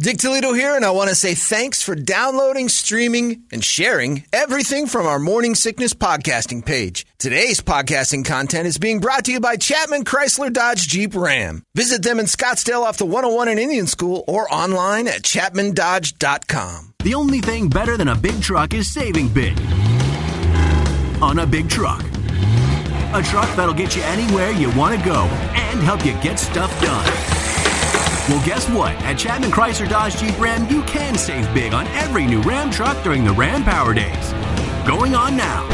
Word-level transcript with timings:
Dick 0.00 0.16
Toledo 0.16 0.54
here, 0.54 0.76
and 0.76 0.82
I 0.82 0.92
want 0.92 1.10
to 1.10 1.14
say 1.14 1.34
thanks 1.34 1.82
for 1.82 1.94
downloading, 1.94 2.70
streaming, 2.70 3.42
and 3.52 3.62
sharing 3.62 4.24
everything 4.32 4.86
from 4.86 5.04
our 5.04 5.18
Morning 5.18 5.54
Sickness 5.54 5.92
podcasting 5.92 6.64
page. 6.64 7.04
Today's 7.18 7.60
podcasting 7.60 8.24
content 8.24 8.66
is 8.66 8.78
being 8.78 9.00
brought 9.00 9.26
to 9.26 9.32
you 9.32 9.40
by 9.40 9.56
Chapman 9.56 10.06
Chrysler 10.06 10.50
Dodge 10.50 10.88
Jeep 10.88 11.14
Ram. 11.14 11.64
Visit 11.74 12.02
them 12.02 12.18
in 12.18 12.24
Scottsdale 12.24 12.82
off 12.82 12.96
the 12.96 13.04
101 13.04 13.48
in 13.48 13.58
Indian 13.58 13.86
School 13.86 14.24
or 14.26 14.50
online 14.50 15.06
at 15.06 15.20
chapmandodge.com. 15.20 16.94
The 17.00 17.14
only 17.14 17.40
thing 17.42 17.68
better 17.68 17.98
than 17.98 18.08
a 18.08 18.16
big 18.16 18.40
truck 18.40 18.72
is 18.72 18.90
saving 18.90 19.28
big 19.34 19.60
on 21.20 21.40
a 21.40 21.46
big 21.46 21.68
truck. 21.68 22.02
A 23.12 23.22
truck 23.22 23.54
that'll 23.54 23.74
get 23.74 23.94
you 23.94 24.02
anywhere 24.04 24.50
you 24.52 24.74
want 24.78 24.98
to 24.98 25.04
go 25.04 25.24
and 25.24 25.80
help 25.80 26.06
you 26.06 26.14
get 26.22 26.38
stuff 26.38 26.70
done. 26.80 27.39
Well, 28.30 28.46
guess 28.46 28.70
what? 28.70 28.92
At 29.02 29.18
Chapman 29.18 29.50
Chrysler 29.50 29.88
Dodge 29.88 30.16
Jeep 30.16 30.38
Ram, 30.38 30.68
you 30.68 30.84
can 30.84 31.18
save 31.18 31.52
big 31.52 31.74
on 31.74 31.88
every 31.88 32.26
new 32.26 32.40
Ram 32.42 32.70
truck 32.70 33.02
during 33.02 33.24
the 33.24 33.32
Ram 33.32 33.64
Power 33.64 33.92
Days. 33.92 34.32
Going 34.86 35.16
on 35.16 35.36
now. 35.36 35.66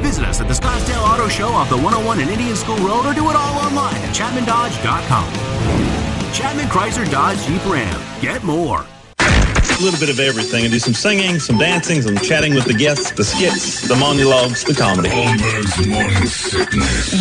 Visit 0.00 0.24
us 0.24 0.40
at 0.40 0.48
the 0.48 0.54
Scottsdale 0.54 1.06
Auto 1.06 1.28
Show 1.28 1.48
off 1.48 1.68
the 1.68 1.76
101 1.76 2.20
and 2.20 2.30
Indian 2.30 2.56
School 2.56 2.78
Road 2.78 3.04
or 3.04 3.12
do 3.12 3.28
it 3.28 3.36
all 3.36 3.58
online 3.58 3.96
at 3.96 4.16
ChapmanDodge.com. 4.16 6.32
Chapman 6.32 6.68
Chrysler 6.68 7.10
Dodge 7.10 7.44
Jeep 7.44 7.62
Ram. 7.66 8.00
Get 8.22 8.42
more. 8.42 8.86
A 9.18 9.82
little 9.82 10.00
bit 10.00 10.08
of 10.08 10.18
everything. 10.18 10.64
and 10.64 10.72
do 10.72 10.78
some 10.78 10.94
singing, 10.94 11.38
some 11.38 11.58
dancing, 11.58 12.00
some 12.00 12.16
chatting 12.16 12.54
with 12.54 12.64
the 12.64 12.72
guests, 12.72 13.10
the 13.10 13.24
skits, 13.24 13.86
the 13.86 13.96
monologues, 13.96 14.64
the 14.64 14.72
comedy. 14.72 15.10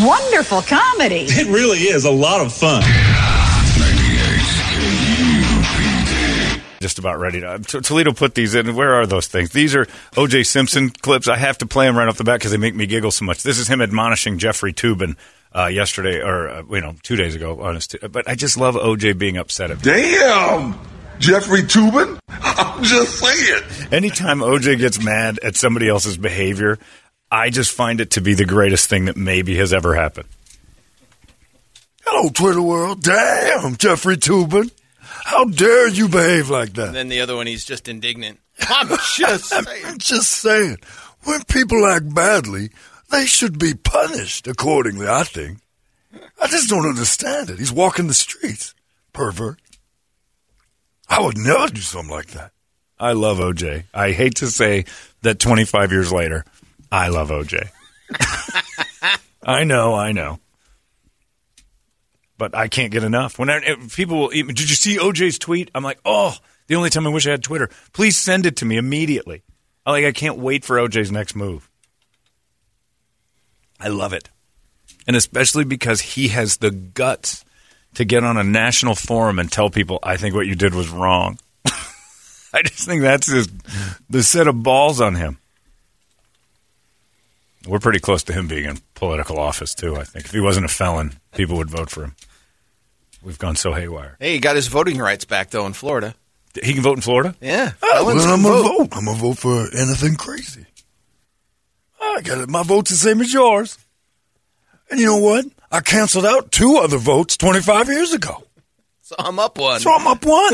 Wonderful 0.08 0.62
comedy. 0.62 1.26
It 1.28 1.48
really 1.48 1.80
is 1.80 2.06
a 2.06 2.12
lot 2.12 2.40
of 2.40 2.54
fun. 2.54 2.82
Just 6.86 7.00
about 7.00 7.18
ready 7.18 7.42
to. 7.42 7.58
Toledo 7.58 8.14
put 8.14 8.36
these 8.36 8.54
in. 8.54 8.76
Where 8.76 8.94
are 8.94 9.08
those 9.08 9.26
things? 9.26 9.50
These 9.50 9.74
are 9.74 9.88
O.J. 10.16 10.44
Simpson 10.44 10.92
clips. 10.92 11.28
I 11.28 11.36
have 11.36 11.58
to 11.58 11.66
play 11.66 11.88
them 11.88 11.98
right 11.98 12.08
off 12.08 12.18
the 12.18 12.24
bat 12.24 12.38
because 12.38 12.52
they 12.52 12.58
make 12.58 12.76
me 12.76 12.86
giggle 12.86 13.10
so 13.10 13.26
much. 13.26 13.42
This 13.42 13.58
is 13.58 13.68
him 13.68 13.82
admonishing 13.82 14.38
Jeffrey 14.38 14.72
Toobin 14.72 15.16
uh, 15.56 15.66
yesterday, 15.66 16.22
or 16.22 16.48
uh, 16.48 16.64
you 16.70 16.82
know, 16.82 16.94
two 17.02 17.16
days 17.16 17.34
ago. 17.34 17.60
Honest, 17.60 17.96
but 18.12 18.30
I 18.30 18.36
just 18.36 18.56
love 18.56 18.76
O.J. 18.76 19.14
being 19.14 19.36
upset 19.36 19.72
at. 19.72 19.84
Me. 19.84 19.94
Damn, 19.94 20.80
Jeffrey 21.18 21.64
Toobin. 21.64 22.20
I'm 22.30 22.84
just 22.84 23.18
saying. 23.18 23.64
Anytime 23.92 24.44
O.J. 24.44 24.76
gets 24.76 25.04
mad 25.04 25.40
at 25.40 25.56
somebody 25.56 25.90
else's 25.90 26.18
behavior, 26.18 26.78
I 27.32 27.50
just 27.50 27.72
find 27.72 28.00
it 28.00 28.12
to 28.12 28.22
be 28.22 28.36
the 28.36 28.46
greatest 28.46 28.90
thing 28.92 29.06
that 29.06 29.18
maybe 29.18 29.56
has 29.56 29.74
ever 29.74 29.96
happened. 29.96 30.28
Hello, 32.04 32.30
Twitter 32.30 32.62
world. 32.62 33.02
Damn, 33.02 33.76
Jeffrey 33.76 34.18
Toobin. 34.18 34.70
How 35.26 35.46
dare 35.46 35.88
you 35.88 36.08
behave 36.08 36.52
like 36.52 36.74
that? 36.74 36.90
And 36.90 36.96
then 36.96 37.08
the 37.10 37.22
other 37.22 37.36
one, 37.36 37.48
he's 37.48 37.66
just 37.66 37.88
indignant. 37.88 38.40
I'm 38.70 38.88
just 39.18 39.46
saying. 39.50 39.66
I'm 39.84 39.98
just 39.98 40.30
saying. 40.30 40.78
When 41.24 41.44
people 41.46 41.84
act 41.88 42.14
badly, 42.14 42.70
they 43.10 43.26
should 43.26 43.58
be 43.58 43.74
punished 43.74 44.46
accordingly, 44.46 45.08
I 45.08 45.24
think. 45.24 45.58
I 46.40 46.46
just 46.46 46.70
don't 46.70 46.88
understand 46.88 47.50
it. 47.50 47.58
He's 47.58 47.74
walking 47.74 48.06
the 48.06 48.14
streets. 48.14 48.76
Pervert. 49.14 49.58
I 51.10 51.22
would 51.22 51.40
never 51.40 51.70
do 51.74 51.82
something 51.82 52.14
like 52.14 52.28
that. 52.28 52.52
I 53.00 53.14
love 53.14 53.40
OJ. 53.40 53.86
I 53.96 54.12
hate 54.12 54.36
to 54.36 54.48
say 54.52 54.86
that 55.24 55.40
25 55.40 55.92
years 55.92 56.14
later, 56.14 56.46
I 56.92 57.08
love 57.08 57.30
OJ. 57.30 57.68
I 59.44 59.64
know, 59.64 59.96
I 59.96 60.12
know 60.12 60.40
but 62.38 62.56
I 62.56 62.68
can't 62.68 62.92
get 62.92 63.04
enough. 63.04 63.40
When 63.40 63.50
I, 63.50 63.76
people 63.94 64.18
will, 64.18 64.30
did 64.30 64.70
you 64.70 64.76
see 64.76 64.98
OJ's 64.98 65.40
tweet? 65.40 65.72
I'm 65.74 65.84
like, 65.84 66.00
oh, 66.06 66.36
the 66.68 66.76
only 66.76 66.90
time 66.90 67.06
I 67.08 67.10
wish 67.10 67.28
I 67.28 67.32
had 67.32 67.44
Twitter. 67.44 67.70
Please 67.94 68.18
send 68.18 68.46
it 68.46 68.58
to 68.58 68.66
me 68.66 68.78
immediately. 68.78 69.44
I 69.86 69.92
like, 69.92 70.06
I 70.06 70.12
can't 70.12 70.38
wait 70.38 70.66
for 70.66 70.78
OJ's 70.78 71.12
next 71.12 71.36
move. 71.36 71.70
I 73.80 73.90
love 73.90 74.14
it, 74.14 74.30
and 75.06 75.16
especially 75.16 75.66
because 75.66 76.00
he 76.00 76.30
has 76.30 76.58
the 76.58 76.72
guts 76.72 77.44
to 77.96 78.06
get 78.06 78.24
on 78.24 78.38
a 78.38 78.44
national 78.44 78.96
forum 78.96 79.38
and 79.38 79.52
tell 79.52 79.70
people, 79.70 80.00
I 80.02 80.18
think 80.18 80.34
what 80.34 80.48
you 80.48 80.56
did 80.56 80.74
was 80.74 80.90
wrong. 80.90 81.40
I 82.54 82.62
just 82.64 82.86
think 82.86 83.02
that's 83.02 83.28
his, 83.28 83.50
the 84.10 84.24
set 84.24 84.48
of 84.48 84.64
balls 84.64 85.02
on 85.02 85.16
him. 85.16 85.40
We're 87.68 87.80
pretty 87.80 88.00
close 88.00 88.24
to 88.24 88.34
him 88.34 88.48
being 88.48 88.66
in 88.66 88.80
political 88.94 89.40
office 89.40 89.74
too. 89.74 89.96
I 89.96 90.04
think 90.04 90.26
if 90.26 90.32
he 90.32 90.40
wasn't 90.40 90.66
a 90.66 90.70
felon, 90.70 91.14
people 91.34 91.58
would 91.58 91.70
vote 91.70 91.90
for 91.90 92.04
him. 92.04 92.16
We've 93.24 93.40
gone 93.40 93.56
so 93.56 93.74
haywire. 93.74 94.18
Hey, 94.20 94.34
he 94.34 94.40
got 94.40 94.56
his 94.56 94.68
voting 94.68 95.00
rights 95.00 95.26
back 95.26 95.50
though 95.50 95.66
in 95.66 95.74
Florida. 95.74 96.14
He 96.64 96.74
can 96.74 96.84
vote 96.84 96.98
in 96.98 97.02
Florida. 97.02 97.36
Yeah, 97.42 97.74
oh, 97.82 98.06
well, 98.06 98.20
I'm 98.20 98.42
gonna 98.42 98.64
vote. 98.64 98.90
I'm 98.94 99.06
gonna 99.06 99.18
vote 99.18 99.38
for 99.40 99.68
anything 99.76 100.16
crazy. 100.16 100.66
I 102.00 102.22
got 102.22 102.38
it. 102.38 102.50
My 102.50 102.64
vote's 102.64 102.92
the 102.92 102.98
same 102.98 103.20
as 103.20 103.34
yours. 103.34 103.78
And 104.90 105.00
you 105.00 105.08
know 105.08 105.18
what? 105.18 105.46
I 105.72 105.82
canceled 105.82 106.26
out 106.26 106.52
two 106.52 106.78
other 106.78 106.98
votes 106.98 107.36
25 107.38 107.90
years 107.90 108.14
ago. 108.14 108.44
So 109.02 109.16
I'm 109.20 109.40
up 109.40 109.58
one. 109.58 109.80
So 109.80 109.92
I'm 109.92 110.08
up 110.08 110.24
one. 110.24 110.54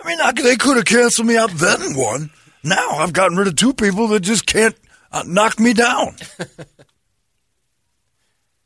I 0.00 0.06
mean, 0.06 0.20
I, 0.20 0.32
they 0.32 0.56
could 0.56 0.76
have 0.76 0.86
canceled 0.86 1.26
me 1.26 1.36
out 1.36 1.50
then 1.50 1.94
won. 1.96 2.30
Now 2.68 2.90
I've 2.98 3.12
gotten 3.12 3.36
rid 3.36 3.48
of 3.48 3.56
two 3.56 3.72
people 3.72 4.08
that 4.08 4.20
just 4.20 4.46
can't 4.46 4.76
uh, 5.10 5.24
knock 5.26 5.58
me 5.58 5.72
down. 5.72 6.16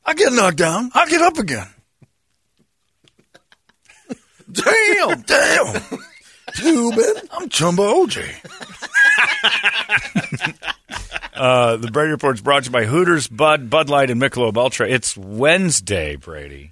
I 0.05 0.15
get 0.15 0.33
knocked 0.33 0.57
down. 0.57 0.91
I 0.95 1.09
get 1.09 1.23
up 1.23 1.39
again. 1.39 1.69
damn, 4.51 5.21
damn. 5.27 5.77
Toobin. 6.53 7.29
I'm 7.31 7.49
Chumba 7.49 7.83
OJ. 7.83 8.29
uh, 11.35 11.77
the 11.77 11.91
Brady 11.91 12.11
Report 12.11 12.35
is 12.37 12.43
brought 12.43 12.65
to 12.65 12.69
you 12.69 12.73
by 12.73 12.85
Hooters, 12.85 13.29
Bud, 13.29 13.71
Bud 13.71 13.89
Light, 13.89 14.11
and 14.11 14.21
Michelob 14.21 14.57
Ultra. 14.57 14.89
It's 14.89 15.17
Wednesday, 15.17 16.17
Brady. 16.17 16.72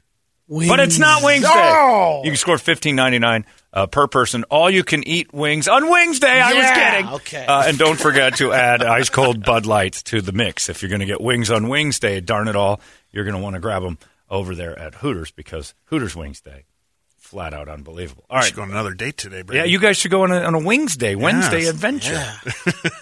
Wings. 0.51 0.69
But 0.69 0.81
it's 0.81 0.99
not 0.99 1.23
Wednesday. 1.23 1.49
Oh. 1.51 2.21
You 2.25 2.31
can 2.31 2.37
score 2.37 2.59
fifteen 2.59 2.97
ninety 2.97 3.19
nine 3.19 3.47
uh, 3.73 3.87
per 3.87 4.07
person. 4.09 4.45
All 4.51 4.69
you 4.69 4.85
can 4.85 5.07
eat 5.07 5.33
wings 5.33 5.69
on 5.69 5.89
Wings 5.89 6.19
Day. 6.19 6.41
I 6.41 6.53
was 6.53 6.57
Yeah, 6.65 6.91
kidding. 6.97 7.13
okay. 7.13 7.47
Uh, 7.47 7.63
and 7.69 7.79
don't 7.79 7.99
forget 7.99 8.37
to 8.39 8.53
add 8.53 8.83
ice 8.83 9.09
cold 9.09 9.45
Bud 9.45 9.65
Light 9.65 9.93
to 10.07 10.21
the 10.21 10.33
mix. 10.33 10.69
If 10.69 10.83
you're 10.83 10.89
going 10.91 11.01
to 11.01 11.07
get 11.07 11.21
wings 11.21 11.51
on 11.51 11.69
Wings 11.69 11.99
Day, 12.01 12.21
darn 12.21 12.49
it 12.49 12.57
all, 12.57 12.81
you're 13.13 13.25
going 13.25 13.37
to 13.37 13.41
want 13.43 13.55
to 13.55 13.61
grab 13.61 13.83
them 13.83 13.97
over 14.29 14.55
there 14.57 14.77
at 14.79 14.97
Hooters 14.97 15.31
because 15.31 15.73
Hooters 15.87 16.15
Wings 16.17 16.41
Day, 16.41 16.65
flat 17.17 17.55
out 17.55 17.69
unbelievable. 17.69 18.25
All 18.29 18.37
right, 18.39 18.43
We 18.43 18.47
should 18.49 18.57
go 18.57 18.63
on 18.63 18.71
another 18.73 18.93
date 18.95 19.17
today, 19.17 19.43
Brady. 19.43 19.59
yeah, 19.61 19.65
you 19.67 19.79
guys 19.79 19.97
should 19.99 20.11
go 20.11 20.23
on 20.25 20.33
a, 20.33 20.41
on 20.43 20.55
a 20.55 20.59
Wings 20.61 20.97
Day, 20.97 21.15
Wednesday 21.17 21.61
Yes. 21.63 21.71
adventure. 21.71 22.13
Yeah. 22.13 22.73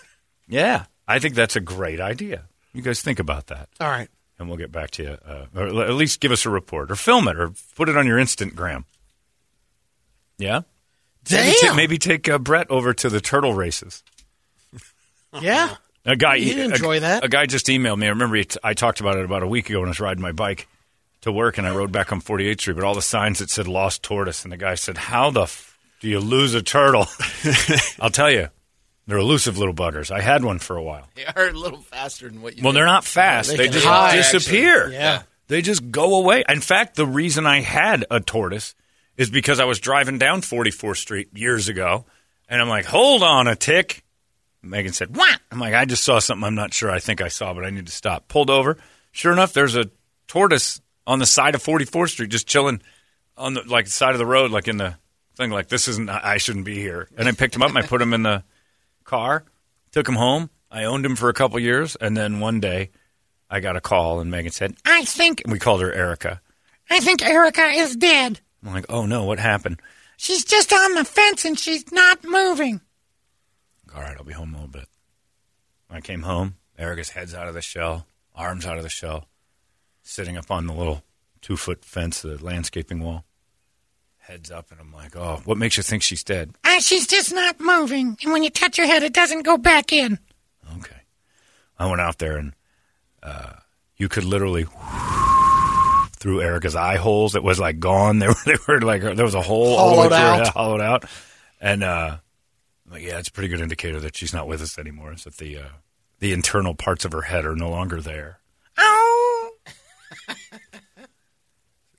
Yeah, 0.51 0.85
I 1.07 1.19
think 1.19 1.35
that's 1.35 1.57
a 1.57 1.61
great 1.61 2.01
idea. 2.01 2.45
You 2.73 2.81
guys 2.83 3.03
think 3.03 3.19
about 3.19 3.49
that, 3.49 3.69
All 3.81 3.89
right. 3.89 4.09
And 4.39 4.49
we'll 4.49 4.57
get 4.59 4.71
back 4.73 4.91
to 4.93 5.03
you, 5.03 5.19
uh, 5.27 5.47
or 5.55 5.67
at 5.85 5.95
least 5.95 6.21
give 6.21 6.33
us 6.33 6.47
a 6.47 6.51
report, 6.51 6.91
or 6.91 6.97
film 6.97 7.27
it, 7.29 7.39
or 7.39 7.53
put 7.77 7.89
it 7.89 7.97
on 7.97 8.07
your 8.07 8.19
Instagram. 8.19 8.85
Yeah, 10.39 10.61
maybe, 11.31 11.51
ta- 11.53 11.67
Damn. 11.67 11.77
maybe 11.77 11.99
take 11.99 12.29
uh, 12.29 12.39
Brett 12.39 12.71
over 12.71 12.95
to 12.95 13.09
the 13.09 13.21
turtle 13.21 13.55
races. 13.55 14.03
Yeah. 15.43 15.75
A 16.07 16.17
guy, 16.17 16.37
You'd 16.37 16.59
a- 16.59 16.65
enjoy 16.65 17.01
that. 17.01 17.23
A 17.23 17.29
guy 17.29 17.45
just 17.45 17.67
emailed 17.67 17.99
me. 17.99 18.07
I 18.07 18.11
remember 18.11 18.37
he 18.37 18.45
t- 18.45 18.59
I 18.65 18.73
talked 18.73 19.01
about 19.01 19.19
it 19.19 19.27
about 19.27 19.43
a 19.43 19.47
week 19.47 19.69
ago 19.69 19.81
when 19.81 19.89
I 19.89 19.91
was 19.91 20.01
riding 20.01 20.23
my 20.23 20.33
bike 20.33 20.67
to 21.21 21.31
work, 21.31 21.59
and 21.59 21.67
I 21.67 21.75
rode 21.77 21.93
back 21.93 22.13
on 22.13 22.23
48th 22.23 22.61
Street, 22.61 22.75
but 22.75 22.85
all 22.85 22.95
the 22.95 23.03
signs 23.03 23.41
that 23.41 23.51
said 23.51 23.69
"Lost 23.69 24.03
Tortoise," 24.03 24.43
and 24.45 24.51
the 24.53 24.57
guy 24.57 24.75
said, 24.75 24.97
"How 24.97 25.29
the 25.31 25.43
f- 25.43 25.77
do 26.01 26.09
you 26.09 26.19
lose 26.21 26.55
a 26.55 26.63
turtle?" 26.63 27.07
I'll 28.01 28.09
tell 28.09 28.31
you, 28.31 28.49
they're 29.09 29.19
elusive 29.19 29.59
little 29.59 29.75
buggers. 29.75 30.11
I 30.13 30.21
had 30.21 30.45
one 30.45 30.61
for 30.61 30.77
a 30.77 30.83
while. 30.83 31.09
They 31.17 31.25
are 31.25 31.49
a 31.49 31.53
little 31.53 31.81
faster 31.81 32.29
than 32.29 32.43
what 32.43 32.57
you 32.57 32.63
Well, 32.63 32.71
think. 32.73 32.77
they're 32.79 32.87
not 32.87 33.05
fast. 33.05 33.51
They 33.51 33.57
they 33.57 33.69
just 33.69 33.85
hide, 33.87 34.15
disappear. 34.17 34.83
actually. 34.83 34.95
Yeah. 34.97 35.23
They 35.49 35.63
just 35.63 35.91
go 35.91 36.17
away. 36.21 36.45
In 36.49 36.61
fact, 36.61 36.95
the 36.95 37.07
reason 37.07 37.47
I 37.47 37.61
had 37.61 38.05
a 38.11 38.21
tortoise 38.21 38.75
is 39.17 39.31
because 39.31 39.59
I 39.61 39.65
was 39.65 39.81
driving 39.81 40.19
down 40.19 40.43
44th 40.43 40.99
Street 40.99 41.29
years 41.37 41.69
ago, 41.69 42.05
and 42.49 42.61
I'm 42.63 42.69
like, 42.69 42.85
hold 42.85 43.23
on 43.23 43.49
a 43.49 43.57
tick. 43.57 44.05
Megan 44.63 44.93
said, 44.93 45.17
what? 45.17 45.41
I'm 45.51 45.59
like, 45.59 45.73
I 45.75 45.87
just 45.87 46.05
saw 46.05 46.19
something 46.19 46.45
I'm 46.45 46.55
not 46.55 46.75
sure 46.75 46.91
I 46.91 46.99
think 46.99 47.21
I 47.23 47.29
saw, 47.29 47.55
but 47.55 47.65
I 47.65 47.71
need 47.71 47.87
to 47.87 47.93
stop. 47.93 48.29
Pulled 48.29 48.51
over. 48.51 48.77
Sure 49.11 49.33
enough, 49.33 49.55
there's 49.55 49.75
a 49.75 49.91
tortoise 50.27 50.81
on 51.07 51.19
the 51.19 51.27
side 51.27 51.55
of 51.55 51.63
44th 51.65 52.11
Street 52.11 52.31
just 52.31 52.47
chilling 52.47 52.83
on 53.39 53.55
the 53.55 53.63
like 53.63 53.87
side 53.87 54.13
of 54.13 54.19
the 54.19 54.27
road, 54.27 54.51
like 54.51 54.69
in 54.69 54.77
the 54.77 54.97
thing, 55.37 55.51
like 55.51 55.69
this 55.69 55.89
isn't. 55.89 56.11
I 56.11 56.37
shouldn't 56.37 56.65
be 56.67 56.75
here. 56.75 57.09
And 57.17 57.27
I 57.29 57.33
picked 57.33 57.55
him 57.57 57.63
up 57.63 57.71
and 57.71 57.79
I 57.79 57.83
put 57.83 58.03
him 58.03 58.13
in 58.13 58.23
the 58.25 58.43
car, 59.09 59.45
took 59.91 60.09
him 60.09 60.15
home. 60.15 60.51
I 60.71 60.85
owned 60.85 61.05
him 61.05 61.17
for 61.17 61.29
a 61.29 61.35
couple 61.35 61.59
years, 61.59 61.97
and 61.97 62.17
then 62.17 62.41
one 62.41 62.61
day 62.61 62.91
I 63.51 63.61
got 63.61 63.77
a 63.77 63.81
call, 63.81 64.21
and 64.21 64.31
Megan 64.31 64.53
said, 64.53 64.77
"I 64.85 65.05
think." 65.05 65.43
And 65.43 65.53
we 65.53 65.59
called 65.59 65.81
her 65.81 65.93
Erica. 65.93 66.41
I 66.91 67.01
think 67.01 67.23
Erica 67.23 67.67
is 67.67 67.97
dead. 67.97 68.41
I'm 68.63 68.73
like, 68.73 68.87
"Oh 68.89 69.07
no, 69.07 69.25
what 69.25 69.39
happened?" 69.41 69.81
She's 70.17 70.45
just 70.45 70.73
on 70.73 70.95
the 70.95 71.05
fence 71.05 71.45
and 71.45 71.59
she's 71.59 71.91
not 71.93 72.25
moving. 72.25 72.81
All 73.95 74.03
right, 74.03 74.17
I'll 74.17 74.25
be 74.25 74.33
home 74.33 74.53
a 74.53 74.57
little 74.57 74.69
bit. 74.69 74.89
When 75.87 75.97
I 75.97 76.01
came 76.01 76.23
home, 76.23 76.57
Erica's 76.77 77.11
head's 77.11 77.35
out 77.35 77.49
of 77.49 77.55
the 77.55 77.63
shell, 77.63 78.07
arms 78.35 78.67
out 78.67 78.77
of 78.77 78.83
the 78.83 78.89
shell, 78.89 79.29
sitting 80.03 80.37
up 80.37 80.51
on 80.51 80.67
the 80.67 80.75
little 80.75 81.05
two 81.41 81.57
foot 81.57 81.85
fence, 81.85 82.21
the 82.21 82.43
landscaping 82.45 83.01
wall. 83.01 83.25
Heads 84.29 84.51
up, 84.51 84.71
and 84.71 84.79
I'm 84.79 84.93
like, 84.93 85.17
oh, 85.17 85.41
what 85.47 85.57
makes 85.57 85.79
you 85.79 85.83
think 85.83 86.03
she's 86.03 86.23
dead? 86.23 86.51
Uh, 86.63 86.81
she's 86.81 87.07
just 87.07 87.33
not 87.33 87.59
moving. 87.61 88.15
And 88.23 88.31
when 88.31 88.43
you 88.43 88.51
touch 88.51 88.77
her 88.77 88.85
head, 88.85 89.03
it 89.03 89.15
doesn't 89.15 89.43
go 89.43 89.57
back 89.57 89.91
in. 89.91 90.19
Okay. 90.77 90.97
I 91.79 91.87
went 91.89 92.03
out 92.03 92.19
there, 92.19 92.37
and 92.37 92.53
uh, 93.23 93.53
you 93.97 94.11
could 94.11 94.25
literally 94.25 94.67
through 96.17 96.43
Erica's 96.43 96.77
eye 96.77 96.97
holes. 96.97 97.35
It 97.35 97.43
was 97.43 97.59
like 97.59 97.79
gone. 97.81 98.19
They 98.23 98.27
were, 98.29 98.35
they 98.45 98.57
were 98.69 98.81
like, 98.83 99.01
there 99.01 99.25
was 99.25 99.35
a 99.35 99.41
hole 99.41 99.77
all 99.77 99.91
the 99.95 99.97
way 100.03 100.09
Hollowed 100.09 100.09
through 100.09 100.19
her 100.19 100.25
out. 100.25 100.39
head, 100.45 100.49
hollowed 100.49 100.81
out. 100.83 101.05
And, 101.61 101.83
uh, 101.83 102.19
I'm 102.87 102.93
like, 102.93 103.03
yeah, 103.03 103.19
it's 103.19 103.29
a 103.29 103.33
pretty 103.33 103.49
good 103.49 103.61
indicator 103.63 103.99
that 104.01 104.15
she's 104.15 104.35
not 104.35 104.47
with 104.47 104.61
us 104.61 104.79
anymore. 104.79 105.13
Is 105.15 105.25
that 105.25 105.39
the, 105.39 105.57
uh, 105.59 105.69
the 106.19 106.35
internal 106.35 106.75
parts 106.75 107.05
of 107.07 107.13
her 107.13 107.23
head 107.23 107.47
are 107.47 107.57
no 107.57 107.71
longer 107.71 108.01
there. 108.03 108.41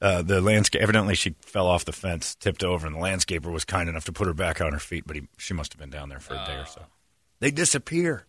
Uh, 0.02 0.22
the 0.22 0.40
landscape 0.40 0.82
evidently 0.82 1.14
she 1.14 1.36
fell 1.42 1.68
off 1.68 1.84
the 1.84 1.92
fence, 1.92 2.34
tipped 2.36 2.64
over, 2.64 2.88
and 2.88 2.96
the 2.96 3.00
landscaper 3.00 3.52
was 3.52 3.66
kind 3.66 3.90
enough 3.90 4.06
to 4.06 4.14
put 4.14 4.28
her 4.28 4.34
back 4.34 4.62
on 4.62 4.72
her 4.72 4.80
feet. 4.80 5.04
But 5.06 5.18
he, 5.18 5.24
she 5.38 5.54
must 5.54 5.74
have 5.74 5.80
been 5.80 5.90
down 5.90 6.08
there 6.10 6.20
for 6.22 6.36
a 6.36 6.46
day 6.46 6.56
or 6.56 6.66
so. 6.66 6.82
They 7.42 7.52
disappear 7.52 8.26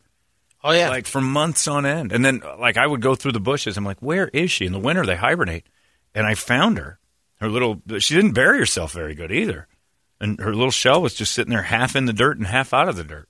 Oh 0.63 0.73
yeah. 0.73 0.89
like 0.91 1.07
for 1.07 1.21
months 1.21 1.67
on 1.69 1.87
end, 1.87 2.13
and 2.13 2.25
then 2.25 2.43
like 2.59 2.77
I 2.77 2.87
would 2.87 3.01
go 3.01 3.15
through 3.15 3.33
the 3.33 3.41
bushes. 3.41 3.77
I'm 3.77 3.85
like, 3.85 4.01
where 4.01 4.29
is 4.29 4.51
she? 4.51 4.67
In 4.67 4.73
the 4.73 4.79
winter, 4.81 5.07
they 5.07 5.17
hibernate, 5.17 5.67
and 6.15 6.27
I 6.27 6.35
found 6.35 6.77
her. 6.79 6.99
Her 7.41 7.49
little 7.49 7.81
she 7.99 8.15
didn't 8.15 8.33
bury 8.33 8.59
herself 8.59 8.93
very 8.93 9.15
good 9.15 9.31
either, 9.33 9.67
and 10.21 10.39
her 10.41 10.55
little 10.55 10.71
shell 10.73 11.01
was 11.01 11.15
just 11.15 11.33
sitting 11.33 11.51
there, 11.53 11.63
half 11.63 11.95
in 11.97 12.05
the 12.05 12.13
dirt 12.13 12.37
and 12.37 12.47
half 12.47 12.75
out 12.75 12.89
of 12.89 12.97
the 12.97 13.05
dirt, 13.05 13.29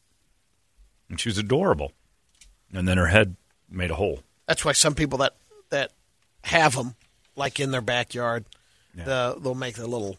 and 1.09 1.21
she 1.21 1.29
was 1.29 1.39
adorable. 1.39 1.93
And 2.73 2.89
then 2.89 2.97
her 2.99 3.07
head 3.07 3.37
made 3.69 3.91
a 3.91 3.97
hole. 3.97 4.21
That's 4.47 4.65
why 4.65 4.73
some 4.73 4.95
people 4.97 5.19
that 5.19 5.37
that 5.69 5.93
have 6.43 6.75
them, 6.75 6.97
like 7.37 7.61
in 7.61 7.71
their 7.71 7.81
backyard, 7.81 8.45
the, 8.95 9.37
they'll 9.41 9.55
make 9.55 9.79
a 9.79 9.87
little 9.87 10.17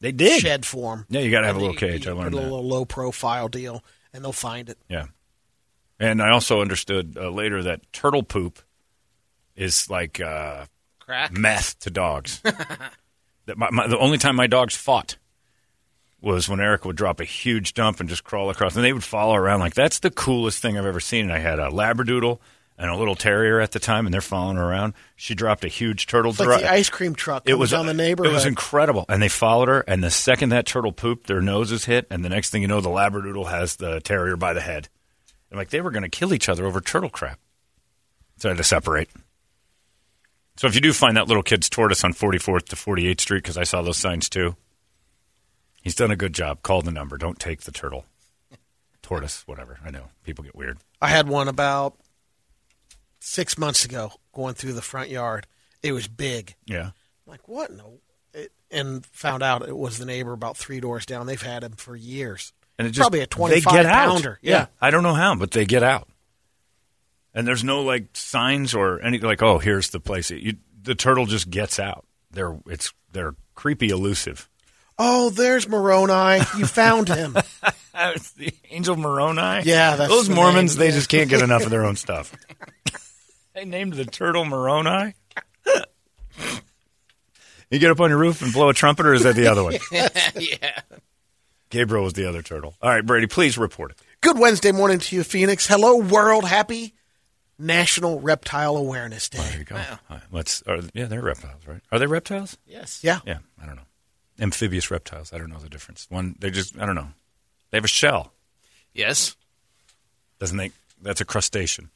They 0.00 0.12
did. 0.12 0.40
shed 0.40 0.66
for 0.66 0.96
them. 0.96 1.06
Yeah, 1.08 1.20
you 1.20 1.30
gotta 1.30 1.46
have 1.46 1.56
a 1.56 1.60
little 1.60 1.74
cage. 1.74 2.06
I 2.06 2.12
learned 2.12 2.34
a 2.34 2.36
that. 2.38 2.42
little 2.42 2.64
low 2.66 2.84
profile 2.84 3.48
deal, 3.48 3.82
and 4.12 4.22
they'll 4.24 4.32
find 4.32 4.68
it. 4.68 4.78
Yeah. 4.88 5.06
And 6.00 6.22
I 6.22 6.30
also 6.30 6.60
understood 6.60 7.16
uh, 7.20 7.28
later 7.30 7.62
that 7.64 7.92
turtle 7.92 8.22
poop 8.22 8.60
is 9.56 9.90
like 9.90 10.20
uh, 10.20 10.66
Crack. 11.00 11.32
meth 11.32 11.78
to 11.80 11.90
dogs. 11.90 12.40
that 13.46 13.56
my, 13.56 13.68
my, 13.70 13.86
the 13.88 13.98
only 13.98 14.18
time 14.18 14.36
my 14.36 14.46
dogs 14.46 14.76
fought 14.76 15.16
was 16.20 16.48
when 16.48 16.60
Eric 16.60 16.84
would 16.84 16.96
drop 16.96 17.20
a 17.20 17.24
huge 17.24 17.74
dump 17.74 18.00
and 18.00 18.08
just 18.08 18.24
crawl 18.24 18.50
across, 18.50 18.76
and 18.76 18.84
they 18.84 18.92
would 18.92 19.04
follow 19.04 19.34
around 19.34 19.60
like 19.60 19.74
that's 19.74 20.00
the 20.00 20.10
coolest 20.10 20.60
thing 20.60 20.76
I've 20.78 20.86
ever 20.86 21.00
seen. 21.00 21.24
And 21.26 21.32
I 21.32 21.38
had 21.38 21.58
a 21.58 21.70
labradoodle 21.70 22.38
and 22.78 22.90
a 22.90 22.96
little 22.96 23.16
terrier 23.16 23.60
at 23.60 23.72
the 23.72 23.80
time, 23.80 24.06
and 24.06 24.14
they're 24.14 24.20
following 24.20 24.56
her 24.56 24.62
around. 24.62 24.94
She 25.16 25.34
dropped 25.34 25.64
a 25.64 25.68
huge 25.68 26.06
turtle. 26.06 26.30
It's 26.30 26.38
like 26.38 26.46
dro- 26.46 26.58
the 26.58 26.70
ice 26.70 26.88
cream 26.88 27.14
truck. 27.14 27.42
it 27.48 27.54
was 27.54 27.74
on 27.74 27.86
the 27.86 27.94
neighborhood. 27.94 28.30
It 28.32 28.34
was 28.34 28.46
incredible, 28.46 29.04
and 29.08 29.20
they 29.20 29.28
followed 29.28 29.68
her. 29.68 29.80
And 29.80 30.02
the 30.02 30.10
second 30.10 30.50
that 30.50 30.64
turtle 30.64 30.92
pooped, 30.92 31.26
their 31.26 31.42
noses 31.42 31.86
hit, 31.86 32.06
and 32.10 32.24
the 32.24 32.28
next 32.28 32.50
thing 32.50 32.62
you 32.62 32.68
know, 32.68 32.80
the 32.80 32.88
labradoodle 32.88 33.50
has 33.50 33.76
the 33.76 34.00
terrier 34.00 34.36
by 34.36 34.52
the 34.52 34.60
head. 34.60 34.88
And 35.50 35.58
like 35.58 35.70
they 35.70 35.80
were 35.80 35.90
going 35.90 36.02
to 36.04 36.08
kill 36.08 36.32
each 36.32 36.48
other 36.48 36.64
over 36.66 36.80
turtle 36.80 37.10
crap, 37.10 37.40
so 38.36 38.48
I 38.48 38.52
had 38.52 38.58
to 38.58 38.64
separate. 38.64 39.08
So 40.56 40.66
if 40.66 40.74
you 40.74 40.80
do 40.80 40.92
find 40.92 41.16
that 41.16 41.28
little 41.28 41.42
kid's 41.42 41.68
tortoise 41.68 42.02
on 42.04 42.12
44th 42.12 42.66
to 42.66 42.76
48th 42.76 43.20
Street, 43.20 43.42
because 43.42 43.56
I 43.56 43.62
saw 43.64 43.80
those 43.82 43.96
signs 43.96 44.28
too, 44.28 44.56
he's 45.82 45.94
done 45.94 46.10
a 46.10 46.16
good 46.16 46.32
job. 46.32 46.62
Call 46.62 46.82
the 46.82 46.90
number. 46.90 47.16
Don't 47.16 47.38
take 47.38 47.62
the 47.62 47.72
turtle, 47.72 48.04
tortoise, 49.02 49.42
whatever. 49.46 49.78
I 49.84 49.90
know 49.90 50.04
people 50.24 50.44
get 50.44 50.54
weird. 50.56 50.78
I 51.00 51.08
had 51.08 51.28
one 51.28 51.48
about 51.48 51.96
six 53.28 53.58
months 53.58 53.84
ago 53.84 54.12
going 54.32 54.54
through 54.54 54.72
the 54.72 54.82
front 54.82 55.10
yard. 55.10 55.46
It 55.82 55.92
was 55.92 56.08
big. 56.08 56.54
Yeah. 56.66 56.86
I'm 56.86 56.92
like 57.30 57.46
what? 57.48 57.70
No. 57.72 58.00
It, 58.34 58.50
and 58.70 59.04
found 59.06 59.42
out 59.42 59.68
it 59.68 59.76
was 59.76 59.98
the 59.98 60.06
neighbor 60.06 60.32
about 60.32 60.56
three 60.56 60.80
doors 60.80 61.06
down. 61.06 61.26
They've 61.26 61.40
had 61.40 61.62
him 61.62 61.72
for 61.72 61.94
years. 61.94 62.52
And 62.78 62.86
it 62.86 62.90
just, 62.92 63.00
Probably 63.02 63.20
a 63.20 63.22
they 63.22 63.26
25 63.26 63.72
get 63.72 63.86
out. 63.86 64.08
pounder. 64.10 64.38
Yeah. 64.42 64.66
I 64.80 64.90
don't 64.90 65.02
know 65.02 65.14
how, 65.14 65.34
but 65.34 65.50
they 65.50 65.64
get 65.64 65.82
out. 65.82 66.08
And 67.34 67.46
there's 67.46 67.62
no 67.64 67.82
like 67.82 68.06
signs 68.14 68.74
or 68.74 69.00
any 69.02 69.18
like, 69.18 69.42
oh, 69.42 69.58
here's 69.58 69.90
the 69.90 70.00
place. 70.00 70.30
You, 70.30 70.54
the 70.82 70.94
turtle 70.94 71.26
just 71.26 71.50
gets 71.50 71.78
out. 71.78 72.06
They're 72.30 72.58
it's 72.66 72.92
they're 73.12 73.34
creepy 73.54 73.88
elusive. 73.90 74.48
Oh, 74.98 75.30
there's 75.30 75.68
Moroni. 75.68 76.42
You 76.56 76.66
found 76.66 77.08
him. 77.08 77.36
The 78.36 78.52
Angel 78.70 78.94
Moroni. 78.94 79.62
Yeah, 79.68 79.96
that's 79.96 80.08
those 80.08 80.28
the 80.28 80.34
Mormons. 80.36 80.76
name, 80.76 80.78
They 80.78 80.88
yeah. 80.90 80.94
just 80.94 81.08
can't 81.08 81.28
get 81.28 81.42
enough 81.42 81.64
of 81.64 81.70
their 81.70 81.84
own 81.84 81.96
stuff. 81.96 82.32
they 83.58 83.64
named 83.64 83.94
the 83.94 84.04
turtle 84.04 84.44
Moroni. 84.44 85.14
you 87.70 87.78
get 87.80 87.90
up 87.90 88.00
on 88.00 88.10
your 88.10 88.18
roof 88.18 88.40
and 88.40 88.52
blow 88.52 88.68
a 88.68 88.74
trumpet, 88.74 89.04
or 89.04 89.14
is 89.14 89.24
that 89.24 89.34
the 89.34 89.48
other 89.48 89.64
one? 89.64 89.74
yeah. 89.90 90.80
Gabriel 91.70 92.04
was 92.04 92.12
the 92.12 92.28
other 92.28 92.40
turtle. 92.40 92.76
All 92.80 92.90
right, 92.90 93.04
Brady, 93.04 93.26
please 93.26 93.58
report 93.58 93.90
it. 93.90 93.98
Good 94.20 94.38
Wednesday 94.38 94.70
morning 94.70 95.00
to 95.00 95.16
you, 95.16 95.24
Phoenix. 95.24 95.66
Hello, 95.66 95.96
world. 95.96 96.44
Happy 96.44 96.94
National 97.58 98.20
Reptile 98.20 98.76
Awareness 98.76 99.28
Day. 99.28 99.38
There 99.38 99.58
you 99.58 99.64
go. 99.64 99.74
All 99.74 99.98
right, 100.08 100.22
let's. 100.30 100.62
Are, 100.62 100.78
yeah, 100.94 101.06
they're 101.06 101.20
reptiles, 101.20 101.66
right? 101.66 101.80
Are 101.90 101.98
they 101.98 102.06
reptiles? 102.06 102.56
Yes. 102.64 103.00
Yeah. 103.02 103.18
Yeah, 103.26 103.38
I 103.60 103.66
don't 103.66 103.76
know. 103.76 103.82
Amphibious 104.40 104.90
reptiles. 104.90 105.32
I 105.32 105.38
don't 105.38 105.50
know 105.50 105.58
the 105.58 105.68
difference. 105.68 106.06
One, 106.08 106.36
they 106.38 106.50
just. 106.50 106.78
I 106.78 106.86
don't 106.86 106.94
know. 106.94 107.08
They 107.70 107.78
have 107.78 107.84
a 107.84 107.88
shell. 107.88 108.32
Yes. 108.94 109.36
Doesn't 110.38 110.56
they? 110.56 110.70
That's 111.02 111.20
a 111.20 111.24
crustacean. 111.24 111.90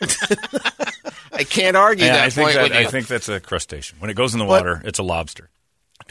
I 1.32 1.44
can't 1.44 1.76
argue 1.76 2.04
Yeah, 2.04 2.14
that 2.16 2.24
I 2.24 2.30
think 2.30 2.46
point 2.46 2.54
that, 2.56 2.62
with 2.64 2.72
I 2.72 2.84
think 2.90 3.06
that's 3.06 3.28
a 3.28 3.40
crustacean. 3.40 3.98
When 3.98 4.10
it 4.10 4.14
goes 4.14 4.34
in 4.34 4.38
the 4.38 4.44
But- 4.44 4.64
water, 4.64 4.82
it's 4.84 4.98
a 4.98 5.02
lobster. 5.02 5.50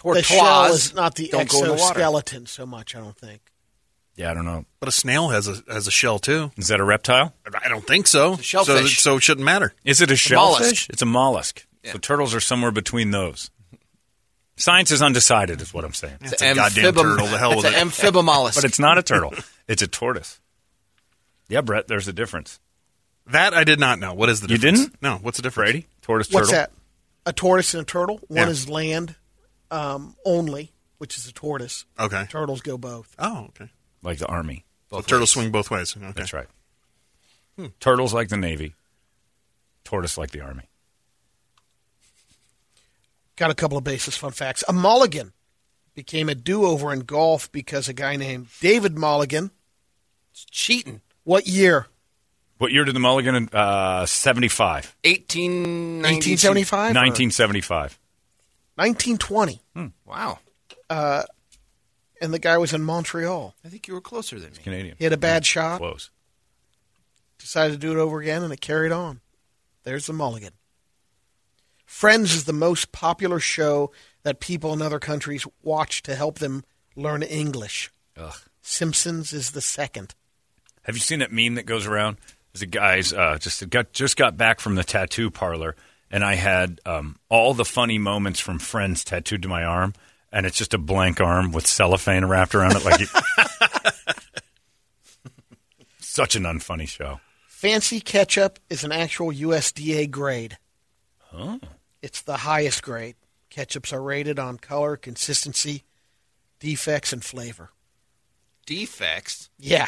the 0.04 0.24
shell 0.24 0.66
is 0.66 0.94
not 0.94 1.16
the 1.16 1.28
don't 1.30 1.50
go 1.50 1.76
the 1.76 1.78
so 2.46 2.66
much, 2.66 2.96
I 2.96 3.00
don't 3.00 3.18
think. 3.18 3.42
Yeah, 4.16 4.32
I 4.32 4.34
don't 4.34 4.46
know. 4.46 4.66
But 4.82 4.90
a 4.90 4.92
snail 4.92 5.30
has 5.30 5.48
a 5.48 5.62
has 5.72 5.88
a 5.88 5.92
shell 5.92 6.20
too. 6.20 6.52
Is 6.58 6.68
that 6.68 6.80
a 6.80 6.84
reptile? 6.84 7.34
I 7.64 7.70
don't 7.70 7.86
think 7.88 8.06
so. 8.06 8.34
a 8.34 8.42
shellfish. 8.42 8.98
So, 9.00 9.12
so 9.12 9.18
it 9.18 9.24
shouldn't 9.24 9.46
matter. 9.46 9.74
Is 9.86 10.02
it 10.02 10.10
a 10.10 10.36
mollusk. 10.36 10.62
shellfish? 10.62 10.90
It's 10.90 11.02
a 11.02 11.06
mollusk. 11.06 11.66
So 11.86 11.98
turtles 11.98 12.36
are 12.36 12.42
somewhere 12.42 12.72
between 12.72 13.12
those. 13.12 13.50
Science 14.58 14.92
is 14.92 15.02
undecided, 15.02 15.62
is 15.62 15.74
what 15.74 15.86
I'm 15.86 15.94
saying. 15.94 16.18
It's 16.20 16.42
a 16.42 16.54
goddamn 16.54 16.94
turtle. 16.94 17.28
The 17.28 17.38
hell 17.38 17.54
it's 17.54 17.64
with 17.64 17.74
an 17.74 17.76
it. 17.76 17.92
amphibomollusk. 17.92 18.56
But 18.56 18.66
it's 18.66 18.80
not 18.80 18.98
a 18.98 19.04
turtle. 19.04 19.34
It's 19.70 19.82
a 19.82 19.88
tortoise. 19.88 20.42
Yeah, 21.48 21.62
Brett, 21.62 21.88
there's 21.88 22.10
a 22.10 22.14
difference. 22.14 22.60
That 23.32 23.54
I 23.54 23.64
did 23.64 23.80
not 23.80 24.00
know. 24.00 24.14
What 24.14 24.30
is 24.30 24.42
the 24.42 24.48
You 24.50 24.58
difference? 24.58 24.86
didn't? 24.86 25.02
No. 25.02 25.18
What's 25.18 25.38
the 25.38 25.44
difference? 25.44 25.72
Brady, 25.72 25.88
tortoise, 26.02 26.28
turtle. 26.28 26.40
What's 26.42 26.52
that? 26.52 26.72
A 27.26 27.34
tortoise 27.34 27.74
and 27.74 27.82
a 27.84 27.86
turtle. 27.86 28.20
One 28.28 28.38
Yeah. 28.48 28.50
is 28.50 28.68
land 28.70 29.16
um, 29.72 30.16
only, 30.26 30.72
which 30.98 31.18
is 31.18 31.28
a 31.28 31.32
tortoise. 31.34 31.86
Okay. 32.00 32.26
Turtles 32.30 32.62
go 32.62 32.78
both. 32.78 33.16
Oh, 33.20 33.46
okay. 33.50 33.70
Like 34.02 34.18
the 34.18 34.26
army. 34.28 34.66
So 34.90 35.02
turtles 35.02 35.32
swing 35.32 35.52
both 35.52 35.70
ways. 35.70 35.96
Okay. 35.96 36.12
That's 36.16 36.34
right. 36.34 36.48
Turtles 37.80 38.14
like 38.14 38.30
the 38.30 38.38
Navy. 38.38 38.74
Tortoise 39.84 40.18
like 40.18 40.32
the 40.32 40.40
Army. 40.42 40.64
Got 43.36 43.52
a 43.52 43.56
couple 43.56 43.78
of 43.78 43.84
basis 43.84 44.18
fun 44.18 44.32
facts. 44.32 44.64
A 44.68 44.74
mulligan 44.74 45.34
became 45.96 46.30
a 46.30 46.36
do-over 46.36 46.92
in 46.94 47.02
golf 47.02 47.52
because 47.52 47.88
a 47.90 47.94
guy 47.94 48.16
named 48.16 48.48
David 48.62 48.98
Mulligan. 48.98 49.52
It's 50.32 50.46
cheating. 50.46 51.02
What 51.24 51.48
year? 51.48 51.88
What 52.60 52.72
year 52.74 52.84
did 52.84 52.94
the 52.94 53.00
Mulligan? 53.00 53.36
in- 53.36 53.50
Uh, 53.52 54.06
75. 54.06 54.96
1892. 55.04 56.04
1875? 56.04 56.94
1975. 56.94 57.98
1920. 58.76 59.62
Hmm. 59.74 59.80
Hmm. 59.80 59.88
Wow. 60.06 60.40
Uh, 60.90 61.24
and 62.22 62.34
the 62.34 62.40
guy 62.40 62.58
was 62.58 62.74
in 62.74 62.84
Montreal. 62.84 63.56
I 63.66 63.70
think 63.70 63.88
you 63.88 63.94
were 63.94 64.02
closer 64.02 64.40
than 64.40 64.52
me. 64.52 64.58
Canadian. 64.62 64.96
He 64.98 65.06
had 65.06 65.14
a 65.14 65.16
hmm. 65.16 65.22
bad 65.22 65.46
shot. 65.46 65.80
Close. 65.80 66.12
decided 67.38 67.74
to 67.74 67.80
do 67.80 67.94
it 67.94 67.98
over 67.98 68.20
again, 68.20 68.44
and 68.44 68.52
it 68.52 68.60
carried 68.60 68.92
on. 68.92 69.22
There's 69.84 70.06
the 70.06 70.14
mulligan. 70.14 70.54
Friends 71.86 72.36
is 72.36 72.44
the 72.44 72.54
most 72.54 72.92
popular 72.92 73.40
show 73.40 73.92
that 74.24 74.42
people 74.42 74.74
in 74.74 74.82
other 74.82 75.00
countries 75.00 75.48
watch 75.64 76.04
to 76.04 76.16
help 76.16 76.40
them 76.40 76.64
learn 76.96 77.24
English. 77.24 77.90
Ugh. 78.18 78.36
Simpsons 78.62 79.32
is 79.32 79.52
the 79.52 79.62
second. 79.62 80.14
Have 80.84 80.96
you 80.96 81.02
seen 81.02 81.20
that 81.20 81.32
meme 81.32 81.56
that 81.56 81.66
goes 81.66 81.88
around? 81.88 82.18
There's 82.54 82.62
a 82.64 82.68
guy's 82.68 83.14
uh, 83.14 83.38
just 83.40 83.68
got 83.70 83.92
just 83.94 84.18
got 84.18 84.38
back 84.38 84.60
from 84.60 84.76
the 84.76 84.84
tattoo 84.84 85.30
parlor, 85.30 85.76
and 86.10 86.24
I 86.24 86.36
had 86.36 86.82
um, 86.86 87.18
all 87.30 87.54
the 87.54 87.66
funny 87.66 87.98
moments 87.98 88.40
from 88.40 88.60
Friends 88.60 89.04
tattooed 89.04 89.44
to 89.44 89.48
my 89.48 89.64
arm, 89.64 89.94
and 90.32 90.46
it's 90.46 90.58
just 90.58 90.74
a 90.74 90.78
blank 90.80 91.22
arm 91.22 91.52
with 91.52 91.68
cellophane 91.68 92.26
wrapped 92.26 92.56
around 92.56 92.76
it, 92.76 92.84
like. 92.86 93.00
You- 93.00 93.08
Such 96.00 96.36
an 96.36 96.44
unfunny 96.44 96.88
show. 96.88 97.20
Fancy 97.48 98.00
ketchup 98.02 98.60
is 98.70 98.84
an 98.84 98.92
actual 98.92 99.32
USDA 99.32 100.10
grade. 100.10 100.58
Oh. 101.34 101.60
It's 102.02 102.22
the 102.22 102.38
highest 102.38 102.82
grade. 102.84 103.16
Ketchups 103.52 103.94
are 103.94 104.02
rated 104.02 104.40
on 104.40 104.58
color, 104.58 104.96
consistency, 104.98 105.84
defects, 106.60 107.14
and 107.14 107.24
flavor. 107.24 107.70
Defects. 108.66 109.50
Yeah. 109.60 109.88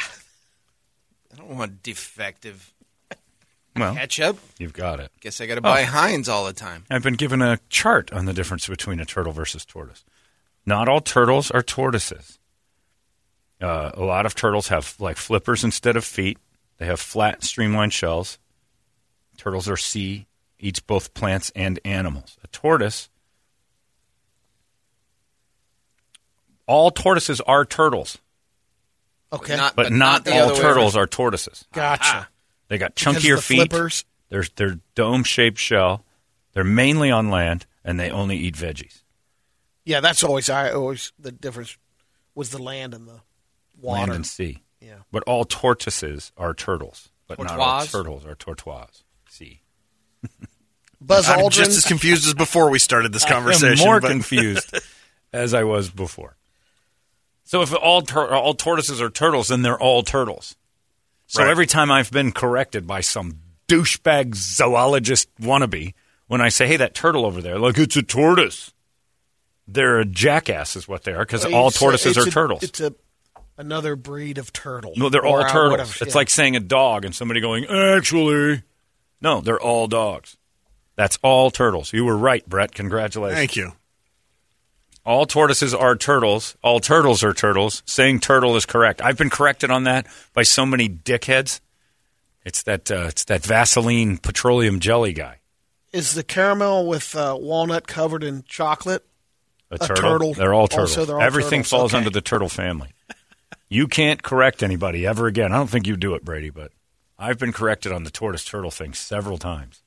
I 1.32 1.36
don't 1.36 1.56
want 1.56 1.82
defective 1.82 2.72
Well, 3.76 3.94
ketchup. 3.94 4.38
you've 4.58 4.72
got 4.74 5.00
it. 5.00 5.10
Guess 5.20 5.40
I 5.40 5.46
got 5.46 5.54
to 5.54 5.60
buy 5.62 5.82
Oh. 5.82 5.86
Heinz 5.86 6.28
all 6.28 6.44
the 6.44 6.52
time. 6.52 6.84
I've 6.90 7.02
been 7.02 7.14
given 7.14 7.40
a 7.40 7.58
chart 7.70 8.12
on 8.12 8.26
the 8.26 8.32
difference 8.34 8.66
between 8.68 9.00
a 9.00 9.04
turtle 9.06 9.32
versus 9.32 9.64
tortoise. 9.64 10.04
Not 10.66 10.88
all 10.88 11.00
turtles 11.00 11.50
are 11.50 11.62
tortoises. 11.62 12.38
Uh, 13.60 13.92
a 13.94 14.02
lot 14.04 14.26
of 14.26 14.34
turtles 14.34 14.68
have 14.68 14.94
like 14.98 15.16
flippers 15.16 15.64
instead 15.64 15.96
of 15.96 16.04
feet. 16.04 16.36
They 16.78 16.86
have 16.86 17.00
flat, 17.00 17.42
streamlined 17.44 17.92
shells. 17.92 18.38
Turtles 19.38 19.68
are 19.68 19.76
sea, 19.76 20.26
eats 20.58 20.80
both 20.80 21.14
plants 21.14 21.50
and 21.56 21.80
animals. 21.84 22.36
A 22.44 22.48
tortoise. 22.48 23.08
All 26.66 26.90
tortoises 26.90 27.40
are 27.42 27.64
turtles, 27.64 28.18
Okay. 29.32 29.56
Not- 29.56 29.74
but, 29.76 29.84
But 29.84 29.92
not, 29.92 30.26
not 30.26 30.34
all 30.50 30.56
turtles 30.56 30.96
are 30.96 31.06
tortoises. 31.06 31.64
gotcha. 31.72 32.28
They 32.68 32.78
got 32.78 32.94
chunkier 32.96 33.36
the 33.36 33.42
feet. 33.42 33.56
flippers. 33.70 34.04
They're 34.28 34.44
they're 34.56 34.78
dome 34.94 35.24
shaped 35.24 35.58
shell. 35.58 36.04
They're 36.54 36.64
mainly 36.64 37.10
on 37.10 37.30
land, 37.30 37.66
and 37.84 37.98
they 38.00 38.10
only 38.10 38.36
eat 38.36 38.54
veggies. 38.56 39.02
Yeah, 39.84 40.00
that's 40.00 40.22
always 40.24 40.48
I 40.48 40.70
always 40.70 41.12
the 41.18 41.32
difference 41.32 41.76
was 42.34 42.50
the 42.50 42.62
land 42.62 42.94
and 42.94 43.06
the 43.08 43.20
water. 43.80 44.00
land 44.00 44.12
and 44.12 44.26
sea. 44.26 44.62
Yeah. 44.80 44.96
But 45.10 45.22
all 45.24 45.44
tortoises 45.44 46.32
are 46.36 46.54
turtles, 46.54 47.10
but 47.26 47.38
not 47.38 47.58
all 47.58 47.84
turtles 47.86 48.24
are 48.24 48.34
tortoises. 48.34 49.04
Sea. 49.28 49.60
Buzz 51.00 51.28
I'm 51.28 51.40
Aldrin. 51.40 51.50
just 51.50 51.70
as 51.78 51.84
confused 51.84 52.26
as 52.26 52.34
before 52.34 52.70
we 52.70 52.78
started 52.78 53.12
this 53.12 53.24
conversation. 53.24 53.80
I'm 53.80 53.84
more 53.86 54.00
but- 54.00 54.10
confused 54.10 54.74
as 55.32 55.52
I 55.52 55.64
was 55.64 55.90
before. 55.90 56.36
So 57.52 57.60
if 57.60 57.74
all 57.74 58.00
tur- 58.00 58.34
all 58.34 58.54
tortoises 58.54 59.02
are 59.02 59.10
turtles, 59.10 59.48
then 59.48 59.60
they're 59.60 59.78
all 59.78 60.02
turtles. 60.02 60.56
So 61.26 61.42
Right. 61.42 61.50
every 61.50 61.66
time 61.66 61.90
I've 61.90 62.10
been 62.10 62.32
corrected 62.32 62.86
by 62.86 63.02
some 63.02 63.40
douchebag 63.68 64.34
zoologist 64.34 65.28
wannabe, 65.38 65.92
when 66.28 66.40
I 66.40 66.48
say, 66.48 66.66
"Hey, 66.66 66.78
that 66.78 66.94
turtle 66.94 67.26
over 67.26 67.42
there, 67.42 67.58
look, 67.58 67.76
it's 67.76 67.94
a 67.94 68.02
tortoise," 68.02 68.72
they're 69.68 69.98
a 70.00 70.06
jackass, 70.06 70.76
is 70.76 70.88
what 70.88 71.04
they 71.04 71.12
are, 71.12 71.26
because 71.26 71.44
Well, 71.44 71.54
all 71.54 71.68
a- 71.68 71.72
tortoises 71.72 72.16
are 72.16 72.26
a- 72.26 72.30
turtls. 72.30 72.62
It's 72.62 72.80
a 72.80 72.94
another 73.58 73.96
breed 73.96 74.38
of 74.38 74.50
turtle. 74.54 74.94
No, 74.96 75.10
they're 75.10 75.22
all 75.26 75.42
uh, 75.44 75.46
turtles. 75.52 75.70
whatever, 75.72 75.92
It's 76.00 76.14
yeah. 76.14 76.18
like 76.18 76.30
saying 76.30 76.56
a 76.56 76.60
dog 76.60 77.04
and 77.04 77.14
somebody 77.14 77.42
going, 77.42 77.66
actually. 77.66 78.62
No, 79.20 79.42
they're 79.42 79.60
all 79.60 79.88
dogs. 79.88 80.38
That's 80.96 81.18
all 81.22 81.50
turtles. 81.50 81.92
You 81.92 82.06
were 82.06 82.16
right, 82.16 82.48
Brett. 82.48 82.74
Congratulations. 82.74 83.38
Thank 83.38 83.56
you. 83.56 83.72
All 85.04 85.26
tortoises 85.26 85.74
are 85.74 85.96
turtles. 85.96 86.56
All 86.62 86.78
turtles 86.80 87.24
are 87.24 87.32
turtles. 87.34 87.82
Saying 87.86 88.20
turtle 88.20 88.54
is 88.56 88.64
correct. 88.66 89.00
I've 89.02 89.18
been 89.18 89.30
corrected 89.30 89.70
on 89.70 89.84
that 89.84 90.06
by 90.32 90.44
so 90.44 90.64
many 90.64 90.88
dickheads. 90.88 91.60
It's 92.44 92.62
that 92.64 92.90
uh, 92.90 93.06
it's 93.08 93.24
that 93.24 93.44
Vaseline 93.44 94.18
petroleum 94.18 94.78
jelly 94.80 95.12
guy. 95.12 95.38
Is 95.92 96.14
the 96.14 96.22
caramel 96.22 96.86
with 96.86 97.14
uh, 97.16 97.36
walnut 97.38 97.86
covered 97.86 98.22
in 98.24 98.44
chocolate? 98.48 99.04
A 99.70 99.74
A 99.74 99.78
turtle. 99.78 99.96
turtle. 99.96 100.34
They're 100.34 100.54
all 100.54 100.62
Also, 100.62 100.76
turtles. 100.86 101.06
they're 101.08 101.16
all 101.16 101.22
Everything 101.22 101.60
turtles. 101.60 101.70
falls 101.70 101.90
Okay. 101.92 101.98
under 101.98 102.10
the 102.10 102.20
turtle 102.20 102.48
family. 102.48 102.90
you 103.68 103.88
can't 103.88 104.22
correct 104.22 104.62
anybody 104.62 105.06
ever 105.06 105.26
again. 105.26 105.52
I 105.52 105.56
don't 105.56 105.68
think 105.70 105.86
you 105.86 105.96
do 105.96 106.14
it, 106.14 106.24
Brady, 106.24 106.50
but 106.50 106.72
I've 107.18 107.38
been 107.38 107.52
corrected 107.52 107.90
on 107.92 108.04
the 108.04 108.10
tortoise 108.10 108.44
turtle 108.44 108.70
thing 108.70 108.94
several 108.94 109.38
times. 109.38 109.82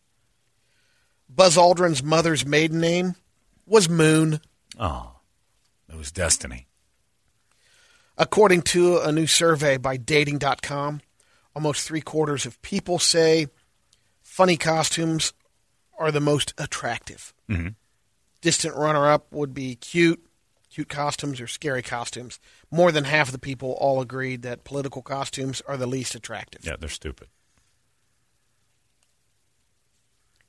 Buzz 1.30 1.58
Aldrin's 1.58 2.04
mother's 2.04 2.46
maiden 2.46 2.80
name 2.80 3.16
was 3.66 3.90
Moon. 3.90 4.40
Oh, 4.80 5.20
it 5.90 5.96
was 5.96 6.12
destiny. 6.12 6.68
According 8.18 8.62
to 8.64 9.00
a 9.00 9.12
new 9.12 9.28
survey 9.28 9.78
by 9.78 9.98
Dating.com, 9.98 11.02
almost 11.54 11.86
three 11.88 12.02
quarters 12.02 12.46
of 12.46 12.62
people 12.62 12.98
say 13.00 13.48
funny 14.22 14.58
costumes 14.58 15.34
are 15.98 16.12
the 16.12 16.22
most 16.22 16.54
attractive. 16.58 17.34
Mhm. 17.50 17.76
Distant 18.42 18.76
runner 18.76 19.08
up 19.10 19.32
would 19.32 19.54
be 19.54 19.76
cute, 19.76 20.26
cute 20.70 20.90
costumes 20.90 21.40
or 21.42 21.48
scary 21.48 21.82
costumes. 21.82 22.40
More 22.72 22.92
than 22.92 23.06
half 23.06 23.28
of 23.30 23.32
the 23.32 23.40
people 23.40 23.72
all 23.74 24.02
agreed 24.02 24.42
that 24.44 24.64
political 24.66 25.02
costumes 25.02 25.62
are 25.68 25.78
the 25.78 25.88
least 25.88 26.16
attractive. 26.16 26.66
Yeah, 26.66 26.76
they're 26.78 26.90
stupid. 26.90 27.30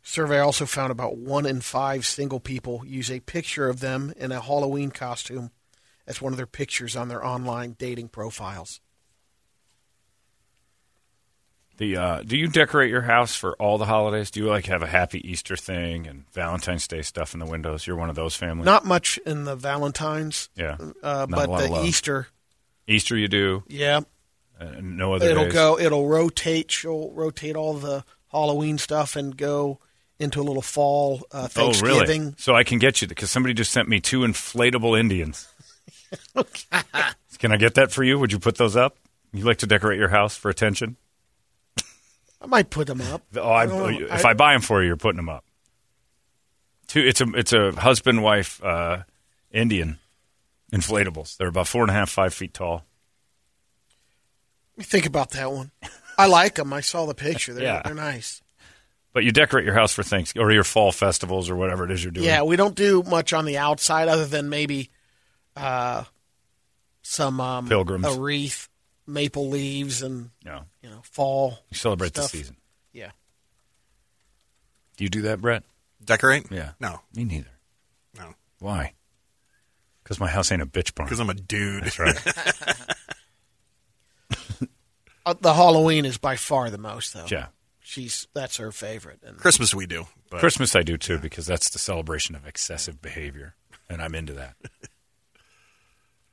Survey 0.09 0.39
also 0.39 0.67
found 0.67 0.93
about 0.93 1.17
one 1.17 1.47
in 1.47 1.61
five 1.61 2.07
single 2.07 2.39
people 2.39 2.85
use 2.87 3.11
a 3.11 3.19
picture 3.19 3.69
of 3.69 3.81
them 3.81 4.15
in 4.17 4.31
a 4.31 4.41
Halloween 4.41 4.93
costume 4.93 5.51
as 6.07 6.23
one 6.23 6.33
of 6.33 6.37
their 6.37 6.47
pictures 6.47 6.95
on 6.95 7.09
their 7.09 7.27
online 7.27 7.75
dating 7.77 8.11
profiles. 8.11 8.81
The 11.79 11.97
uh, 11.97 12.23
do 12.23 12.37
you 12.37 12.47
decorate 12.47 12.89
your 12.89 13.03
house 13.03 13.35
for 13.35 13.57
all 13.57 13.79
the 13.79 13.85
holidays? 13.85 14.31
Do 14.31 14.39
you 14.39 14.47
like 14.47 14.67
have 14.67 14.81
a 14.81 14.87
happy 14.87 15.29
Easter 15.29 15.57
thing 15.57 16.07
and 16.07 16.25
Valentine's 16.33 16.87
Day 16.87 17.03
stuff 17.03 17.35
in 17.35 17.41
the 17.41 17.45
windows? 17.45 17.85
You're 17.85 17.97
one 17.97 18.09
of 18.09 18.15
those 18.15 18.37
families. 18.37 18.65
Not 18.65 18.85
much 18.85 19.19
in 19.27 19.43
the 19.43 19.57
Valentine's, 19.57 20.49
yeah, 20.55 20.77
uh, 21.03 21.27
but 21.27 21.47
the. 21.49 21.83
Easter, 21.85 22.29
Easter 22.87 23.17
you 23.17 23.27
do. 23.27 23.65
yeah, 23.67 24.03
Uh, 24.59 24.67
no 24.81 25.15
other 25.15 25.29
it'll 25.29 25.45
days. 25.45 25.53
go. 25.53 25.79
It'll 25.81 26.07
rotate. 26.07 26.71
She'll 26.71 27.11
rotate 27.11 27.57
all 27.57 27.75
the 27.75 28.05
Halloween 28.31 28.79
stuff 28.79 29.17
and 29.17 29.37
go 29.37 29.81
into 30.19 30.41
a 30.41 30.45
little 30.45 30.63
fall 30.63 31.23
uh, 31.33 31.49
Oh, 31.57 31.73
really? 31.81 32.33
So 32.39 32.55
I 32.55 32.65
can 32.65 32.79
get 32.79 33.03
you 33.03 33.09
because 33.09 33.31
somebody 33.31 33.55
just 33.55 33.71
sent 33.73 33.89
me 33.89 34.01
two 34.01 34.21
inflatable 34.21 34.99
Indians. 34.99 35.49
okay. 36.37 36.81
can 37.39 37.53
I 37.53 37.57
get 37.57 37.75
that 37.75 37.93
for 37.93 38.03
you? 38.03 38.19
Would 38.19 38.33
you 38.33 38.39
put 38.39 38.57
those 38.57 38.77
up? 38.77 38.97
You 39.33 39.45
like 39.45 39.59
to 39.59 39.67
decorate 39.67 39.99
your 39.99 40.09
house 40.09 40.37
for 40.37 40.51
attention? 40.51 40.97
I 42.41 42.47
might 42.47 42.71
put 42.71 42.87
them 42.87 43.01
up. 43.01 43.23
Oh, 43.37 43.51
I, 43.51 43.67
don't 43.67 44.01
know. 44.01 44.07
if 44.11 44.25
I, 44.25 44.35
buy 44.35 44.53
them 44.53 44.61
for 44.63 44.81
you, 44.81 44.89
you're 44.89 44.97
putting 44.97 45.17
them 45.17 45.29
up. 45.29 45.45
Two, 46.87 47.01
it's 47.01 47.21
a 47.21 47.27
it's 47.35 47.53
a 47.53 47.73
husband 47.73 48.23
wife 48.23 48.63
uh, 48.63 49.03
Indian 49.51 49.99
inflatables. 50.73 51.37
They're 51.37 51.49
about 51.49 51.67
four 51.67 51.83
and 51.83 51.91
a 51.91 51.95
half, 51.95 52.11
five 52.11 52.33
feet 52.33 52.55
tall. 52.55 52.85
Let 54.77 54.79
me 54.79 54.85
think 54.85 55.07
about 55.07 55.31
that 55.31 55.51
one. 55.51 55.73
I 56.19 56.27
like 56.27 56.55
them. 56.55 56.73
I 56.73 56.81
saw 56.83 57.07
the 57.07 57.15
picture. 57.15 57.53
They're, 57.55 57.65
Yeah. 57.65 57.83
they're 57.85 57.95
nice. 57.95 58.43
But 59.17 59.25
you 59.25 59.33
decorate 59.33 59.65
your 59.65 59.73
house 59.73 59.95
for 59.95 60.03
Thanksgiving 60.03 60.47
or 60.47 60.53
your 60.53 60.63
fall 60.63 60.93
festivals 60.93 61.49
or 61.49 61.57
whatever 61.57 61.87
it 61.87 61.91
is 61.91 62.05
you're 62.05 62.11
doing. 62.11 62.27
Yeah, 62.27 62.43
we 62.43 62.57
don't 62.57 62.75
do 62.75 63.03
much 63.03 63.33
on 63.33 63.47
the 63.47 63.57
outside 63.57 64.09
other 64.09 64.27
than 64.27 64.51
maybe 64.51 64.91
uh, 65.57 66.05
some 67.01 67.41
um, 67.41 67.67
Pilgrims. 67.67 68.05
a 68.05 68.21
wreath, 68.21 68.69
maple 69.07 69.49
leaves, 69.49 70.03
and 70.03 70.29
No. 70.45 70.65
you 70.83 70.91
know 70.91 71.01
fall. 71.03 71.59
You 71.71 71.79
celebrate 71.79 72.09
stuff. 72.09 72.31
the 72.31 72.37
season. 72.37 72.57
Yeah, 72.93 73.13
Do 74.99 75.05
you 75.05 75.09
do 75.09 75.23
that, 75.23 75.41
Brett? 75.41 75.63
Decorate? 76.05 76.53
Yeah. 76.53 76.73
No. 76.79 77.01
Me 77.15 77.25
neither. 77.25 77.49
No. 78.19 78.35
Why? 78.59 78.93
Because 80.05 80.21
my 80.21 80.29
house 80.29 80.53
ain't 80.53 80.61
a 80.61 80.67
bitch 80.67 80.95
barn. 80.95 81.07
Because 81.07 81.21
I'm 81.21 81.31
a 81.31 81.35
dude. 81.35 81.85
That's 81.85 81.99
right. 81.99 82.17
uh, 85.25 85.35
the 85.41 85.55
Halloween 85.55 86.05
is 86.05 86.19
by 86.19 86.37
far 86.37 86.69
the 86.69 86.77
most 86.77 87.15
though. 87.15 87.25
yeah. 87.31 87.47
She's 87.87 88.27
that's 88.35 88.57
her 88.57 88.73
favorite. 88.73 89.21
And 89.25 89.39
Christmas 89.39 89.75
we 89.75 89.87
do. 89.87 90.07
But 90.31 90.41
Christmas 90.41 90.75
I 90.75 90.83
do 90.83 90.97
too 90.97 91.19
because 91.19 91.47
that's 91.47 91.71
the 91.71 91.79
celebration 91.79 92.35
of 92.35 92.47
excessive 92.47 93.01
behavior, 93.01 93.55
and 93.89 94.03
I'm 94.03 94.15
into 94.15 94.35
that. 94.35 94.57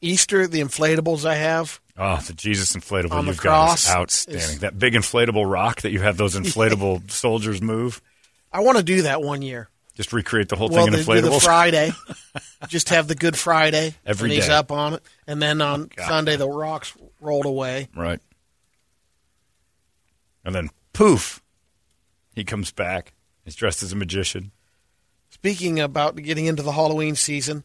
Easter, 0.02 0.48
the 0.48 0.60
inflatables 0.60 1.24
I 1.26 1.36
have. 1.36 1.80
Oh, 1.98 2.18
the 2.18 2.34
Jesus 2.34 2.74
inflatable 2.74 3.12
On 3.12 3.26
the 3.26 3.32
you've 3.32 3.42
got 3.42 3.68
cross 3.68 3.86
is 3.86 3.96
outstanding. 3.96 4.42
is- 4.42 4.60
that 4.60 4.78
big 4.78 4.94
inflatable 4.94 5.50
rock 5.50 5.82
that 5.82 5.92
you 5.92 6.02
have 6.02 6.18
those 6.18 6.36
inflatable 6.40 7.10
soldiers 7.10 7.62
move. 7.62 8.02
I 8.52 8.60
want 8.60 8.78
to 8.78 8.84
do 8.84 9.04
that 9.04 9.22
one 9.22 9.42
year. 9.42 9.70
Just 9.96 10.12
recreate 10.12 10.50
the 10.50 10.56
whole 10.56 10.70
well, 10.70 10.86
thing 10.86 10.94
in 10.94 11.06
the, 11.06 11.22
do 11.22 11.22
the. 11.22 11.40
Friday, 11.40 11.92
just 12.68 12.90
have 12.90 13.08
the 13.08 13.14
Good 13.14 13.38
Friday 13.38 13.94
Every 14.06 14.30
and 14.30 14.34
he's 14.34 14.50
up 14.50 14.72
on 14.72 14.96
it, 14.96 15.04
and 15.28 15.40
then 15.40 15.62
on 15.62 15.84
oh, 15.84 15.88
God. 15.96 16.08
Sunday 16.08 16.36
the 16.36 16.50
rocks 16.50 16.94
rolled 17.22 17.46
away. 17.46 17.90
Right. 17.96 18.20
And 20.44 20.54
then 20.54 20.72
poof, 20.94 21.43
he 22.34 22.44
comes 22.44 22.72
back. 22.72 23.14
He's 23.44 23.56
dressed 23.56 23.84
as 23.84 23.92
a 23.92 23.98
magician. 23.98 24.52
Speaking 25.30 25.80
about 25.80 26.16
getting 26.16 26.46
into 26.46 26.64
the 26.64 26.74
Halloween 26.74 27.16
season, 27.16 27.64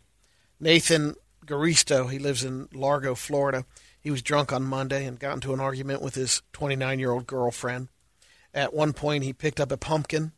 Nathan 0.59 1.15
Garisto, 1.45 2.11
he 2.11 2.19
lives 2.19 2.45
in 2.45 2.69
Largo, 2.73 3.15
Florida. 3.15 3.65
He 4.01 4.11
was 4.11 4.23
drunk 4.23 4.53
on 4.53 4.63
Monday 4.65 5.05
and 5.05 5.19
got 5.19 5.35
into 5.35 5.53
an 5.53 5.61
argument 5.61 6.03
with 6.03 6.15
his 6.15 6.43
29 6.53 6.99
year 6.99 7.11
old 7.11 7.27
girlfriend. 7.27 7.89
At 8.55 8.75
one 8.75 8.93
point, 8.93 9.25
he 9.25 9.33
picked 9.33 9.61
up 9.61 9.71
a 9.71 9.77
pumpkin, 9.77 10.33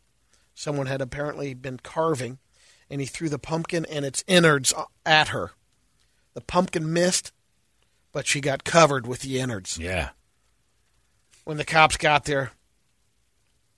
Someone 0.60 0.88
had 0.88 1.00
apparently 1.00 1.54
been 1.54 1.78
carving, 1.78 2.38
and 2.90 3.00
he 3.00 3.06
threw 3.06 3.30
the 3.30 3.38
pumpkin 3.38 3.87
and 3.87 4.04
its 4.04 4.22
innards 4.26 4.75
at 5.06 5.28
her. 5.28 5.52
The 6.34 6.42
pumpkin 6.42 6.92
missed, 6.92 7.32
but 8.12 8.26
she 8.26 8.42
got 8.42 8.62
covered 8.62 9.06
with 9.06 9.20
the 9.20 9.40
innards. 9.40 9.78
Yeah. 9.78 10.10
When 11.44 11.56
the 11.56 11.64
cops 11.64 11.96
got 11.96 12.26
there, 12.26 12.52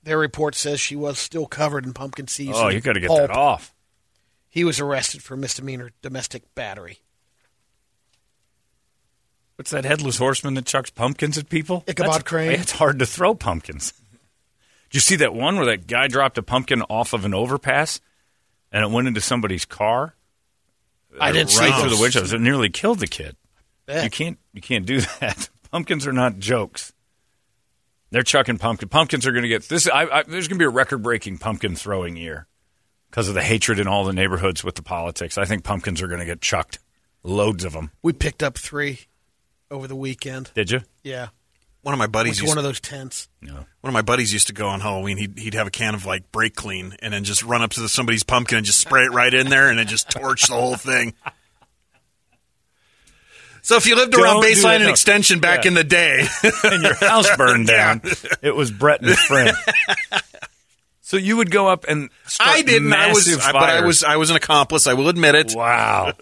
their 0.02 0.18
report 0.18 0.54
says 0.54 0.80
she 0.80 0.96
was 0.96 1.18
still 1.18 1.46
covered 1.46 1.84
in 1.84 1.92
pumpkin 1.92 2.26
seeds. 2.28 2.52
Oh, 2.56 2.68
you 2.68 2.80
got 2.80 2.94
to 2.94 3.00
get 3.00 3.08
pulp. 3.08 3.20
that 3.20 3.30
off. 3.30 3.74
He 4.48 4.64
was 4.64 4.80
arrested 4.80 5.22
for 5.22 5.36
misdemeanor 5.36 5.90
domestic 6.02 6.54
battery. 6.54 6.98
What's 9.56 9.70
that 9.70 9.84
headless 9.84 10.18
horseman 10.18 10.54
that 10.54 10.66
chucks 10.66 10.90
pumpkins 10.90 11.38
at 11.38 11.48
people? 11.48 11.84
Ichabod 11.86 12.06
That's- 12.08 12.22
Crane. 12.24 12.50
It's 12.52 12.72
hard 12.72 12.98
to 12.98 13.06
throw 13.06 13.34
pumpkins. 13.34 13.92
Did 14.90 14.96
you 14.96 15.00
see 15.00 15.16
that 15.16 15.34
one 15.34 15.56
where 15.56 15.66
that 15.66 15.86
guy 15.86 16.08
dropped 16.08 16.36
a 16.36 16.42
pumpkin 16.42 16.82
off 16.82 17.12
of 17.12 17.24
an 17.24 17.32
overpass 17.32 18.00
and 18.70 18.84
it 18.84 18.90
went 18.90 19.08
into 19.08 19.20
somebody's 19.20 19.64
car? 19.64 20.14
I 21.20 21.30
uh, 21.30 21.32
didn't 21.32 21.50
see 21.50 21.60
right 21.64 21.74
through 21.80 21.90
those. 21.90 21.98
the 21.98 22.02
windshield. 22.02 22.32
It 22.32 22.40
nearly 22.40 22.70
killed 22.70 22.98
the 22.98 23.06
kid. 23.06 23.36
You 23.88 24.10
can't 24.10 24.38
you 24.54 24.60
can't 24.62 24.86
do 24.86 25.00
that. 25.20 25.48
Pumpkins 25.70 26.06
are 26.06 26.12
not 26.12 26.38
jokes. 26.38 26.92
They're 28.12 28.22
chucking 28.22 28.58
pumpkin. 28.58 28.90
Pumpkins 28.90 29.26
are 29.26 29.32
going 29.32 29.42
to 29.42 29.48
get 29.48 29.62
this. 29.70 29.88
I, 29.88 30.02
I, 30.02 30.22
there's 30.22 30.46
going 30.46 30.58
to 30.58 30.62
be 30.62 30.66
a 30.66 30.70
record 30.70 31.02
breaking 31.02 31.38
pumpkin 31.38 31.74
throwing 31.74 32.14
year 32.16 32.46
because 33.10 33.28
of 33.28 33.34
the 33.34 33.42
hatred 33.42 33.78
in 33.78 33.88
all 33.88 34.04
the 34.04 34.12
neighborhoods 34.12 34.62
with 34.62 34.74
the 34.74 34.82
politics. 34.82 35.38
I 35.38 35.46
think 35.46 35.64
pumpkins 35.64 36.02
are 36.02 36.08
going 36.08 36.20
to 36.20 36.26
get 36.26 36.42
chucked. 36.42 36.78
Loads 37.22 37.64
of 37.64 37.72
them. 37.72 37.90
We 38.02 38.12
picked 38.12 38.42
up 38.42 38.58
three 38.58 39.00
over 39.70 39.88
the 39.88 39.96
weekend. 39.96 40.50
Did 40.54 40.70
you? 40.70 40.80
Yeah. 41.02 41.28
One 41.80 41.94
of 41.94 41.98
my 41.98 42.06
buddies 42.06 42.32
Went 42.32 42.42
used 42.42 42.48
one 42.50 42.58
of 42.58 42.64
those 42.64 42.80
tents. 42.80 43.28
No. 43.40 43.54
One 43.54 43.66
of 43.84 43.92
my 43.94 44.02
buddies 44.02 44.30
used 44.30 44.48
to 44.48 44.52
go 44.52 44.68
on 44.68 44.80
Halloween. 44.80 45.16
He'd, 45.16 45.38
he'd 45.38 45.54
have 45.54 45.66
a 45.66 45.70
can 45.70 45.94
of 45.94 46.04
like 46.04 46.30
brake 46.30 46.54
clean 46.54 46.94
and 47.00 47.14
then 47.14 47.24
just 47.24 47.42
run 47.42 47.62
up 47.62 47.70
to 47.72 47.88
somebody's 47.88 48.24
pumpkin 48.24 48.58
and 48.58 48.66
just 48.66 48.80
spray 48.80 49.04
it 49.04 49.12
right 49.12 49.32
in 49.32 49.48
there 49.48 49.70
and 49.70 49.78
then 49.78 49.86
just 49.86 50.10
torch 50.10 50.48
the 50.48 50.54
whole 50.54 50.76
thing. 50.76 51.14
So 53.62 53.76
if 53.76 53.86
you 53.86 53.94
lived 53.96 54.14
around 54.14 54.40
Don't 54.40 54.42
do 54.42 54.48
Baseline 54.48 54.62
that, 54.62 54.74
and 54.76 54.84
no. 54.84 54.90
Extension 54.90 55.38
back 55.40 55.64
Yeah. 55.64 55.68
in 55.68 55.74
the 55.74 55.84
day, 55.84 56.26
and 56.64 56.82
your 56.82 56.94
house 56.94 57.28
burned 57.36 57.66
down. 57.68 58.00
It 58.42 58.54
was 58.56 58.70
Brett 58.70 59.00
and 59.00 59.08
his 59.08 59.20
friend. 59.20 59.56
So 61.04 61.18
you 61.18 61.36
would 61.36 61.50
go 61.50 61.68
up 61.68 61.84
and 61.88 62.08
start 62.24 62.48
I 62.48 62.62
didn't. 62.62 62.90
I 62.90 63.08
was, 63.08 63.26
massive 63.28 63.42
I- 63.44 63.52
but 63.52 63.62
I 63.64 63.66
fires. 63.72 63.84
was, 63.86 64.02
I 64.04 64.16
was 64.16 64.30
an 64.30 64.36
accomplice. 64.36 64.86
I 64.86 64.94
will 64.94 65.10
admit 65.10 65.34
it. 65.34 65.52
Wow. 65.54 66.14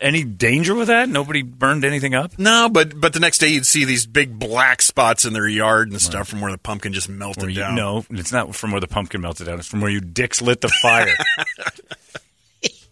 Any 0.00 0.24
danger 0.24 0.74
with 0.74 0.88
that? 0.88 1.08
Nobody 1.08 1.42
burned 1.42 1.84
anything 1.84 2.14
up? 2.14 2.36
No, 2.40 2.68
but 2.68 2.98
but 3.00 3.12
the 3.12 3.20
next 3.20 3.38
day 3.38 3.50
you'd 3.50 3.66
see 3.66 3.84
these 3.84 4.04
big 4.04 4.36
black 4.40 4.82
spots 4.82 5.24
in 5.26 5.32
their 5.32 5.46
yard 5.46 5.92
and 5.92 6.00
stuff 6.02 6.26
from 6.26 6.40
where 6.40 6.50
the 6.50 6.58
pumpkin 6.58 6.92
just 6.92 7.08
melted 7.08 7.50
you, 7.50 7.54
down. 7.60 7.76
no, 7.76 8.04
it's 8.10 8.32
not 8.32 8.52
from 8.56 8.72
where 8.72 8.80
the 8.80 8.88
pumpkin 8.88 9.20
melted 9.20 9.46
down. 9.46 9.60
It's 9.60 9.68
from 9.68 9.80
where 9.80 9.92
you 9.92 10.00
dicks 10.00 10.42
lit 10.42 10.60
the 10.60 10.70
fire. 10.82 11.14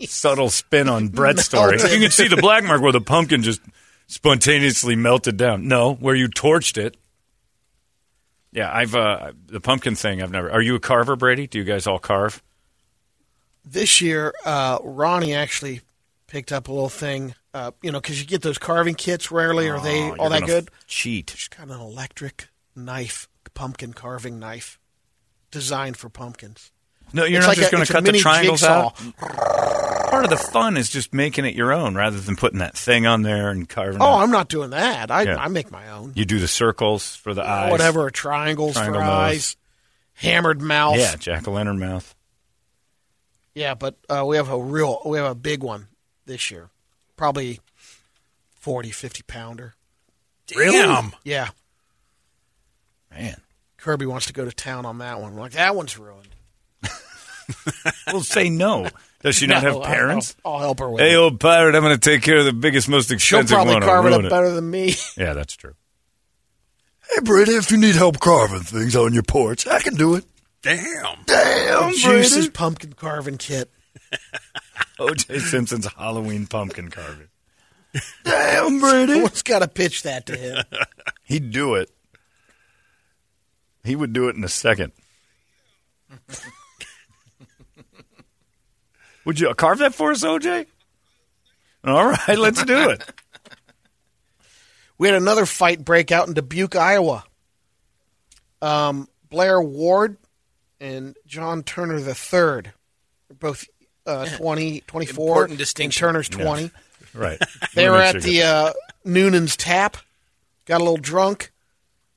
Subtle 0.07 0.51
spin 0.51 0.89
on 0.89 1.09
Brett's 1.09 1.45
story. 1.47 1.79
You 1.79 1.99
can 2.01 2.11
see 2.13 2.29
the 2.29 2.37
black 2.37 2.63
mark 2.63 2.81
where 2.81 2.93
the 2.93 3.01
pumpkin 3.01 3.43
just 3.43 3.61
spontaneously 4.11 4.97
melted 4.97 5.37
down. 5.37 5.69
No, 5.69 5.95
where 5.95 6.15
you 6.15 6.29
torched 6.29 6.77
it. 6.77 6.97
Yeah, 8.53 8.71
I've 8.75 8.95
uh, 8.95 9.33
the 9.47 9.61
pumpkin 9.61 9.95
thing. 9.95 10.21
I've 10.23 10.33
never. 10.33 10.51
Are 10.51 10.61
you 10.61 10.75
a 10.75 10.81
carver, 10.81 11.15
Brady? 11.17 11.47
Do 11.47 11.59
you 11.59 11.65
guys 11.65 11.87
all 11.87 12.01
carve? 12.01 12.43
This 13.65 14.01
year, 14.01 14.35
uh, 14.45 14.79
Ronnie 14.83 15.35
actually 15.35 15.83
picked 16.27 16.51
up 16.51 16.67
a 16.69 16.73
little 16.73 16.89
thing, 16.89 17.35
uh, 17.55 17.71
you 17.83 17.93
know, 17.93 18.01
because 18.01 18.21
you 18.21 18.27
get 18.27 18.43
those 18.43 18.59
carving 18.59 18.95
kits 18.95 19.31
rarely. 19.31 19.69
Are 19.69 19.81
they 19.81 20.11
Oh, 20.11 20.17
all 20.19 20.31
that 20.31 20.47
good? 20.47 20.69
Cheat. 20.89 21.35
She's 21.37 21.49
got 21.49 21.69
an 21.69 21.81
electric 21.81 22.49
knife, 22.75 23.29
pumpkin 23.55 23.93
carving 23.93 24.39
knife, 24.41 24.81
designed 25.53 25.97
for 25.97 26.09
pumpkins. 26.09 26.73
No, 27.13 27.25
you're 27.25 27.39
It's 27.39 27.47
not 27.47 27.51
like 27.51 27.59
just 27.59 27.73
going 27.73 27.85
to 27.85 27.93
cut 27.93 28.05
the 28.05 28.13
triangles 28.13 28.61
jigsaw. 28.61 28.87
out. 28.87 29.90
Part 30.11 30.25
of 30.25 30.31
the 30.31 30.37
fun 30.37 30.77
is 30.77 30.89
just 30.91 31.15
making 31.15 31.45
it 31.45 31.55
your 31.55 31.73
own 31.73 31.95
rather 31.95 32.19
than 32.19 32.37
putting 32.37 32.59
that 32.59 32.77
thing 32.77 33.07
on 33.07 33.23
there 33.23 33.51
and 33.51 33.69
carving. 33.69 34.03
Oh, 34.03 34.07
out. 34.07 34.23
I'm 34.23 34.31
not 34.31 34.49
doing 34.49 34.71
that. 34.71 35.11
I, 35.11 35.23
Yeah. 35.23 35.37
I 35.37 35.49
make 35.49 35.71
my 35.71 35.89
own. 35.91 36.13
You 36.17 36.25
do 36.25 36.39
the 36.39 36.49
circles 36.49 37.15
for 37.17 37.33
the 37.33 37.43
eyes. 37.49 37.71
Whatever, 37.71 38.11
triangles 38.11 38.75
Triangle 38.75 39.01
for 39.01 39.07
nose. 39.07 39.11
eyes, 39.11 39.57
hammered 40.15 40.61
mouth. 40.61 40.99
Yeah, 40.99 41.15
jack 41.17 41.47
o' 41.47 41.53
lantern 41.53 41.79
mouth. 41.79 42.15
Yeah, 43.55 43.75
but 43.75 43.97
uh, 44.09 44.25
we 44.27 44.37
have 44.37 44.49
a 44.51 44.59
real, 44.59 45.01
we 45.05 45.19
have 45.19 45.31
a 45.31 45.35
big 45.35 45.63
one 45.63 45.89
this 46.27 46.51
year. 46.51 46.71
Probably 47.17 47.61
40, 48.61 48.91
50 48.91 49.23
pounder. 49.25 49.75
Damn. 50.47 51.13
Yeah. 51.25 51.49
Man. 53.11 53.41
Kirby 53.77 54.07
wants 54.07 54.27
to 54.27 54.33
go 54.33 54.45
to 54.45 54.53
town 54.53 54.85
on 54.87 54.99
that 54.99 55.21
one. 55.21 55.33
I'm 55.33 55.39
like, 55.39 55.53
that 55.53 55.75
one's 55.75 55.99
ruined. 55.99 56.29
we'll 58.13 58.23
say 58.23 58.51
no. 58.51 58.89
Does 59.23 59.37
she 59.37 59.47
not 59.47 59.63
No, 59.63 59.69
have 59.69 59.77
I'll- 59.77 59.83
parents? 59.83 60.35
I'll, 60.45 60.53
I'll 60.55 60.59
help 60.61 60.79
her 60.81 60.89
with 60.91 61.01
it. 61.03 61.05
Hey, 61.09 61.13
it. 61.15 61.17
old 61.17 61.39
pirate, 61.41 61.75
I'm 61.75 61.83
going 61.83 61.99
to 61.99 62.01
take 62.01 62.23
care 62.23 62.39
of 62.39 62.45
the 62.47 62.53
biggest, 62.55 62.89
most 62.89 63.09
She'll 63.09 63.17
expensive 63.41 63.55
probably 63.55 63.75
one. 63.75 63.83
I'll 63.83 63.89
carve 63.89 64.07
it 64.07 64.13
up 64.13 64.19
ruin 64.21 64.31
better 64.31 64.51
than 64.51 64.71
me. 64.71 64.95
Yeah, 65.17 65.35
that's 65.35 65.55
true. 65.57 65.75
Hey, 67.11 67.21
Brady, 67.23 67.53
if 67.53 67.71
you 67.71 67.77
need 67.77 67.97
help 67.97 68.19
carving 68.21 68.61
things 68.61 68.95
on 68.97 69.13
your 69.13 69.23
porch, 69.25 69.67
I 69.67 69.81
can 69.81 69.95
do 69.97 70.15
it. 70.15 70.25
Damn. 70.63 71.17
Damn, 71.27 71.93
Juice's 71.93 72.33
Brady. 72.37 72.51
pumpkin 72.51 72.93
carving 72.95 73.37
kit. 73.39 73.71
O.J. 74.99 75.39
Simpson's 75.39 75.87
Halloween 75.95 76.47
pumpkin 76.47 76.91
carving. 76.91 77.29
Damn, 78.23 78.79
Brady. 78.81 79.13
Someone's 79.15 79.43
got 79.43 79.61
to 79.61 79.69
pitch 79.69 80.03
that 80.03 80.27
to 80.27 80.37
him. 80.37 80.63
He'd 81.25 81.51
do 81.53 81.75
it. 81.77 81.91
He 83.83 83.97
would 83.97 84.13
do 84.13 84.29
it 84.29 84.37
in 84.37 84.45
a 84.45 84.49
second. 84.49 84.93
Would 89.25 89.41
you 89.41 89.53
carve 89.55 89.79
that 89.79 89.95
for 89.95 90.11
us, 90.11 90.25
O.J.? 90.25 90.67
All 91.85 92.07
right, 92.07 92.39
let's 92.39 92.63
do 92.65 92.91
it. 92.91 93.03
We 94.99 95.09
had 95.09 95.17
another 95.17 95.47
fight 95.47 95.83
break 95.83 96.13
out 96.13 96.29
in 96.29 96.35
Dubuque, 96.35 96.77
Iowa. 96.77 97.25
Um, 98.61 99.09
Blair 99.31 99.59
Ward 99.59 100.19
and 100.79 101.17
John 101.27 101.63
Turner 101.63 101.97
III, 101.97 102.71
both 103.39 103.65
uh, 104.05 104.27
20, 104.27 104.83
24. 104.83 105.27
Important 105.27 105.51
and 105.53 105.59
distinction. 105.59 106.01
Turner's 106.07 106.29
20. 106.29 106.71
Right. 107.15 107.39
They 107.75 107.89
were 107.89 107.97
at 107.97 108.21
the 108.21 108.43
uh, 108.43 108.73
Noonan's 109.03 109.57
Tap, 109.57 109.97
got 110.67 110.83
a 110.83 110.85
little 110.85 110.99
drunk, 110.99 111.51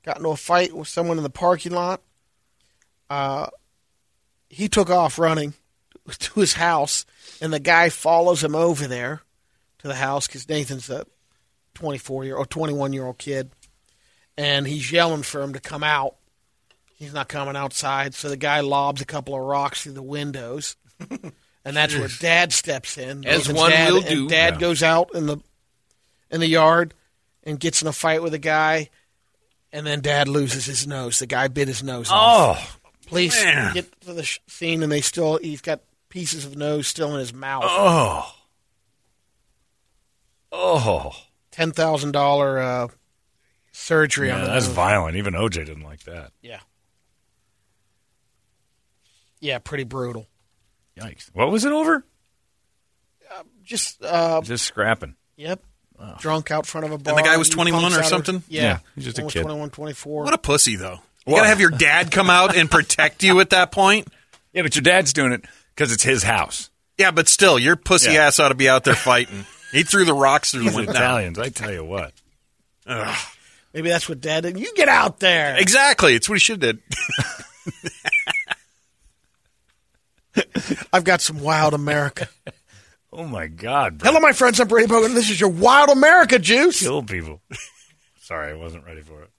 got 0.04 0.18
into 0.18 0.28
a 0.28 0.36
fight 0.36 0.74
with 0.74 0.86
someone 0.86 1.16
in 1.16 1.22
the 1.22 1.30
parking 1.30 1.72
lot. 1.72 2.02
Uh, 3.08 3.46
he 4.50 4.68
took 4.68 4.90
off 4.90 5.18
running 5.18 5.54
to 6.18 6.40
his 6.40 6.54
house, 6.54 7.06
and 7.40 7.52
the 7.52 7.60
guy 7.60 7.88
follows 7.88 8.42
him 8.44 8.54
over 8.54 8.86
there 8.86 9.22
to 9.78 9.88
the 9.88 9.94
house 9.94 10.26
because 10.26 10.48
Nathan's 10.48 10.90
a 10.90 11.06
24 11.74 12.24
year 12.24 12.36
or 12.36 12.46
21 12.46 12.92
year 12.92 13.06
old 13.06 13.18
kid, 13.18 13.50
and 14.36 14.66
he's 14.66 14.90
yelling 14.92 15.22
for 15.22 15.42
him 15.42 15.52
to 15.54 15.60
come 15.60 15.82
out. 15.84 16.16
He's 16.96 17.12
not 17.14 17.28
coming 17.28 17.56
outside, 17.56 18.14
so 18.14 18.28
the 18.28 18.36
guy 18.36 18.60
lobs 18.60 19.00
a 19.00 19.04
couple 19.06 19.34
of 19.34 19.40
rocks 19.42 19.82
through 19.82 19.92
the 19.92 20.02
windows. 20.02 20.76
And 21.66 21.74
that's 21.74 21.94
where 21.96 22.08
Dad 22.20 22.52
steps 22.52 22.98
in. 22.98 23.24
As 23.24 23.48
Nathan's 23.48 23.58
one 23.58 23.70
dad, 23.70 23.92
will 23.94 24.02
do. 24.02 24.28
Dad 24.28 24.54
Yeah. 24.56 24.60
goes 24.60 24.82
out 24.82 25.14
in 25.14 25.24
the 25.24 25.38
in 26.30 26.40
the 26.40 26.46
yard 26.46 26.92
and 27.42 27.58
gets 27.58 27.80
in 27.80 27.88
a 27.88 27.92
fight 27.92 28.22
with 28.22 28.34
a 28.34 28.38
guy, 28.38 28.90
and 29.72 29.86
then 29.86 30.02
Dad 30.02 30.28
loses 30.28 30.66
his 30.66 30.86
nose. 30.86 31.20
The 31.20 31.26
guy 31.26 31.48
bit 31.48 31.68
his 31.68 31.82
nose 31.82 32.10
off. 32.10 32.78
Oh, 32.84 32.90
Police 33.06 33.42
man. 33.42 33.72
get 33.72 33.98
to 34.02 34.12
the 34.12 34.30
scene, 34.46 34.82
and 34.82 34.92
they 34.92 35.00
still 35.00 35.38
he's 35.38 35.62
got 35.62 35.80
pieces 36.14 36.44
of 36.44 36.56
nose 36.56 36.86
still 36.86 37.12
in 37.12 37.18
his 37.18 37.34
mouth. 37.34 37.64
oh, 37.66 38.32
oh. 40.52 41.10
Ten 41.50 41.72
thousand 41.72 42.12
dollar 42.12 42.58
uh, 42.60 42.88
surgery 43.72 44.28
Yeah, 44.28 44.36
on 44.36 44.40
the 44.42 44.46
that's 44.46 44.66
nose. 44.66 44.74
violent. 44.76 45.16
Even 45.16 45.34
O.J. 45.34 45.64
didn't 45.64 45.82
like 45.82 46.04
that. 46.04 46.30
Yeah, 46.40 46.60
yeah, 49.40 49.58
pretty 49.58 49.84
brutal. 49.84 50.26
Yikes. 50.98 51.30
What 51.32 51.50
was 51.50 51.64
it 51.64 51.72
over? 51.72 52.04
Just 53.64 54.02
uh, 54.04 54.40
Just 54.42 54.64
scrapping. 54.66 55.16
yep, 55.36 55.60
drunk 56.20 56.50
out 56.50 56.66
front 56.66 56.86
of 56.86 56.92
a 56.92 56.98
bar. 56.98 57.14
And 57.16 57.24
the 57.24 57.28
guy 57.28 57.36
was 57.38 57.48
21 57.48 57.82
or 57.82 57.86
out 57.86 57.92
her- 57.94 58.02
something? 58.04 58.42
Yeah, 58.48 58.62
Yeah, 58.62 58.78
he's 58.94 59.04
just 59.04 59.18
a 59.18 59.22
One 59.22 59.24
was 59.26 59.32
kid. 59.32 59.42
21, 59.42 59.70
24. 59.70 60.24
What 60.24 60.34
a 60.34 60.38
pussy, 60.38 60.76
though. 60.76 61.00
You 61.26 61.32
What? 61.32 61.38
gotta 61.38 61.48
have 61.48 61.60
your 61.60 61.70
dad 61.70 62.10
come 62.12 62.28
out 62.30 62.54
and 62.56 62.70
protect 62.70 63.22
you 63.22 63.40
at 63.40 63.50
that 63.50 63.72
point. 63.72 64.06
Yeah, 64.52 64.62
but 64.62 64.74
your 64.76 64.82
dad's 64.82 65.12
doing 65.14 65.32
it 65.32 65.44
because 65.74 65.92
it's 65.92 66.02
his 66.02 66.22
house. 66.22 66.70
Yeah, 66.98 67.10
but 67.10 67.28
still, 67.28 67.58
your 67.58 67.76
pussy 67.76 68.12
Yeah. 68.12 68.26
ass 68.26 68.38
ought 68.38 68.50
to 68.50 68.54
be 68.54 68.68
out 68.68 68.84
there 68.84 68.94
fighting. 68.94 69.46
He 69.72 69.82
threw 69.82 70.04
the 70.04 70.14
rocks 70.14 70.52
through 70.52 70.70
the 70.70 70.76
window. 70.76 70.92
Italians, 70.92 71.38
I 71.38 71.48
tell 71.48 71.72
you 71.72 71.84
what. 71.84 72.12
Maybe 73.72 73.88
that's 73.88 74.08
what 74.08 74.20
Dad 74.20 74.42
did. 74.42 74.58
You 74.58 74.72
get 74.74 74.88
out 74.88 75.18
there. 75.18 75.56
Exactly. 75.58 76.14
It's 76.14 76.28
what 76.28 76.36
he 76.36 76.38
should 76.40 76.62
have 76.62 76.76
did. 76.76 76.82
I've 80.92 81.04
got 81.04 81.20
some 81.20 81.40
wild 81.40 81.74
America. 81.74 82.28
Oh 83.16 83.28
my 83.28 83.46
God, 83.46 83.98
bro. 83.98 84.08
Hello, 84.10 84.20
my 84.20 84.32
friends. 84.32 84.58
I'm 84.58 84.66
Brady 84.66 84.88
Bogan. 84.92 85.14
This 85.14 85.30
is 85.30 85.40
your 85.40 85.50
Wild 85.50 85.88
America 85.88 86.36
juice. 86.36 86.80
Kill 86.82 87.04
people. 87.04 87.40
Sorry, 88.20 88.50
I 88.50 88.54
wasn't 88.54 88.84
ready 88.84 89.02
for 89.02 89.22
it. 89.22 89.30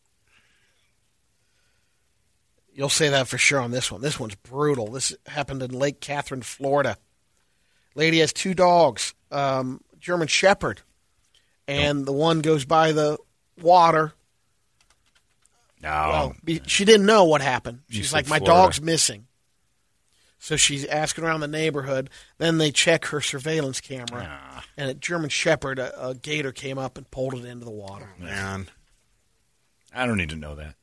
You'll 2.75 2.89
say 2.89 3.07
that 3.07 3.29
for 3.29 3.37
sure 3.37 3.61
on 3.61 3.71
this 3.71 3.89
one. 3.89 4.01
This 4.01 4.19
one's 4.19 4.35
brutal. 4.35 4.87
This 4.91 5.15
happened 5.27 5.63
in 5.63 5.71
Lake 5.71 6.01
Catherine, 6.01 6.41
Florida. 6.41 6.97
Lady 7.95 8.19
has 8.19 8.33
two 8.33 8.53
dogs, 8.53 9.13
um, 9.31 9.79
German 9.97 10.27
Shepherd, 10.27 10.81
and 11.69 12.05
the 12.05 12.11
one 12.11 12.41
goes 12.41 12.65
by 12.65 12.91
the 12.91 13.17
water. 13.61 14.11
No. 15.81 16.33
Well, 16.45 16.59
she 16.67 16.83
didn't 16.83 17.05
know 17.05 17.23
what 17.23 17.39
happened. 17.39 17.79
She's 17.89 18.11
like, 18.11 18.27
my 18.27 18.39
Florida. 18.39 18.63
dog's 18.63 18.81
missing. 18.81 19.27
So 20.39 20.57
she's 20.57 20.83
asking 20.85 21.23
around 21.23 21.39
the 21.39 21.47
neighborhood. 21.47 22.09
Then 22.39 22.57
they 22.57 22.71
check 22.71 23.05
her 23.05 23.21
surveillance 23.21 23.79
camera, 23.79 24.63
and 24.75 24.89
a 24.89 24.93
German 24.93 25.29
Shepherd, 25.29 25.79
a, 25.79 26.09
a 26.09 26.13
gator, 26.13 26.51
came 26.51 26.77
up 26.77 26.97
and 26.97 27.09
pulled 27.09 27.35
it 27.35 27.45
into 27.45 27.63
the 27.63 27.71
water. 27.71 28.09
Man, 28.19 28.67
I 29.93 30.05
don't 30.05 30.17
need 30.17 30.29
to 30.31 30.35
know 30.35 30.55
that. 30.55 30.75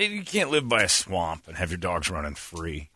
You 0.00 0.22
can't 0.22 0.50
live 0.50 0.68
by 0.68 0.82
a 0.82 0.88
swamp 0.88 1.48
and 1.48 1.56
have 1.56 1.70
your 1.70 1.78
dogs 1.78 2.08
running 2.08 2.34
free. 2.36 2.90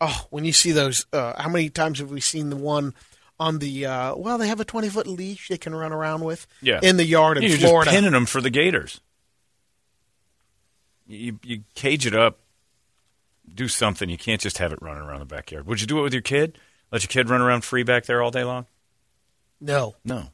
Oh, 0.00 0.26
when 0.30 0.44
you 0.44 0.52
see 0.52 0.72
those, 0.72 1.04
uh, 1.12 1.40
how 1.40 1.48
many 1.48 1.68
times 1.70 1.98
have 1.98 2.10
we 2.10 2.20
seen 2.20 2.50
the 2.50 2.56
one 2.56 2.94
on 3.40 3.58
the? 3.58 3.86
Uh, 3.86 4.14
well, 4.16 4.38
they 4.38 4.46
have 4.48 4.60
a 4.60 4.64
twenty 4.64 4.88
foot 4.88 5.06
leash 5.06 5.48
they 5.48 5.58
can 5.58 5.74
run 5.74 5.92
around 5.92 6.22
with. 6.22 6.46
Yeah. 6.62 6.80
in 6.82 6.96
the 6.96 7.04
yard 7.04 7.38
in 7.38 7.42
You're 7.44 7.58
Florida. 7.58 7.90
just 7.90 7.94
pinning 7.96 8.12
them 8.12 8.26
for 8.26 8.40
the 8.40 8.50
gators. 8.50 9.00
You, 11.08 11.38
you 11.42 11.62
cage 11.74 12.06
it 12.06 12.14
up. 12.14 12.38
Do 13.52 13.68
something. 13.68 14.08
You 14.08 14.18
can't 14.18 14.40
just 14.40 14.58
have 14.58 14.72
it 14.72 14.82
running 14.82 15.02
around 15.04 15.20
the 15.20 15.24
backyard. 15.26 15.66
Would 15.66 15.80
you 15.80 15.86
do 15.86 15.98
it 16.00 16.02
with 16.02 16.12
your 16.12 16.22
kid? 16.22 16.58
Let 16.90 17.02
your 17.02 17.08
kid 17.08 17.30
run 17.30 17.40
around 17.40 17.64
free 17.64 17.82
back 17.84 18.04
there 18.06 18.22
all 18.22 18.30
day 18.30 18.44
long? 18.44 18.66
no, 19.60 19.96
No. 20.04 20.28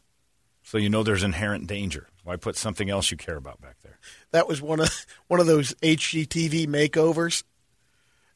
So 0.65 0.79
you 0.79 0.89
know 0.89 1.03
there's 1.03 1.23
inherent 1.25 1.67
danger. 1.67 2.09
Why 2.25 2.37
put 2.37 2.57
something 2.57 2.89
else 2.89 3.11
you 3.11 3.17
care 3.17 3.37
about 3.37 3.61
back 3.61 3.77
there? 3.83 3.99
that 4.31 4.49
was 4.49 4.63
one 4.63 4.81
of 4.81 5.07
one 5.29 5.41
of 5.41 5.47
those 5.47 5.75
HGTV 5.75 6.67
makeovers. 6.67 7.45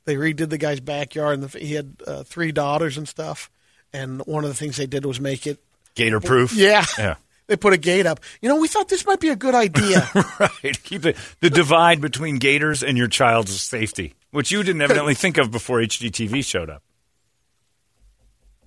They 0.05 0.14
redid 0.14 0.51
the 0.51 0.59
guy's 0.59 0.81
backyard, 0.81 1.40
and 1.40 1.49
the, 1.49 1.59
he 1.59 1.75
had 1.75 1.96
uh, 2.07 2.22
three 2.22 2.53
daughters 2.53 2.96
and 2.96 3.09
stuff. 3.09 3.51
And 3.92 4.20
one 4.27 4.44
of 4.44 4.51
the 4.51 4.55
things 4.55 4.77
they 4.77 4.87
did 4.87 5.05
was 5.05 5.20
make 5.20 5.46
it 5.46 5.59
Gator 5.94 6.20
proof? 6.20 6.53
Yeah, 6.53 6.85
Yeah. 6.99 7.14
They 7.49 7.55
put 7.55 7.72
a 7.72 7.77
gate 7.77 8.07
up. 8.07 8.18
You 8.42 8.49
know, 8.49 8.57
we 8.57 8.66
thought 8.66 8.88
this 8.88 9.07
might 9.07 9.20
be 9.20 9.29
a 9.29 9.37
good 9.37 9.55
idea. 9.55 10.09
right. 10.40 10.83
Keep 10.83 11.03
the, 11.03 11.14
the 11.38 11.49
divide 11.49 12.01
between 12.01 12.38
gators 12.38 12.83
and 12.83 12.99
your 12.99 13.07
child's 13.07 13.62
safety, 13.62 14.14
which 14.33 14.51
you 14.51 14.64
didn't 14.64 14.83
evidently 14.83 15.14
think 15.14 15.38
of 15.38 15.53
before 15.53 15.79
HGTV 15.79 16.44
showed 16.44 16.68
up. 16.68 16.83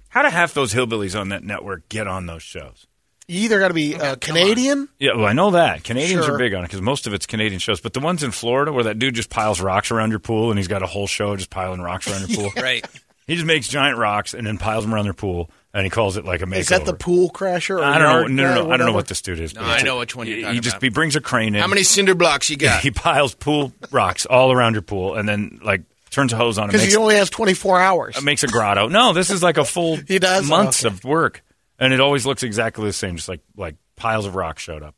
How 0.07 0.21
do 0.21 0.29
half 0.29 0.53
those 0.53 0.73
hillbillies 0.73 1.19
on 1.19 1.27
that 1.27 1.43
network 1.43 1.89
get 1.89 2.07
on 2.07 2.25
those 2.25 2.41
shows? 2.41 2.87
You 3.29 3.43
either 3.45 3.59
got 3.59 3.69
to 3.69 3.73
be 3.73 3.95
uh, 3.95 4.15
Canadian. 4.15 4.89
Yeah, 4.99 5.15
well, 5.15 5.25
I 5.25 5.33
know 5.33 5.51
that. 5.51 5.83
Canadians 5.83 6.25
Sure. 6.25 6.35
are 6.35 6.37
big 6.37 6.53
on 6.53 6.63
it 6.63 6.67
because 6.67 6.81
most 6.81 7.07
of 7.07 7.13
it's 7.13 7.25
Canadian 7.25 7.59
shows. 7.59 7.79
But 7.79 7.93
the 7.93 7.99
ones 7.99 8.23
in 8.23 8.31
Florida 8.31 8.73
where 8.73 8.83
that 8.85 8.99
dude 8.99 9.15
just 9.15 9.29
piles 9.29 9.61
rocks 9.61 9.91
around 9.91 10.09
your 10.09 10.19
pool 10.19 10.49
and 10.49 10.57
he's 10.59 10.67
got 10.67 10.83
a 10.83 10.87
whole 10.87 11.07
show 11.07 11.35
just 11.35 11.49
piling 11.49 11.81
rocks 11.81 12.07
around 12.09 12.27
your 12.29 12.37
pool. 12.51 12.61
Right. 12.61 12.85
He 13.27 13.35
just 13.35 13.45
makes 13.45 13.67
giant 13.67 13.97
rocks 13.99 14.33
and 14.33 14.45
then 14.47 14.57
piles 14.57 14.83
them 14.83 14.93
around 14.93 15.03
their 15.05 15.13
pool 15.13 15.51
and 15.71 15.83
he 15.83 15.91
calls 15.91 16.17
it 16.17 16.25
like 16.25 16.41
a 16.41 16.45
makeover. 16.45 16.55
Is 16.57 16.67
that 16.69 16.85
the 16.85 16.95
pool 16.95 17.29
crasher? 17.29 17.77
Or 17.79 17.83
I 17.83 17.99
don't 17.99 18.35
know. 18.35 18.43
No, 18.43 18.49
guy 18.49 18.55
no, 18.55 18.65
no. 18.65 18.71
I 18.71 18.77
don't 18.77 18.79
know 18.79 18.85
whatever? 18.85 18.91
what 18.93 19.07
this 19.07 19.21
dude 19.21 19.39
is. 19.39 19.53
No, 19.53 19.61
but 19.61 19.69
I 19.69 19.75
it's 19.75 19.83
know 19.83 19.97
a- 19.97 19.99
which 19.99 20.15
one 20.15 20.25
you're 20.25 20.37
he- 20.37 20.41
talking 20.41 20.55
He 20.55 20.61
just 20.61 20.75
about. 20.77 20.83
he 20.83 20.89
brings 20.89 21.15
a 21.15 21.21
crane 21.21 21.53
in. 21.53 21.61
How 21.61 21.67
many 21.67 21.83
cinder 21.83 22.15
blocks 22.15 22.49
you 22.49 22.57
got? 22.57 22.81
He 22.81 22.89
piles 22.89 23.35
pool 23.35 23.71
rocks 23.91 24.25
all 24.25 24.51
around 24.51 24.73
your 24.73 24.81
pool 24.81 25.13
and 25.15 25.29
then 25.29 25.59
like 25.63 25.81
turns 26.09 26.33
a 26.33 26.37
hose 26.37 26.57
on 26.57 26.63
and 26.63 26.71
Because 26.71 26.81
makes, 26.81 26.93
he 26.93 26.97
only 26.99 27.13
has 27.15 27.29
twenty 27.29 27.53
four 27.53 27.79
hours. 27.79 28.19
makes 28.23 28.43
a 28.43 28.47
grotto. 28.47 28.87
No, 28.87 29.13
this 29.13 29.29
is 29.29 29.43
like 29.43 29.57
a 29.59 29.63
full 29.65 29.97
He 30.07 30.17
does? 30.17 30.49
months 30.49 30.83
Okay. 30.83 30.91
of 30.95 31.03
work, 31.03 31.43
and 31.79 31.93
it 31.93 31.99
always 31.99 32.25
looks 32.25 32.43
exactly 32.43 32.85
the 32.85 32.93
same. 32.93 33.15
Just 33.15 33.29
like 33.29 33.41
like 33.55 33.75
piles 33.95 34.25
of 34.25 34.35
rocks 34.35 34.61
showed 34.61 34.83
up, 34.83 34.95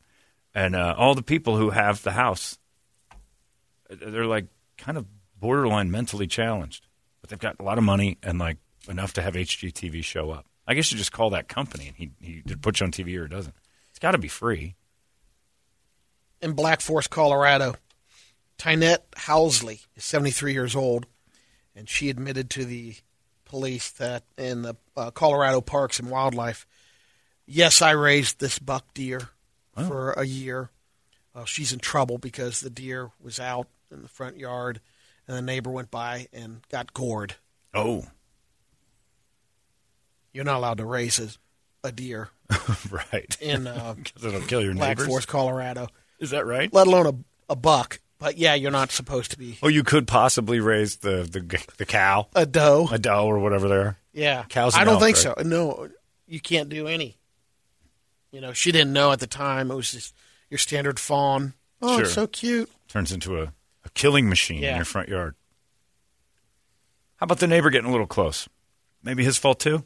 and 0.53 0.75
uh, 0.75 0.95
all 0.97 1.15
the 1.15 1.23
people 1.23 1.57
who 1.57 1.69
have 1.69 2.01
the 2.03 2.11
house, 2.11 2.57
they're 3.89 4.25
like 4.25 4.47
kind 4.77 4.97
of 4.97 5.05
borderline 5.39 5.91
mentally 5.91 6.27
challenged, 6.27 6.87
but 7.21 7.29
they've 7.29 7.39
got 7.39 7.55
a 7.59 7.63
lot 7.63 7.77
of 7.77 7.83
money 7.83 8.17
and 8.23 8.39
like 8.39 8.57
enough 8.87 9.13
to 9.13 9.21
have 9.21 9.35
HGTV 9.35 10.03
show 10.03 10.31
up. 10.31 10.45
I 10.67 10.73
guess 10.73 10.91
you 10.91 10.97
just 10.97 11.11
call 11.11 11.31
that 11.31 11.47
company, 11.47 11.87
and 11.87 11.95
he 11.97 12.11
he 12.21 12.55
puts 12.55 12.79
you 12.79 12.85
on 12.85 12.91
TV 12.91 13.19
or 13.19 13.25
it 13.25 13.29
doesn't. 13.29 13.55
It's 13.89 13.99
got 13.99 14.11
to 14.11 14.17
be 14.17 14.27
free. 14.27 14.75
in 16.41 16.53
Black 16.53 16.81
Forest, 16.81 17.09
Colorado. 17.09 17.75
Tynette 18.57 19.09
Housley 19.13 19.85
is 19.95 20.05
73 20.05 20.53
years 20.53 20.75
old, 20.75 21.07
and 21.75 21.89
she 21.89 22.09
admitted 22.09 22.49
to 22.51 22.63
the 22.65 22.95
police 23.43 23.89
that 23.91 24.23
in 24.37 24.61
the 24.61 24.75
uh, 24.95 25.09
Colorado 25.11 25.61
Parks 25.61 25.99
and 25.99 26.09
Wildlife, 26.11 26.67
yes, 27.51 27.81
I 27.81 27.91
raised 27.91 28.39
this 28.39 28.59
buck 28.59 28.85
deer 28.93 29.29
for 29.75 30.11
a 30.13 30.23
year. 30.25 30.69
Well, 31.33 31.45
she's 31.45 31.71
in 31.73 31.79
trouble 31.79 32.17
because 32.17 32.59
the 32.61 32.69
deer 32.69 33.11
was 33.21 33.39
out 33.39 33.67
in 33.91 34.01
the 34.01 34.07
front 34.09 34.37
yard, 34.37 34.81
and 35.27 35.37
the 35.37 35.41
neighbor 35.41 35.69
went 35.71 35.89
by 35.91 36.27
and 36.33 36.61
got 36.69 36.93
gored. 36.93 37.35
Oh, 37.73 38.05
You're 40.33 40.43
not 40.45 40.57
allowed 40.57 40.77
to 40.77 40.85
raise 40.85 41.19
a, 41.19 41.87
a 41.87 41.91
deer 41.91 42.29
right. 42.91 43.37
in 43.41 43.67
uh, 43.67 43.95
it'll 44.23 44.41
kill 44.41 44.61
your 44.61 44.73
Black 44.73 44.97
neighbors. 44.97 45.07
Forest, 45.07 45.27
Colorado, 45.27 45.87
Is 46.19 46.29
that 46.31 46.45
right? 46.45 46.71
let 46.73 46.87
alone 46.87 47.05
a, 47.49 47.53
a 47.53 47.55
buck. 47.55 47.99
But 48.19 48.37
yeah, 48.37 48.53
you're 48.53 48.69
not 48.71 48.91
supposed 48.91 49.31
to 49.31 49.37
be 49.37 49.57
Oh, 49.63 49.67
you 49.67 49.83
could 49.83 50.07
possibly 50.07 50.59
raise 50.59 50.97
the 50.97 51.23
the, 51.23 51.65
the 51.77 51.85
cow, 51.85 52.27
a 52.35 52.45
doe. 52.45 52.87
a 52.91 52.99
doe, 52.99 53.25
or 53.25 53.39
whatever 53.39 53.67
they 53.67 53.75
are. 53.75 53.97
Yeah, 54.13 54.43
Cows 54.43 54.75
I 54.75 54.83
don't 54.83 54.95
elk, 54.95 55.03
think 55.03 55.15
right? 55.17 55.37
so. 55.37 55.43
No, 55.43 55.89
you 56.27 56.39
can't 56.39 56.69
do 56.69 56.85
any. 56.87 57.17
You 58.31 58.41
know, 58.41 58.53
she 58.53 58.71
didn't 58.71 58.93
know 58.93 59.11
at 59.11 59.19
the 59.19 59.27
time. 59.27 59.71
It 59.71 59.75
was 59.75 59.91
just 59.91 60.15
your 60.49 60.57
standard 60.57 60.99
fawn. 60.99 61.53
Oh, 61.81 61.99
it's 61.99 62.13
so 62.13 62.27
cute. 62.27 62.69
turns 62.87 63.11
into 63.11 63.41
a, 63.41 63.53
a 63.85 63.89
killing 63.93 64.29
machine 64.29 64.63
in 64.63 64.75
your 64.75 64.85
front 64.85 65.09
yard. 65.09 65.35
How 67.17 67.25
about 67.25 67.39
the 67.39 67.47
neighbor 67.47 67.69
getting 67.69 67.89
a 67.89 67.91
little 67.91 68.07
close? 68.07 68.47
Maybe 69.03 69.23
his 69.23 69.37
fault 69.37 69.59
too. 69.59 69.83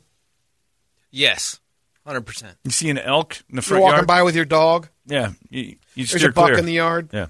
Yes, 1.12 1.60
hundred 2.06 2.22
percent. 2.26 2.58
You 2.64 2.72
see 2.72 2.90
an 2.90 2.98
elk 2.98 3.38
in 3.50 3.56
the 3.56 3.62
You're 3.62 3.62
front 3.64 3.84
walking 3.84 3.96
yard. 3.98 4.08
by 4.08 4.24
with 4.24 4.36
your 4.36 4.46
dog. 4.46 4.90
Yeah, 5.06 5.32
you, 5.50 5.62
you 5.96 6.06
There's 6.06 6.12
steer 6.12 6.30
a 6.30 6.34
buck 6.34 6.46
clear. 6.48 6.58
in 6.58 6.66
the 6.66 6.74
yard. 6.74 7.10
yeah, 7.14 7.28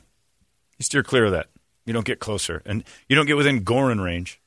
you 0.77 0.83
steer 0.83 1.03
clear 1.03 1.25
of 1.25 1.31
that. 1.33 1.47
You 1.85 1.93
don't 1.93 2.05
get 2.05 2.19
closer, 2.19 2.61
and 2.65 2.83
you 3.07 3.15
don't 3.15 3.27
get 3.27 3.37
within 3.37 3.63
Gorin 3.63 4.03
range. 4.03 4.39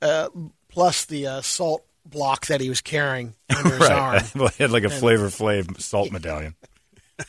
Uh, 0.00 0.28
plus 0.68 1.04
the 1.04 1.26
uh, 1.26 1.40
salt 1.42 1.84
block 2.04 2.46
that 2.46 2.60
he 2.60 2.68
was 2.68 2.80
carrying 2.80 3.34
under 3.56 3.76
his 3.76 3.88
arm. 3.88 4.14
Right, 4.14 4.34
well, 4.34 4.48
he 4.48 4.62
had 4.62 4.70
like 4.70 4.84
a 4.84 4.90
Flavor 4.90 5.26
Flav 5.28 5.80
salt 5.80 6.12
medallion. 6.12 6.54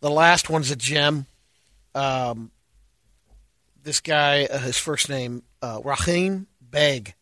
The 0.00 0.10
last 0.10 0.50
one's 0.50 0.70
a 0.70 0.76
gem. 0.76 1.24
Um, 1.94 2.50
this 3.82 4.00
guy, 4.00 4.44
uh, 4.44 4.58
his 4.58 4.76
first 4.76 5.08
name, 5.08 5.42
uh, 5.62 5.80
Rahim 5.82 6.46
Beg. 6.60 7.14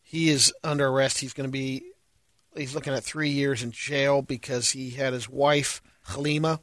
He 0.00 0.30
is 0.30 0.50
under 0.64 0.88
arrest. 0.88 1.18
He's 1.18 1.34
going 1.34 1.46
to 1.46 1.52
be, 1.52 1.82
he's 2.56 2.74
looking 2.74 2.94
at 2.94 3.04
three 3.04 3.28
years 3.28 3.62
in 3.62 3.70
jail 3.70 4.22
because 4.22 4.70
he 4.70 4.88
had 4.88 5.12
his 5.12 5.28
wife, 5.28 5.82
Halima. 6.04 6.60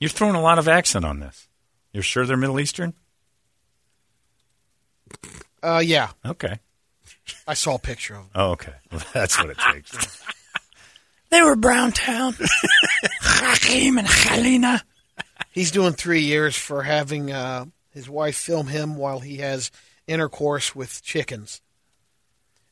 You're 0.00 0.10
throwing 0.10 0.34
a 0.34 0.42
lot 0.42 0.58
of 0.58 0.66
accent 0.66 1.04
on 1.04 1.20
this. 1.20 1.46
You're 1.92 2.02
sure 2.02 2.26
they're 2.26 2.36
Middle 2.36 2.58
Eastern? 2.58 2.94
Uh, 5.62 5.82
yeah, 5.84 6.08
Okay. 6.26 6.58
I 7.46 7.54
saw 7.54 7.76
a 7.76 7.78
picture 7.78 8.14
of 8.14 8.22
them. 8.22 8.30
Oh, 8.34 8.50
okay. 8.52 8.74
Well, 8.90 9.02
that's 9.12 9.38
what 9.38 9.50
it 9.50 9.58
takes. 9.72 10.22
They 11.28 11.42
were 11.42 11.56
brown 11.56 11.90
town. 11.90 12.36
Hakim 13.20 13.98
and 13.98 14.06
Halina. 14.06 14.80
He's 15.50 15.72
doing 15.72 15.92
three 15.94 16.20
years 16.20 16.56
for 16.56 16.84
having 16.84 17.32
uh, 17.32 17.64
his 17.90 18.08
wife 18.08 18.36
film 18.36 18.68
him 18.68 18.96
while 18.96 19.18
he 19.18 19.38
has 19.38 19.72
intercourse 20.06 20.76
with 20.76 21.02
chickens. 21.02 21.60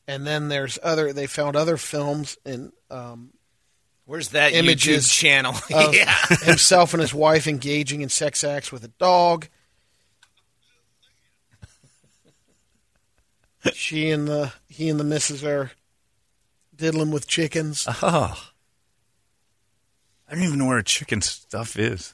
And 0.07 0.25
then 0.25 0.47
there's 0.47 0.79
other. 0.81 1.11
They 1.11 1.27
found 1.27 1.57
other 1.57 1.75
films 1.75 2.37
and 2.45 2.71
um, 2.89 3.31
Where's 4.05 4.29
that 4.29 4.53
Images 4.53 5.07
YouTube 5.07 5.13
channel? 5.13 5.53
of 5.73 5.95
yeah. 5.95 6.15
himself 6.43 6.93
and 6.93 7.01
his 7.01 7.13
wife 7.13 7.47
engaging 7.47 8.01
in 8.01 8.09
sex 8.09 8.43
acts 8.43 8.71
with 8.71 8.83
a 8.83 8.89
dog. 8.99 9.47
She 13.73 14.09
and 14.11 14.27
the 14.27 14.53
he 14.67 14.89
and 14.89 14.99
the 14.99 15.03
missus 15.03 15.43
are 15.43 15.71
diddling 16.75 17.11
with 17.11 17.27
chickens. 17.27 17.87
Oh. 18.01 18.51
I 20.29 20.33
don't 20.35 20.43
even 20.43 20.59
know 20.59 20.65
where 20.65 20.77
a 20.79 20.83
chicken 20.83 21.21
stuff 21.21 21.77
is. 21.77 22.13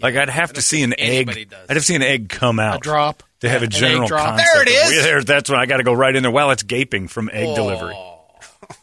like 0.00 0.16
I'd 0.16 0.28
have 0.28 0.52
to 0.54 0.62
see 0.62 0.82
an 0.82 0.94
egg. 0.98 1.26
does. 1.50 1.60
I'd 1.68 1.74
have 1.74 1.78
to 1.78 1.80
see 1.80 1.94
an 1.94 2.02
egg 2.02 2.28
come 2.28 2.58
out. 2.58 2.76
A 2.76 2.80
drop. 2.80 3.22
To 3.40 3.48
have 3.48 3.60
Yeah, 3.62 3.64
a 3.64 3.66
an 3.66 3.70
general 3.70 4.08
drop. 4.08 4.26
concept. 4.38 4.48
There 4.52 4.62
it 4.62 4.68
of- 4.68 4.74
is. 4.90 4.96
Yeah, 4.96 5.02
there- 5.02 5.22
that's 5.24 5.48
when 5.50 5.58
I 5.60 5.66
got 5.66 5.76
to 5.78 5.82
go 5.84 5.92
right 5.92 6.14
in 6.14 6.22
there. 6.22 6.32
Well, 6.32 6.50
it's 6.50 6.62
gaping 6.62 7.08
from 7.08 7.30
egg 7.32 7.54
delivery. 7.54 7.94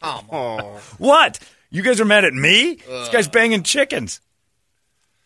Oh. 0.02 0.80
What? 0.98 1.40
You 1.72 1.82
guys 1.82 2.00
are 2.00 2.06
mad 2.06 2.24
at 2.24 2.34
me? 2.34 2.76
this 2.76 3.10
guy's 3.10 3.28
banging 3.28 3.64
chickens. 3.64 4.22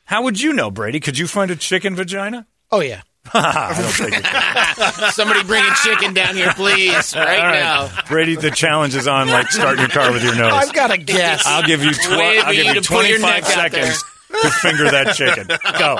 How 0.05 0.23
would 0.23 0.39
you 0.41 0.53
know, 0.53 0.71
Brady? 0.71 0.99
Could 1.01 1.17
you 1.17 1.27
find 1.27 1.51
a 1.51 1.55
chicken 1.55 1.95
vagina? 1.95 2.47
Oh 2.71 2.79
yeah. 2.79 3.01
I 3.33 3.73
don't 3.79 3.91
think 3.91 4.15
you 4.15 4.21
could. 5.03 5.13
Somebody 5.13 5.43
bring 5.43 5.63
a 5.63 5.73
chicken 5.83 6.13
down 6.13 6.35
here, 6.35 6.53
please, 6.53 7.15
right, 7.15 7.39
All 7.39 7.45
right. 7.45 7.53
now. 7.59 7.89
Brady, 8.07 8.35
the 8.35 8.51
challenge 8.51 8.95
is 8.95 9.07
on 9.07 9.27
like 9.29 9.49
starting 9.51 9.79
your 9.79 9.89
car 9.89 10.11
with 10.11 10.23
your 10.23 10.35
nose. 10.35 10.53
I've 10.53 10.73
got 10.73 10.91
a 10.91 10.97
guess. 10.97 11.45
I'll 11.45 11.63
give 11.63 11.83
you 11.83 11.91
tw- 11.93 12.09
Wait 12.11 12.39
for 12.41 12.47
I'll 12.47 12.53
give 12.53 12.65
you 12.65 12.73
you 12.73 12.81
to 12.81 12.87
put 12.87 13.07
your 13.07 13.19
25 13.19 13.21
neck 13.21 13.57
out 13.57 13.71
there. 13.71 13.91
seconds 13.91 14.03
to 14.43 14.49
finger 14.51 14.91
that 14.91 15.15
chicken. 15.15 15.47
Go. 15.79 15.97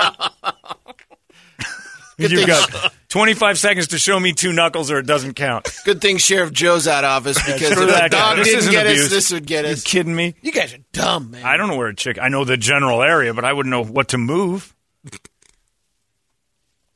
Good 2.18 2.32
You've 2.32 2.40
thing- 2.40 2.48
got 2.48 2.92
25 3.10 3.58
seconds 3.58 3.86
to 3.88 3.98
show 3.98 4.18
me 4.18 4.32
two 4.32 4.52
knuckles 4.52 4.90
or 4.90 4.98
it 4.98 5.06
doesn't 5.06 5.34
count. 5.34 5.68
Good 5.84 6.00
thing 6.00 6.16
Sheriff 6.16 6.52
Joe's 6.52 6.88
out 6.88 7.04
of 7.04 7.10
office 7.24 7.36
because 7.40 7.68
Screw 7.70 7.88
if 7.88 7.94
the 8.02 8.08
dog 8.10 8.38
This 8.38 8.48
didn't 8.48 8.70
get 8.72 8.86
abuse. 8.86 9.04
us, 9.06 9.10
this 9.10 9.32
would 9.32 9.46
get 9.46 9.64
You 9.64 9.70
us. 9.72 9.84
kidding 9.84 10.14
me? 10.16 10.34
You 10.42 10.50
guys 10.50 10.74
are 10.74 10.78
dumb, 10.92 11.30
man. 11.30 11.44
I 11.44 11.56
don't 11.56 11.68
know 11.68 11.76
where 11.76 11.86
a 11.86 11.94
chicken. 11.94 12.22
I 12.24 12.28
know 12.28 12.44
the 12.44 12.56
general 12.56 13.02
area, 13.02 13.32
but 13.34 13.44
I 13.44 13.52
wouldn't 13.52 13.70
know 13.70 13.84
what 13.84 14.08
to 14.08 14.18
move. 14.18 14.74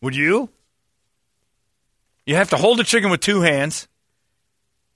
Would 0.03 0.15
you? 0.17 0.51
You 2.27 2.37
have 2.37 2.51
to 2.51 2.57
hold 2.57 2.79
a 2.81 2.85
chicken 2.85 3.11
with 3.11 3.21
two 3.21 3.41
hands, 3.41 3.89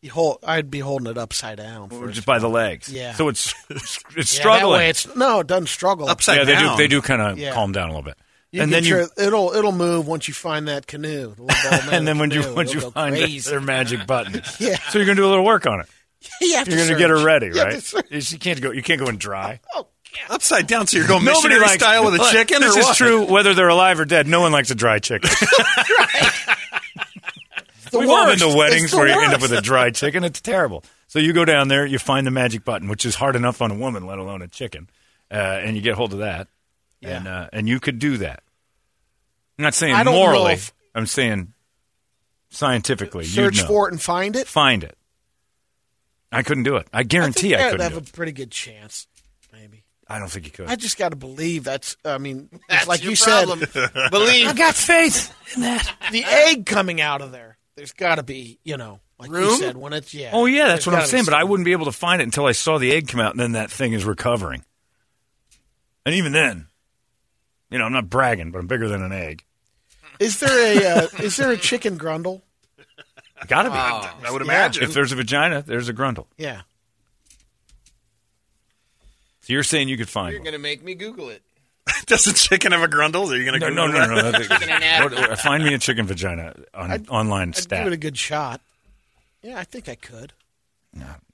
You 0.00 0.10
hold, 0.10 0.38
I'd 0.46 0.70
be 0.70 0.78
holding 0.78 1.08
it 1.10 1.18
upside 1.18 1.56
down. 1.58 1.88
or 1.90 2.08
just 2.08 2.26
by 2.26 2.38
the 2.38 2.48
legs. 2.48 2.88
Yeah. 2.92 3.14
So 3.14 3.28
it's 3.28 3.52
it's 3.70 3.98
Yeah, 4.16 4.22
struggling. 4.22 4.72
That 4.72 4.78
way 4.78 4.88
it's 4.90 5.16
no, 5.16 5.40
it 5.40 5.46
doesn't 5.48 5.66
struggle. 5.68 6.08
Upside 6.08 6.38
yeah, 6.38 6.44
they 6.44 6.56
do. 6.56 6.76
They 6.76 6.86
do 6.88 7.02
kind 7.02 7.22
of 7.22 7.38
Yeah. 7.38 7.52
calm 7.52 7.72
down 7.72 7.88
a 7.88 7.92
little 7.92 8.02
bit, 8.04 8.16
You 8.52 8.62
and 8.62 8.70
can 8.70 8.84
then 8.84 8.84
you 8.84 9.06
try- 9.08 9.24
it'll 9.26 9.52
it'll 9.54 9.72
move 9.72 10.06
once 10.06 10.28
you 10.28 10.34
find 10.34 10.68
that 10.68 10.86
canoe. 10.86 11.34
the 11.34 11.88
and 11.92 12.06
then 12.06 12.18
when 12.18 12.30
you 12.30 12.42
canoe, 12.42 12.54
once 12.54 12.72
you 12.74 12.80
find 12.90 13.16
it, 13.16 13.20
crazy. 13.24 13.50
their 13.50 13.60
magic 13.60 14.06
button. 14.06 14.42
Yeah. 14.60 14.76
So 14.90 14.98
you're 14.98 15.06
gonna 15.06 15.16
do 15.16 15.26
a 15.26 15.30
little 15.30 15.44
work 15.44 15.66
on 15.66 15.80
it. 15.80 15.86
you 16.40 16.56
have 16.56 16.68
You're 16.68 16.78
to 16.78 16.84
gonna 16.86 16.98
get 16.98 17.10
her 17.10 17.24
ready, 17.24 17.46
You 17.46 17.54
right? 17.62 17.82
search. 17.82 18.06
You 18.32 18.38
can't 18.38 18.60
go. 18.60 18.70
You 18.70 18.82
can't 18.82 19.00
go 19.00 19.08
in 19.08 19.16
dry. 19.18 19.60
Oh, 19.74 19.88
Upside 20.30 20.66
down, 20.66 20.86
so 20.86 20.98
you're 20.98 21.06
going 21.06 21.24
Nobody 21.24 21.36
missionary 21.54 21.60
likes 21.60 21.74
style 21.74 22.04
with 22.04 22.20
a 22.20 22.30
chicken, 22.30 22.60
This 22.60 22.76
or 22.76 22.80
is 22.80 22.84
what? 22.86 22.96
true, 22.96 23.24
whether 23.24 23.54
they're 23.54 23.68
alive 23.68 24.00
or 24.00 24.04
dead. 24.04 24.26
No 24.26 24.40
one 24.40 24.52
likes 24.52 24.70
a 24.70 24.74
dry 24.74 24.98
chicken. 24.98 25.30
the 27.90 27.98
We've 27.98 28.08
all 28.08 28.26
been 28.26 28.38
to 28.38 28.54
weddings 28.56 28.90
the 28.90 28.96
where 28.96 29.08
you 29.08 29.20
end 29.20 29.32
up 29.34 29.40
with 29.40 29.52
a 29.52 29.60
dry 29.60 29.90
chicken. 29.90 30.24
It's 30.24 30.40
terrible. 30.40 30.84
So 31.08 31.18
you 31.18 31.32
go 31.32 31.44
down 31.44 31.68
there, 31.68 31.86
you 31.86 31.98
find 31.98 32.26
the 32.26 32.30
magic 32.30 32.64
button, 32.64 32.88
which 32.88 33.06
is 33.06 33.14
hard 33.14 33.36
enough 33.36 33.62
on 33.62 33.70
a 33.70 33.74
woman, 33.74 34.06
let 34.06 34.18
alone 34.18 34.42
a 34.42 34.48
chicken, 34.48 34.88
uh, 35.30 35.34
and 35.34 35.76
you 35.76 35.82
get 35.82 35.94
hold 35.94 36.12
of 36.12 36.18
that, 36.18 36.48
Yeah. 37.00 37.16
and 37.18 37.28
uh, 37.28 37.48
and 37.52 37.68
you 37.68 37.78
could 37.80 37.98
do 37.98 38.16
that. 38.18 38.42
I'm 39.58 39.62
not 39.62 39.74
saying 39.74 39.94
I 39.94 40.02
don't 40.02 40.12
know 40.14 40.20
morally. 40.20 40.52
if- 40.54 40.72
I'm 40.94 41.06
saying 41.06 41.52
scientifically. 42.50 43.24
you'd 43.24 43.32
search 43.34 43.58
know. 43.62 43.66
for 43.68 43.88
it 43.88 43.92
and 43.92 44.00
find 44.02 44.34
it. 44.36 44.46
Find 44.46 44.82
it. 44.82 44.96
I 46.32 46.42
couldn't 46.42 46.64
do 46.64 46.76
it. 46.76 46.88
I 46.92 47.00
I 47.00 47.02
guarantee 47.04 47.50
think 47.50 47.60
I, 47.60 47.66
I'd 47.66 47.70
couldn't 47.70 47.80
have 47.84 47.92
do 47.92 47.98
a 47.98 48.00
it. 48.02 48.12
pretty 48.12 48.32
good 48.32 48.50
chance. 48.50 49.06
Maybe. 49.52 49.84
I 50.08 50.18
don't 50.20 50.28
think 50.28 50.46
you 50.46 50.52
could. 50.52 50.68
I 50.68 50.76
just 50.76 50.98
got 50.98 51.08
to 51.10 51.16
believe 51.16 51.64
that's. 51.64 51.96
I 52.04 52.18
mean, 52.18 52.48
That's 52.68 52.86
like 52.86 53.02
your 53.02 53.12
you 53.12 53.16
problem. 53.16 53.60
said, 53.60 53.90
Believe. 54.10 54.46
I 54.46 54.52
got 54.52 54.74
faith 54.76 55.34
in 55.56 55.62
that. 55.62 55.92
the 56.12 56.22
egg 56.24 56.64
coming 56.66 57.00
out 57.00 57.22
of 57.22 57.32
there. 57.32 57.58
There's 57.74 57.92
got 57.92 58.14
to 58.14 58.22
be, 58.22 58.58
you 58.64 58.76
know, 58.76 59.00
like 59.18 59.30
you 59.30 59.56
said, 59.58 59.76
when 59.76 59.92
it's 59.92 60.14
yeah. 60.14 60.30
Oh 60.32 60.46
yeah, 60.46 60.68
that's 60.68 60.86
what 60.86 60.94
I'm 60.94 61.06
saying. 61.06 61.24
But 61.24 61.34
I 61.34 61.42
wouldn't 61.44 61.64
be 61.64 61.72
able 61.72 61.86
to 61.86 61.92
find 61.92 62.20
it 62.22 62.24
until 62.24 62.46
I 62.46 62.52
saw 62.52 62.78
the 62.78 62.92
egg 62.92 63.08
come 63.08 63.20
out, 63.20 63.32
and 63.32 63.40
then 63.40 63.52
that 63.52 63.70
thing 63.70 63.92
is 63.92 64.04
recovering. 64.04 64.64
And 66.06 66.14
even 66.14 66.32
then, 66.32 66.68
you 67.70 67.78
know, 67.78 67.84
I'm 67.84 67.92
not 67.92 68.08
bragging, 68.08 68.52
but 68.52 68.60
I'm 68.60 68.66
bigger 68.68 68.88
than 68.88 69.02
an 69.02 69.12
egg. 69.12 69.44
Is 70.20 70.38
there 70.40 70.50
a 70.78 70.86
uh, 71.04 71.08
is 71.22 71.36
there 71.36 71.50
a 71.50 71.56
chicken 71.56 71.98
grundle? 71.98 72.42
Got 73.48 73.64
to 73.64 73.70
be. 73.70 73.76
I 73.76 74.30
would 74.30 74.40
Yeah. 74.40 74.46
imagine. 74.46 74.84
If 74.84 74.94
there's 74.94 75.12
a 75.12 75.16
vagina, 75.16 75.62
there's 75.62 75.88
a 75.90 75.94
grundle. 75.94 76.26
Yeah. 76.38 76.62
So 79.46 79.52
you're 79.52 79.62
saying 79.62 79.88
you 79.88 79.96
could 79.96 80.08
find 80.08 80.32
You're 80.32 80.40
one? 80.40 80.44
going 80.46 80.54
to 80.54 80.58
make 80.58 80.82
me 80.82 80.96
Google 80.96 81.28
it. 81.28 81.40
Does 82.06 82.26
a 82.26 82.34
chicken 82.34 82.72
have 82.72 82.82
a 82.82 82.88
grundle? 82.88 83.30
Are 83.30 83.36
you 83.36 83.44
going 83.48 83.60
to 83.60 83.70
No, 83.70 83.86
no, 83.86 84.04
no, 84.04 84.06
no. 84.06 84.30
no. 84.32 85.18
What- 85.28 85.38
find 85.38 85.62
me 85.62 85.72
a 85.72 85.78
chicken 85.78 86.04
vagina 86.04 86.52
on 86.74 86.90
I'd- 86.90 87.08
online 87.08 87.50
I'd 87.50 87.56
stat. 87.56 87.78
give 87.84 87.92
it 87.92 87.94
a 87.94 87.96
good 87.96 88.18
shot. 88.18 88.60
Yeah, 89.42 89.56
I 89.56 89.62
think 89.62 89.88
I 89.88 89.94
could. 89.94 90.32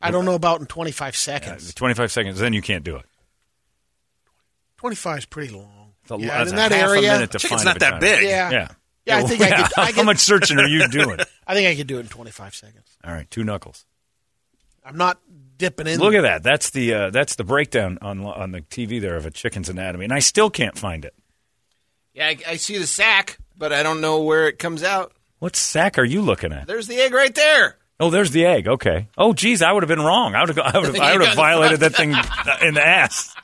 I 0.02 0.10
don't 0.10 0.26
know 0.26 0.34
about 0.34 0.60
in 0.60 0.66
25 0.66 1.08
Uh, 1.08 1.12
seconds. 1.16 1.72
25 1.72 2.12
seconds, 2.12 2.38
then 2.38 2.52
you 2.52 2.60
can't 2.60 2.84
do 2.84 2.96
it. 2.96 3.06
25 4.76 5.18
is 5.18 5.24
pretty 5.24 5.54
long. 5.54 5.92
It's 6.02 6.10
a, 6.10 6.18
yeah, 6.18 6.38
that's 6.38 6.50
in 6.50 6.56
a 6.56 6.60
that 6.60 6.72
half 6.72 6.88
area, 6.90 7.10
a 7.10 7.14
minute 7.14 7.30
to 7.30 7.38
Chicken's 7.38 7.62
find 7.62 7.66
not 7.66 7.76
a 7.76 7.80
that 7.80 8.00
vagina. 8.00 8.18
big. 8.20 8.28
Yeah. 8.28 8.50
Yeah. 8.50 8.68
Yeah, 9.06 9.16
I 9.16 9.22
think 9.22 9.40
I 9.40 9.62
could- 9.62 9.78
I 9.78 9.84
How 9.86 9.92
could- 9.92 10.04
much 10.06 10.18
searching 10.18 10.58
are 10.58 10.66
you 10.68 10.86
doing? 10.88 11.18
I 11.46 11.54
think 11.54 11.66
I 11.68 11.76
could 11.76 11.86
do 11.86 11.96
it 11.96 12.00
in 12.00 12.08
25 12.08 12.54
seconds. 12.54 12.86
All 13.04 13.12
right, 13.12 13.30
two 13.30 13.42
knuckles. 13.44 13.84
I'm 14.84 14.96
not 14.96 15.18
dipping 15.62 15.86
in. 15.86 16.00
Look 16.00 16.14
at 16.14 16.22
that. 16.22 16.42
That's 16.42 16.70
the 16.70 16.92
uh, 16.94 17.10
that's 17.10 17.36
the 17.36 17.44
breakdown 17.44 17.98
on 18.02 18.24
on 18.24 18.50
the 18.50 18.62
TV 18.62 19.00
there 19.00 19.16
of 19.16 19.24
a 19.26 19.30
chicken's 19.30 19.68
anatomy, 19.68 20.04
and 20.04 20.12
I 20.12 20.18
still 20.18 20.50
can't 20.50 20.76
find 20.76 21.04
it. 21.04 21.14
Yeah, 22.14 22.26
I, 22.26 22.36
I 22.46 22.56
see 22.56 22.76
the 22.78 22.86
sack, 22.86 23.38
but 23.56 23.72
I 23.72 23.82
don't 23.82 24.00
know 24.00 24.22
where 24.22 24.48
it 24.48 24.58
comes 24.58 24.82
out. 24.82 25.12
What 25.38 25.56
sack 25.56 25.98
are 25.98 26.04
you 26.04 26.20
looking 26.20 26.52
at? 26.52 26.66
There's 26.66 26.86
the 26.88 26.96
egg 26.96 27.14
right 27.14 27.34
there. 27.34 27.76
Oh, 28.00 28.10
there's 28.10 28.32
the 28.32 28.44
egg. 28.44 28.66
Okay. 28.66 29.06
Oh, 29.16 29.32
geez, 29.32 29.62
I 29.62 29.70
would 29.70 29.84
have 29.84 29.88
been 29.88 30.00
wrong. 30.04 30.34
I 30.34 30.40
would 30.40 30.48
have 30.48 30.58
I 30.58 30.78
would 30.78 30.86
have, 30.86 30.96
I 31.00 31.12
would 31.16 31.26
have 31.26 31.36
violated 31.46 31.80
that 31.80 31.94
thing 31.94 32.10
in 32.66 32.74
the 32.74 32.84
ass. 32.84 33.34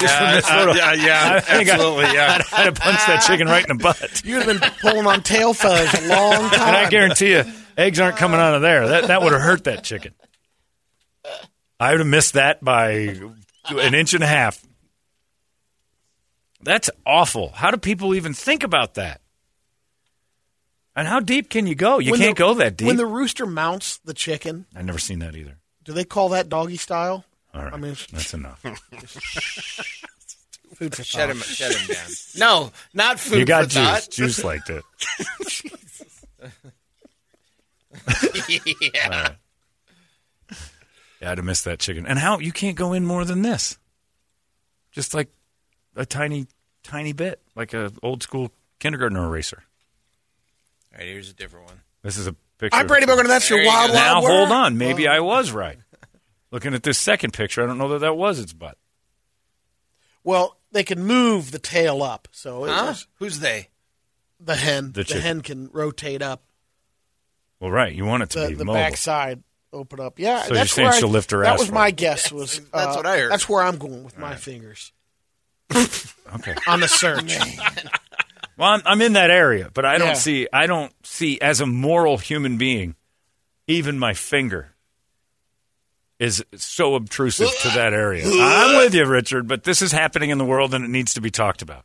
Just 0.00 0.16
from 0.16 0.34
this 0.34 0.50
Uh, 0.50 0.74
yeah, 0.76 0.92
yeah, 0.94 1.40
I 1.48 1.60
absolutely, 1.60 2.04
I, 2.06 2.12
yeah. 2.14 2.42
I'd, 2.52 2.60
I'd 2.60 2.64
have 2.66 2.74
punched 2.76 3.06
that 3.06 3.22
chicken 3.26 3.46
right 3.46 3.64
in 3.68 3.76
the 3.76 3.82
butt. 3.82 4.22
You'd 4.24 4.42
have 4.42 4.46
been 4.46 4.70
pulling 4.80 5.06
on 5.06 5.22
tail 5.22 5.52
feathers 5.52 5.92
a 6.02 6.08
long 6.08 6.48
time. 6.50 6.68
And 6.68 6.76
I 6.76 6.88
guarantee 6.88 7.32
you, 7.32 7.44
eggs 7.76 8.00
aren't 8.00 8.16
coming 8.16 8.40
out 8.40 8.54
of 8.54 8.62
there. 8.62 8.88
That 8.88 9.08
that 9.08 9.22
would 9.22 9.32
have 9.32 9.42
hurt 9.42 9.64
that 9.64 9.84
chicken. 9.84 10.14
I 11.84 11.90
would 11.90 12.00
have 12.00 12.08
missed 12.08 12.32
that 12.34 12.64
by 12.64 12.90
an 13.68 13.94
inch 13.94 14.14
and 14.14 14.24
a 14.24 14.26
half. 14.26 14.58
That's 16.62 16.88
awful. 17.04 17.50
How 17.50 17.70
do 17.70 17.76
people 17.76 18.14
even 18.14 18.32
think 18.32 18.62
about 18.62 18.94
that? 18.94 19.20
And 20.96 21.06
how 21.06 21.20
deep 21.20 21.50
can 21.50 21.66
you 21.66 21.74
go? 21.74 21.98
You 21.98 22.12
When 22.12 22.20
can't 22.20 22.36
the- 22.36 22.40
go 22.40 22.54
that 22.54 22.78
deep. 22.78 22.86
When 22.86 22.96
the 22.96 23.04
rooster 23.04 23.44
mounts 23.44 23.98
the 23.98 24.14
chicken, 24.14 24.64
I've 24.74 24.86
never 24.86 24.98
seen 24.98 25.18
that 25.18 25.36
either. 25.36 25.58
do 25.84 25.92
they 25.92 26.04
call 26.04 26.30
that 26.30 26.48
doggy 26.48 26.78
style? 26.78 27.24
All 27.52 27.62
right, 27.64 27.72
I 27.72 27.76
mean, 27.76 27.96
that's 28.12 28.32
enough. 28.32 28.60
food 30.74 30.94
for 30.96 31.04
Shut 31.04 31.28
him, 31.30 31.38
shut 31.38 31.72
him 31.74 31.86
down. 31.94 32.06
No, 32.36 32.72
not 32.94 33.20
food 33.20 33.20
for 33.20 33.30
food. 33.30 33.38
you 33.40 33.44
got 33.44 33.64
for 33.64 33.70
juice. 33.70 33.84
thought. 33.84 34.08
Juice 34.10 34.42
liked 34.44 34.70
it. 34.70 34.82
yeah. 38.94 39.32
Yeah, 41.24 41.30
I'd 41.32 41.38
have 41.38 41.44
missed 41.46 41.64
that 41.64 41.78
chicken. 41.78 42.06
And 42.06 42.18
how 42.18 42.38
you 42.38 42.52
can't 42.52 42.76
go 42.76 42.92
in 42.92 43.06
more 43.06 43.24
than 43.24 43.40
this? 43.40 43.78
Just 44.92 45.14
like 45.14 45.30
a 45.96 46.04
tiny, 46.04 46.46
tiny 46.82 47.14
bit, 47.14 47.40
like 47.56 47.72
a 47.72 47.90
old 48.02 48.22
school 48.22 48.50
kindergarten 48.78 49.16
eraser. 49.16 49.62
All 50.92 50.98
right, 50.98 51.08
here's 51.08 51.30
a 51.30 51.32
different 51.32 51.64
one. 51.64 51.80
This 52.02 52.18
is 52.18 52.26
a 52.26 52.34
picture. 52.58 52.76
I'm 52.78 52.86
Brady 52.86 53.06
Booker, 53.06 53.22
and 53.22 53.30
that's 53.30 53.48
your 53.48 53.60
There 53.60 53.64
you 53.64 53.70
wild, 53.72 53.88
go. 53.88 53.94
Now 53.94 54.14
wild 54.22 54.26
hold 54.26 54.52
on, 54.52 54.76
maybe 54.76 55.08
I 55.08 55.20
was 55.20 55.50
right. 55.50 55.78
Looking 56.50 56.74
at 56.74 56.82
this 56.82 56.98
second 56.98 57.32
picture, 57.32 57.62
I 57.62 57.66
don't 57.66 57.78
know 57.78 57.88
that 57.88 58.00
that 58.00 58.18
was 58.18 58.38
its 58.38 58.52
butt. 58.52 58.76
Well, 60.24 60.58
they 60.72 60.84
can 60.84 61.02
move 61.04 61.52
the 61.52 61.58
tail 61.58 62.02
up, 62.02 62.28
so 62.32 62.66
Huh? 62.66 62.84
was- 62.88 63.06
Who's 63.18 63.38
they? 63.40 63.70
the 64.38 64.56
hen, 64.56 64.92
The 64.92 65.04
the, 65.04 65.20
hen 65.22 65.40
can 65.40 65.70
rotate 65.72 66.20
up 66.20 66.42
Well, 67.60 67.70
right, 67.70 67.94
you 67.94 68.04
want 68.04 68.24
it 68.24 68.30
to 68.30 68.40
the, 68.40 68.48
be 68.48 68.54
the 68.56 68.64
mobile. 68.66 68.78
backside, 68.78 69.42
open 69.74 70.00
up. 70.00 70.18
Yeah, 70.18 70.42
So 70.42 70.48
you're 70.48 70.54
that's 70.56 70.72
saying 70.72 70.88
where 70.88 70.98
she'll 70.98 71.08
lift 71.08 71.30
her 71.32 71.42
That 71.42 71.54
ass 71.54 71.58
was 71.60 71.70
my 71.72 71.88
it. 71.88 71.96
guess. 71.96 72.32
Was 72.32 72.58
That's 72.72 72.96
uh, 72.96 73.00
what 73.00 73.06
I 73.06 73.18
heard. 73.18 73.30
That's 73.32 73.48
where 73.48 73.62
I'm 73.62 73.76
going 73.76 74.04
with 74.04 74.18
my 74.18 74.36
fingers 74.36 74.92
Okay. 76.34 76.54
on 76.66 76.80
the 76.80 76.88
search. 76.88 77.36
Well, 78.56 78.68
I'm, 78.68 78.82
I'm 78.86 79.02
in 79.02 79.14
that 79.14 79.30
area, 79.32 79.68
but 79.74 79.84
I 79.84 79.98
don't 79.98 80.10
Yeah. 80.10 80.12
see. 80.14 80.46
I 80.52 80.66
don't 80.68 80.92
see 81.04 81.40
as 81.40 81.60
a 81.60 81.66
moral 81.66 82.18
human 82.18 82.56
being, 82.56 82.94
even 83.66 83.98
my 83.98 84.14
finger 84.14 84.76
is 86.20 86.44
so 86.54 86.94
obtrusive 86.94 87.48
to 87.62 87.68
that 87.70 87.92
area. 87.92 88.24
I'm 88.24 88.76
with 88.76 88.94
you, 88.94 89.06
Richard, 89.06 89.48
but 89.48 89.64
this 89.64 89.82
is 89.82 89.90
happening 89.90 90.30
in 90.30 90.38
the 90.38 90.44
world 90.44 90.72
and 90.72 90.84
it 90.84 90.88
needs 90.88 91.14
to 91.14 91.20
be 91.20 91.32
talked 91.32 91.62
about. 91.62 91.84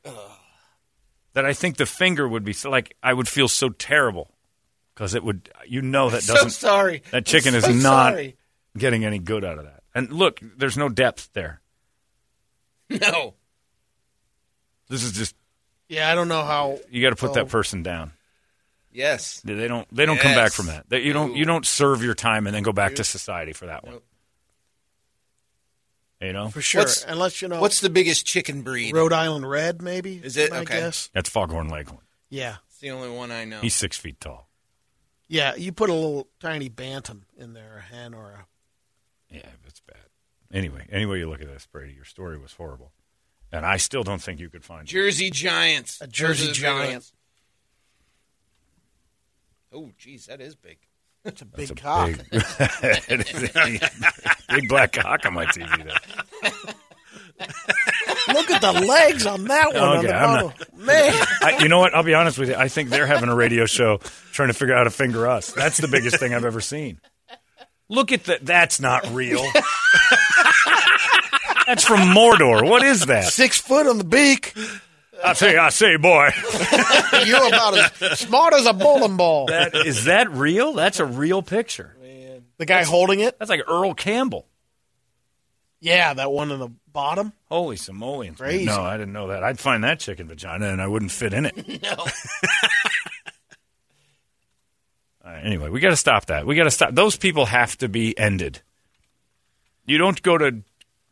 That 1.34 1.44
I 1.46 1.54
think 1.54 1.78
the 1.78 1.88
finger 1.88 2.28
would 2.28 2.44
be 2.44 2.54
like 2.66 2.96
I 3.02 3.14
would 3.14 3.28
feel 3.28 3.48
so 3.48 3.70
terrible 3.70 4.30
because 5.00 5.16
it 5.16 5.24
would. 5.24 5.50
You 5.66 5.82
know 5.82 6.10
that 6.10 6.24
doesn't. 6.28 6.50
So 6.52 6.68
sorry. 6.68 7.04
That 7.12 7.26
chicken 7.26 7.56
I'm 7.56 7.64
is 7.64 7.82
not 7.84 8.12
sorry. 8.14 8.36
getting 8.78 9.06
any 9.06 9.18
good 9.18 9.46
out 9.46 9.58
of 9.58 9.64
that. 9.64 9.82
And 9.96 10.12
look, 10.12 10.42
there's 10.58 10.78
no 10.78 10.90
depth 10.90 11.30
there. 11.32 11.62
No. 12.90 13.36
This 14.90 15.04
is 15.04 15.14
just 15.14 15.36
Yeah, 15.88 16.12
I 16.12 16.16
don't 16.16 16.28
know 16.28 16.44
how. 16.44 16.80
you 16.92 17.02
got 17.02 17.12
to 17.12 17.16
put 17.16 17.30
Oh. 17.32 17.34
that 17.36 17.48
person 17.48 17.82
down. 17.82 18.12
Yes. 18.92 19.40
They 19.42 19.68
don't. 19.70 19.88
They 19.96 20.06
don't 20.06 20.20
come 20.20 20.34
back 20.36 20.52
from 20.52 20.66
that. 20.66 20.90
They, 20.90 21.00
you 21.02 21.14
don't. 21.14 21.34
You 21.36 21.46
don't 21.46 21.66
serve 21.66 22.04
your 22.04 22.16
time 22.16 22.46
and 22.48 22.54
then 22.56 22.64
go 22.64 22.74
back 22.74 22.96
to 22.96 23.04
society 23.06 23.54
for 23.54 23.68
that 23.68 23.84
one. 23.86 23.94
Nope. 23.94 24.06
You 26.22 26.34
know, 26.34 26.50
For 26.50 26.62
sure, 26.62 26.82
What's- 26.82 27.06
unless 27.08 27.42
you 27.42 27.48
know 27.48 27.62
What's 27.62 27.80
the 27.80 27.90
biggest 27.90 28.26
chicken 28.26 28.62
breed? 28.64 28.94
Rhode 28.94 29.14
Island 29.14 29.50
Red, 29.50 29.82
maybe. 29.82 30.20
Is 30.22 30.36
it? 30.36 30.52
I 30.52 30.60
Okay. 30.60 30.80
guess. 30.82 31.10
that's 31.14 31.30
Foghorn 31.30 31.70
Leghorn. 31.70 32.02
Yeah, 32.30 32.58
It's 32.68 32.80
the 32.80 32.92
only 32.92 33.10
one 33.10 33.32
I 33.32 33.46
know. 33.46 33.62
He's 33.62 33.74
six 33.76 33.96
feet 33.96 34.20
tall. 34.20 34.49
Yeah. 35.30 35.56
You 35.56 35.72
put 35.72 35.90
a 35.90 35.94
little 35.94 36.28
tiny 36.42 36.68
bantam 36.68 37.26
in 37.38 37.54
there, 37.54 37.78
a 37.78 37.82
hen 37.82 38.14
or 38.14 38.32
a. 38.32 38.46
Yeah, 39.34 39.50
it's 39.66 39.80
bad. 39.80 39.98
Anyway, 40.52 40.88
anyway 40.92 41.20
you 41.20 41.30
look 41.30 41.42
at 41.42 41.48
this, 41.48 41.68
Brady, 41.72 41.94
your 41.94 42.04
story 42.06 42.38
was 42.38 42.54
horrible, 42.54 42.92
and 43.52 43.66
I 43.66 43.78
still 43.78 44.04
don't 44.04 44.22
think 44.22 44.40
you 44.40 44.50
could 44.50 44.66
find 44.66 44.82
it. 44.82 44.88
Jersey 44.92 45.30
Giants. 45.30 46.02
A 46.02 46.08
Jersey 46.08 46.48
Those 46.48 46.58
are 46.58 46.62
Giant. 46.62 47.12
Oh, 49.72 49.92
geez, 49.98 50.26
that 50.26 50.42
is 50.42 50.56
big. 50.56 50.80
That's 51.24 51.42
a 51.44 51.46
big 51.46 51.60
It's 51.62 51.72
a 51.72 51.76
cock. 51.76 52.08
Big, 52.08 52.18
It 52.32 53.34
is 53.34 53.56
a 53.56 54.54
big 54.56 54.68
black 54.68 54.94
cock 54.94 55.26
on 55.26 55.34
my 55.34 55.46
TV. 55.46 55.86
There. 55.86 56.74
Look 58.34 58.50
at 58.52 58.62
the 58.62 58.72
legs 58.86 59.26
on 59.26 59.46
that 59.46 59.74
one. 59.74 59.84
on 59.84 59.98
Okay, 59.98 60.08
the 60.08 60.16
I'm 60.16 60.48
bottle. 60.48 60.54
Man, 60.78 61.14
I, 61.42 61.58
you 61.62 61.68
know 61.70 61.80
what? 61.80 61.94
I'll 61.96 62.04
be 62.04 62.14
honest 62.14 62.38
with 62.38 62.50
you. 62.50 62.56
I 62.56 62.68
think 62.68 62.90
they're 62.90 63.06
having 63.08 63.30
a 63.30 63.36
radio 63.36 63.66
show 63.66 63.98
trying 64.32 64.50
to 64.50 64.54
figure 64.54 64.74
out 64.74 64.80
how 64.80 64.84
to 64.86 64.90
finger 64.92 65.28
us. 65.28 65.52
That's 65.52 65.78
the 65.78 65.88
biggest 65.88 66.18
thing 66.20 66.34
I've 66.34 66.46
ever 66.46 66.62
seen. 66.62 67.00
Look 67.90 68.12
at 68.12 68.26
that. 68.26 68.46
That's 68.46 68.80
not 68.80 69.08
real. 69.12 69.44
That's 71.66 71.84
from 71.86 72.00
Mordor. 72.00 72.68
What 72.68 72.84
is 72.84 73.06
that? 73.08 73.26
six 73.26 73.60
foot 73.60 73.86
on 73.88 73.98
the 74.00 74.04
beak. 74.04 74.56
I 75.24 75.34
say, 75.34 75.58
I 75.58 75.70
say, 75.70 75.98
boy. 75.98 76.30
You're 77.26 77.48
about 77.48 77.78
as 78.02 78.20
smart 78.20 78.54
as 78.54 78.66
a 78.66 78.74
bowling 78.74 79.18
ball. 79.18 79.48
That 79.48 79.76
is 79.76 80.06
that 80.06 80.32
real? 80.32 80.74
That's 80.74 81.00
a 81.00 81.06
real 81.06 81.42
picture. 81.42 81.96
The 82.58 82.66
guy 82.66 82.84
holding 82.84 83.20
it. 83.22 83.38
That's 83.40 83.50
like 83.50 83.62
Earl 83.68 83.94
Campbell. 83.94 84.46
Yeah, 85.82 86.14
that 86.14 86.32
one 86.32 86.52
on 86.52 86.60
the 86.60 86.70
bottom. 86.92 87.32
Holy 87.50 87.78
simoleons! 87.78 88.38
Crazy. 88.38 88.66
No, 88.66 88.82
I 88.82 88.98
didn't 88.98 89.14
know 89.14 89.28
that. 89.28 89.44
I'd 89.44 89.60
find 89.60 89.84
that 89.84 90.00
chicken 90.00 90.28
vagina 90.28 90.68
and 90.70 90.82
I 90.82 90.88
wouldn't 90.88 91.12
fit 91.12 91.34
in 91.34 91.46
it. 91.46 91.56
No. 91.84 92.06
All 95.26 95.32
right, 95.34 95.46
anyway, 95.46 95.70
we 95.70 95.80
got 95.80 95.90
to 95.90 95.96
stop 95.98 96.26
that. 96.28 96.46
We 96.46 96.56
got 96.56 96.64
to 96.64 96.72
stop. 96.72 96.94
Those 96.96 97.16
people 97.18 97.46
have 97.46 97.78
to 97.80 97.90
be 97.90 98.18
ended. 98.18 98.62
You 99.86 99.98
don't 99.98 100.20
go 100.22 100.38
to, 100.38 100.62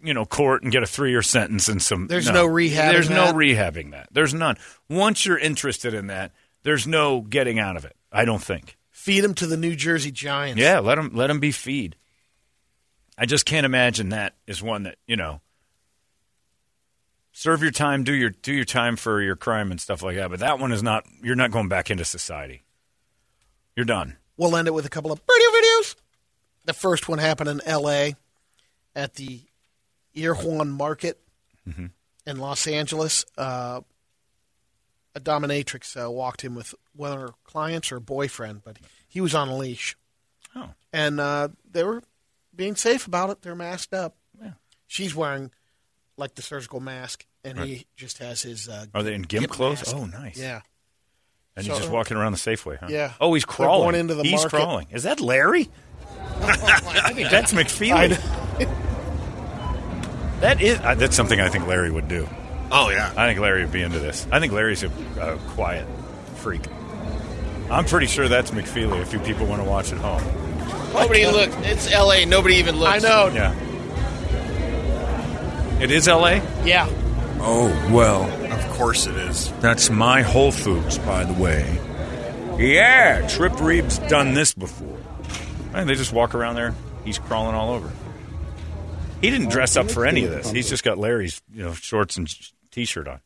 you 0.01 0.13
know, 0.13 0.25
court 0.25 0.63
and 0.63 0.71
get 0.71 0.81
a 0.81 0.87
three-year 0.87 1.21
sentence 1.21 1.67
and 1.67 1.81
some. 1.81 2.07
There's 2.07 2.29
no 2.29 2.47
rehabbing 2.47 2.91
There's 2.91 3.09
no 3.09 3.25
that? 3.27 3.35
rehabbing 3.35 3.91
that. 3.91 4.07
There's 4.11 4.33
none. 4.33 4.57
Once 4.89 5.25
you're 5.25 5.37
interested 5.37 5.93
in 5.93 6.07
that, 6.07 6.31
there's 6.63 6.87
no 6.87 7.21
getting 7.21 7.59
out 7.59 7.75
of 7.75 7.85
it. 7.85 7.95
I 8.11 8.23
don't 8.25 8.41
think. 8.41 8.77
Feed 8.91 9.21
them 9.21 9.33
to 9.35 9.45
the 9.45 9.57
New 9.57 9.75
Jersey 9.75 10.11
Giants. 10.11 10.59
Yeah, 10.61 10.79
let 10.79 10.95
them 10.95 11.11
let 11.13 11.27
them 11.27 11.39
be 11.39 11.51
feed. 11.51 11.95
I 13.17 13.25
just 13.25 13.45
can't 13.45 13.65
imagine 13.65 14.09
that 14.09 14.35
is 14.45 14.61
one 14.61 14.83
that 14.83 14.97
you 15.07 15.15
know. 15.15 15.41
Serve 17.31 17.61
your 17.61 17.71
time, 17.71 18.03
do 18.03 18.13
your 18.13 18.31
do 18.31 18.51
your 18.53 18.65
time 18.65 18.95
for 18.95 19.21
your 19.21 19.35
crime 19.35 19.69
and 19.69 19.79
stuff 19.79 20.01
like 20.01 20.15
that. 20.15 20.29
But 20.31 20.39
that 20.39 20.59
one 20.59 20.71
is 20.71 20.81
not. 20.81 21.05
You're 21.21 21.35
not 21.35 21.51
going 21.51 21.67
back 21.69 21.91
into 21.91 22.03
society. 22.05 22.63
You're 23.75 23.85
done. 23.85 24.17
We'll 24.37 24.55
end 24.55 24.67
it 24.67 24.73
with 24.73 24.85
a 24.85 24.89
couple 24.89 25.11
of 25.11 25.21
radio 25.29 25.49
videos. 25.49 25.95
The 26.65 26.73
first 26.73 27.07
one 27.07 27.19
happened 27.19 27.49
in 27.49 27.61
L.A. 27.65 28.15
at 28.95 29.15
the 29.15 29.41
Erewhon 30.15 30.69
Market 30.71 31.19
Mhm. 31.67 31.91
in 32.25 32.37
Los 32.37 32.65
Angeles. 32.67 33.23
Uh, 33.37 33.81
a 35.15 35.19
dominatrix 35.19 35.95
uh, 36.03 36.09
walked 36.11 36.43
in 36.43 36.55
with 36.55 36.73
one 36.93 37.11
of 37.11 37.19
her 37.19 37.33
clients 37.43 37.91
or 37.91 37.99
boyfriend, 37.99 38.63
but 38.63 38.77
he 39.07 39.21
was 39.21 39.33
on 39.35 39.47
a 39.47 39.55
leash. 39.55 39.95
Oh. 40.55 40.69
And 40.91 41.19
uh, 41.19 41.49
they 41.69 41.83
were 41.83 42.03
being 42.57 42.75
safe 42.75 43.07
about 43.07 43.29
it. 43.29 43.41
They're 43.41 43.55
masked 43.55 43.93
up. 43.93 44.15
Yeah. 44.41 44.51
She's 44.87 45.15
wearing 45.15 45.51
like 46.17 46.35
the 46.35 46.41
surgical 46.41 46.79
mask, 46.81 47.25
and 47.45 47.57
he 47.59 47.85
just 47.95 48.17
has 48.17 48.41
his. 48.41 48.67
Uh, 48.67 48.87
Are 48.93 49.03
they 49.03 49.13
in 49.13 49.21
gimp 49.21 49.41
gimp 49.43 49.53
clothes? 49.53 49.77
mask. 49.79 49.95
Oh, 49.95 50.05
nice. 50.05 50.37
Yeah. 50.37 50.61
And 51.55 51.65
So- 51.65 51.71
he's 51.71 51.79
just 51.81 51.91
walking 51.91 52.17
around 52.17 52.33
the 52.33 52.37
Safeway, 52.37 52.77
huh? 52.79 52.87
Yeah. 52.89 53.13
Oh, 53.21 53.33
he's 53.33 53.43
They're 53.45 53.55
crawling. 53.55 53.91
going 53.91 53.95
into 54.01 54.15
the 54.15 54.23
he's 54.23 54.33
market. 54.41 54.49
crawling. 54.49 54.87
Is 54.91 55.03
that 55.03 55.19
Larry? 55.21 55.69
I 56.41 57.13
think 57.13 57.29
that's 57.29 57.53
McFeely. 57.53 58.17
That 60.41 60.61
is. 60.61 60.79
Uh, 60.79 60.93
that's 60.95 61.15
something 61.15 61.39
I 61.41 61.49
think 61.49 61.65
Larry 61.67 61.89
would 61.91 62.07
do. 62.07 62.27
Oh 62.71 62.89
yeah. 62.89 63.11
I 63.17 63.27
think 63.27 63.39
Larry 63.39 63.63
would 63.63 63.71
be 63.71 63.81
into 63.81 63.97
this. 63.99 64.27
I 64.31 64.39
think 64.39 64.53
Larry's 64.53 64.83
a, 64.83 64.91
a 65.19 65.37
quiet 65.49 65.87
freak. 66.35 66.61
I'm 67.71 67.85
pretty 67.85 68.05
sure 68.05 68.27
that's 68.27 68.51
McFeely. 68.51 69.01
If 69.01 69.13
you 69.13 69.19
people 69.19 69.47
want 69.47 69.63
to 69.63 69.67
watch 69.67 69.91
at 69.91 69.97
home. 69.97 70.21
Nobody 70.99 71.25
look. 71.27 71.49
It's 71.65 71.91
L.A. 71.91 72.25
Nobody 72.25 72.55
even 72.55 72.75
looks. 72.77 73.03
I 73.03 73.07
know. 73.07 73.27
Yeah. 73.33 73.53
It 75.81 75.91
is 75.91 76.07
L.A. 76.07 76.37
Yeah. 76.65 76.87
Oh, 77.39 77.67
well, 77.91 78.23
Of 78.51 78.69
course 78.77 79.05
it 79.05 79.15
is. 79.15 79.51
that's 79.59 79.89
my 79.91 80.21
Whole 80.23 80.51
Foods, 80.51 80.97
by 80.99 81.23
the 81.23 81.33
way. 81.41 81.79
Yeah, 82.57 83.27
Trip 83.27 83.59
Reeves 83.61 83.99
done 83.99 84.33
this 84.33 84.53
before. 84.55 84.97
And 85.73 85.87
they 85.87 85.93
just 85.93 86.11
walk 86.11 86.33
around 86.33 86.55
there. 86.55 86.73
He's 87.05 87.19
crawling 87.19 87.53
all 87.55 87.73
over. 87.75 87.91
He 89.21 89.29
didn't 89.29 89.49
dress 89.49 89.77
up 89.77 89.91
for 89.91 90.05
any 90.05 90.25
of 90.25 90.31
this. 90.31 90.49
He's 90.49 90.67
just 90.69 90.83
got 90.83 90.97
Larry's, 90.97 91.39
you 91.53 91.63
know, 91.63 91.73
shorts 91.73 92.17
and 92.17 92.27
t-shirt 92.71 93.07
on. 93.07 93.19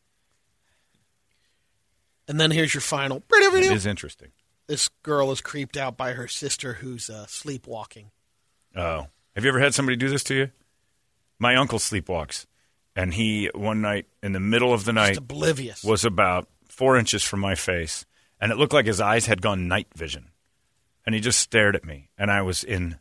And 2.28 2.38
then 2.38 2.50
here's 2.50 2.72
your 2.74 2.80
final 2.82 3.22
radio 3.30 3.48
It 3.48 3.52
video. 3.72 3.90
interesting. 3.90 4.28
This 4.72 4.88
girl 5.02 5.30
is 5.32 5.42
creeped 5.42 5.76
out 5.76 5.98
by 5.98 6.12
her 6.12 6.26
sister 6.26 6.72
who's 6.72 7.10
uh, 7.10 7.26
sleepwalking. 7.28 8.10
Oh, 8.74 9.08
have 9.34 9.44
you 9.44 9.50
ever 9.50 9.60
had 9.60 9.74
somebody 9.74 9.96
do 9.96 10.08
this 10.08 10.24
to 10.24 10.34
you? 10.34 10.50
My 11.38 11.56
uncle 11.56 11.78
sleepwalks, 11.78 12.46
and 12.96 13.12
he 13.12 13.50
one 13.54 13.82
night 13.82 14.06
in 14.22 14.32
the 14.32 14.40
middle 14.40 14.72
of 14.72 14.86
the 14.86 14.94
night 14.94 15.08
Just 15.08 15.18
oblivious. 15.18 15.84
was 15.84 16.06
about 16.06 16.48
four 16.70 16.96
inches 16.96 17.22
from 17.22 17.40
my 17.40 17.54
face, 17.54 18.06
and 18.40 18.50
it 18.50 18.56
looked 18.56 18.72
like 18.72 18.86
his 18.86 18.98
eyes 18.98 19.26
had 19.26 19.42
gone 19.42 19.68
night 19.68 19.88
vision, 19.94 20.30
and 21.04 21.14
he 21.14 21.20
just 21.20 21.38
stared 21.40 21.76
at 21.76 21.84
me, 21.84 22.08
and 22.16 22.30
I 22.30 22.40
was 22.40 22.64
in, 22.64 22.96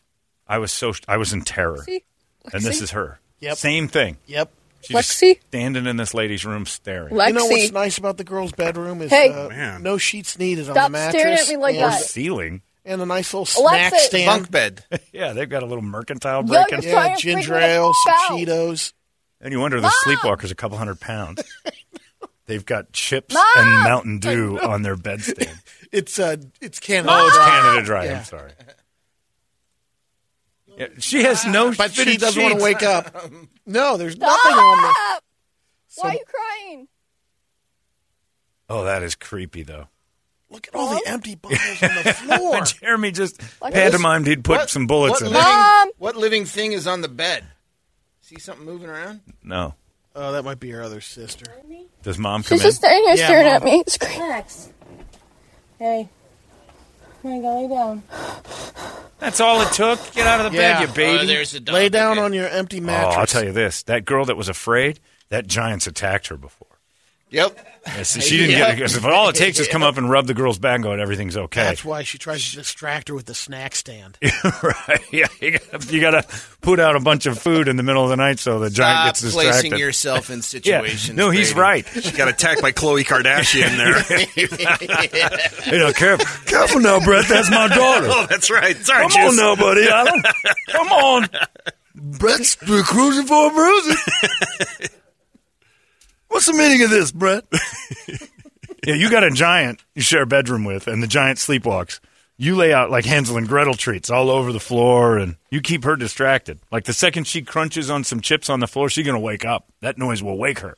I 0.46 0.58
was 0.58 0.74
so, 0.74 0.92
I 1.08 1.16
was 1.16 1.32
in 1.32 1.42
terror, 1.44 1.86
Lexi? 1.88 2.04
and 2.52 2.64
this 2.64 2.80
Lexi? 2.80 2.84
is 2.84 2.92
her. 2.92 3.22
Yep. 3.40 3.56
Same 3.56 3.88
thing. 3.88 4.18
Yep. 4.26 4.52
She's 4.82 4.96
just 4.98 5.22
Lexi? 5.22 5.40
standing 5.48 5.86
in 5.86 5.98
this 5.98 6.14
lady's 6.14 6.46
room 6.46 6.66
staring. 6.66 7.14
Lexi. 7.14 7.28
You 7.28 7.34
know 7.34 7.46
what's 7.46 7.72
nice 7.72 7.98
about 7.98 8.18
the 8.18 8.24
girl's 8.24 8.52
bedroom 8.52 9.02
is 9.02 9.10
Hey. 9.12 9.30
uh, 9.32 9.50
Man. 9.50 9.84
no 9.84 9.98
sheets 9.98 10.38
needed 10.40 10.68
on 10.70 10.76
the 10.76 10.90
mattress. 10.90 11.22
staring 11.22 11.38
at 11.40 11.48
me 11.50 11.58
like 11.58 11.76
Or 11.76 11.80
that. 11.90 12.02
ceiling. 12.04 12.62
and 12.84 13.00
a 13.02 13.06
nice 13.06 13.32
little 13.34 13.46
snack 13.46 13.92
Alexa- 13.92 14.00
stand. 14.08 14.26
Bunk 14.28 14.52
bed. 14.52 14.84
Yeah, 15.14 15.34
they've 15.34 15.48
got 15.50 15.62
a 15.64 15.66
little 15.68 15.84
mercantile 15.84 16.42
Yo, 16.42 16.48
break-in. 16.48 16.82
you're 16.82 16.92
trying 16.94 17.10
Yeah, 17.12 17.16
to 17.16 17.22
freak 17.22 17.36
ginger 17.38 17.54
me 17.56 17.60
ale, 17.64 17.92
some 18.06 18.14
out. 18.16 18.32
Cheetos. 18.40 18.94
And 19.40 19.52
you 19.52 19.60
wonder 19.60 19.80
the 19.82 19.92
sleepwalker's 20.06 20.52
a 20.52 20.56
couple 20.56 20.78
hundred 20.78 21.00
pounds. 21.00 21.44
They've 22.48 22.66
got 22.66 22.92
chips 22.92 23.34
Mom! 23.34 23.46
and 23.58 23.70
Mountain 23.84 24.20
Dew 24.20 24.60
on 24.64 24.82
their 24.82 24.96
bedstand. 24.96 25.58
It's 25.92 26.18
uh, 26.20 26.38
it's 26.60 26.80
Canada. 26.80 27.14
Oh, 27.14 27.28
it's 27.28 27.36
Dry. 27.36 27.50
Canada 27.50 27.86
Dry. 27.86 28.06
Yeah. 28.06 28.18
I'm 28.20 28.24
sorry. 28.26 28.52
Yeah, 30.78 30.88
she 31.00 31.24
has 31.24 31.46
no. 31.46 31.74
But 31.74 31.92
she 31.94 32.04
fitted 32.06 32.20
doesn't 32.22 32.42
want 32.42 32.58
to 32.58 32.64
wake 32.64 32.84
up. 32.84 33.16
No, 33.66 33.96
there's 33.96 34.18
nothing 34.18 34.52
on 34.54 34.82
there. 34.82 34.92
Stop! 35.88 36.04
Why 36.04 36.10
are 36.10 36.14
you 36.14 36.24
crying? 36.26 36.88
Oh, 38.70 38.84
that 38.86 39.04
is 39.04 39.16
creepy, 39.16 39.64
though. 39.64 39.88
Look 40.50 40.68
at 40.68 40.76
all 40.76 40.90
the 40.96 41.02
empty 41.06 41.36
bottles 41.36 41.60
on 41.84 41.96
the 42.04 42.14
floor. 42.38 42.62
Jeremy 42.64 43.12
just 43.12 43.42
Like 43.62 43.74
pantomimed 43.74 44.28
he'd 44.28 44.44
put 44.44 44.58
What- 44.58 44.70
some 44.70 44.88
bullets 44.88 45.14
what 45.14 45.22
in 45.22 45.28
living, 45.28 45.42
there. 45.44 45.54
Mom! 45.54 45.92
What 46.00 46.16
living 46.18 46.46
thing 46.46 46.72
is 46.74 46.88
on 46.88 47.02
the 47.02 47.08
bed? 47.08 47.46
See 48.22 48.40
something 48.40 48.66
moving 48.66 48.90
around? 48.90 49.22
No. 49.44 49.76
oh, 50.16 50.32
that 50.34 50.44
might 50.44 50.60
be 50.60 50.70
her 50.72 50.82
other 50.82 51.00
sister. 51.02 51.46
Does 52.04 52.18
mom 52.18 52.44
come 52.44 52.56
She's 52.58 52.62
in? 52.62 52.68
just 52.68 52.78
standing 52.80 53.04
here 53.08 53.16
Yeah, 53.18 53.26
staring 53.28 53.46
Mom. 53.46 53.56
at 53.56 53.64
me. 53.64 53.84
Scream. 53.88 54.22
Relax. 54.22 54.70
Hey. 55.80 56.10
Come 57.22 57.32
on, 57.34 57.42
go 57.42 57.62
lay 57.62 57.68
down. 57.68 58.04
That's 59.20 59.40
all 59.40 59.62
it 59.62 59.72
took. 59.74 60.00
Get 60.14 60.26
out 60.26 60.44
of 60.44 60.52
the 60.52 60.58
Yeah. 60.58 60.80
bed, 60.80 60.82
you 60.82 60.88
oh, 60.90 60.96
baby. 60.96 61.20
Oh, 61.24 61.26
there's 61.28 61.54
a 61.54 61.60
dog. 61.60 61.74
Lay 61.76 61.90
down 61.90 62.14
Okay. 62.14 62.22
on 62.26 62.34
your 62.34 62.48
empty 62.48 62.80
mattress. 62.80 63.16
oh. 63.16 63.20
I'll 63.20 63.28
tell 63.28 63.44
you 63.44 63.52
this: 63.52 63.84
that 63.84 64.06
girl 64.06 64.26
that 64.26 64.36
was 64.38 64.50
afraid, 64.50 65.00
that 65.30 65.46
giant's 65.48 65.86
attacked 65.86 66.28
her 66.28 66.38
before. 66.38 66.68
Yep. 67.32 67.68
Yeah, 67.88 68.04
see, 68.04 68.20
she 68.22 68.38
didn't 68.38 68.52
Yep. 68.52 68.60
get 68.60 68.70
it 68.70 68.76
because 68.76 68.96
if 68.98 69.06
all 69.06 69.30
it 69.30 69.36
takes 69.36 69.58
is 69.58 69.68
come 69.68 69.82
up 69.82 69.98
and 69.98 70.08
rub 70.08 70.28
the 70.28 70.36
girl's 70.36 70.60
back 70.60 70.76
and 70.76 70.84
go, 70.84 70.92
and 70.92 71.02
everything's 71.02 71.36
okay. 71.36 71.64
That's 71.64 71.84
why 71.84 72.04
she 72.04 72.18
tries 72.20 72.48
to 72.52 72.58
distract 72.58 73.08
her 73.08 73.16
with 73.16 73.26
the 73.26 73.34
snack 73.34 73.74
stand. 73.74 74.20
right? 74.62 75.02
Yeah, 75.12 75.26
you 75.40 75.52
gotta, 75.58 75.94
you 75.94 76.00
gotta 76.02 76.24
put 76.62 76.80
out 76.80 76.96
a 76.96 77.00
bunch 77.00 77.26
of 77.26 77.40
food 77.40 77.68
in 77.68 77.78
the 77.78 77.84
middle 77.84 78.04
of 78.04 78.10
the 78.10 78.18
night 78.18 78.38
so 78.38 78.60
the 78.60 78.70
giant 78.70 78.76
Stop 78.98 79.08
gets 79.08 79.22
distracted. 79.22 79.52
placing 79.70 79.80
yourself 79.80 80.30
in 80.30 80.36
yeah, 80.40 80.42
situations. 80.42 81.18
no, 81.18 81.30
he's 81.32 81.54
Brady. 81.54 81.88
right. 81.96 82.04
She 82.04 82.12
got 82.12 82.28
attacked 82.28 82.62
by 82.62 82.72
Khloe 82.72 83.04
Kardashian 83.04 83.76
there. 83.78 85.72
You 85.74 85.80
know, 85.80 85.94
careful. 85.94 86.26
Careful 86.46 86.82
now, 86.82 87.00
Brett. 87.00 87.26
That's 87.28 87.50
my 87.50 87.68
daughter. 87.68 88.08
oh, 88.12 88.28
that's 88.30 88.52
right. 88.52 88.76
Sorry, 88.78 89.08
Come 89.10 89.22
on 89.24 89.30
Juice. 89.32 89.38
now, 89.38 89.56
buddy. 89.56 89.88
I 89.90 90.04
don't, 90.04 90.26
come 90.70 90.88
on. 90.90 91.30
Brett's 91.96 92.58
we're 92.68 92.84
cruising 92.84 93.26
for 93.26 93.48
a 93.48 93.54
bruising. 93.54 94.88
What's 96.32 96.46
the 96.46 96.54
meaning 96.54 96.82
of 96.84 96.90
this, 96.90 97.12
Brett? 97.12 97.46
Yeah, 98.86 98.96
you 98.96 99.12
got 99.12 99.24
a 99.24 99.30
giant 99.30 99.84
you 99.94 100.02
share 100.02 100.24
a 100.24 100.28
bedroom 100.28 100.64
with, 100.64 100.88
and 100.88 101.04
the 101.04 101.08
giant 101.08 101.38
sleepwalks. 101.38 102.00
You 102.38 102.56
lay 102.56 102.74
out 102.74 102.90
like 102.90 103.06
Hansel 103.06 103.38
and 103.38 103.48
Gretel 103.48 103.76
treats 103.76 104.10
all 104.10 104.32
over 104.32 104.52
the 104.52 104.60
floor, 104.60 105.20
and 105.20 105.36
you 105.52 105.62
keep 105.62 105.84
her 105.84 105.96
distracted. 105.96 106.60
Like 106.72 106.86
the 106.86 106.94
second 106.94 107.28
she 107.28 107.44
crunches 107.44 107.92
on 107.92 108.04
some 108.04 108.22
chips 108.22 108.50
on 108.50 108.60
the 108.60 108.68
floor, 108.68 108.90
she's 108.90 109.06
gonna 109.06 109.20
wake 109.20 109.46
up. 109.46 109.68
That 109.82 110.00
noise 110.00 110.24
will 110.24 110.38
wake 110.38 110.60
her. 110.60 110.78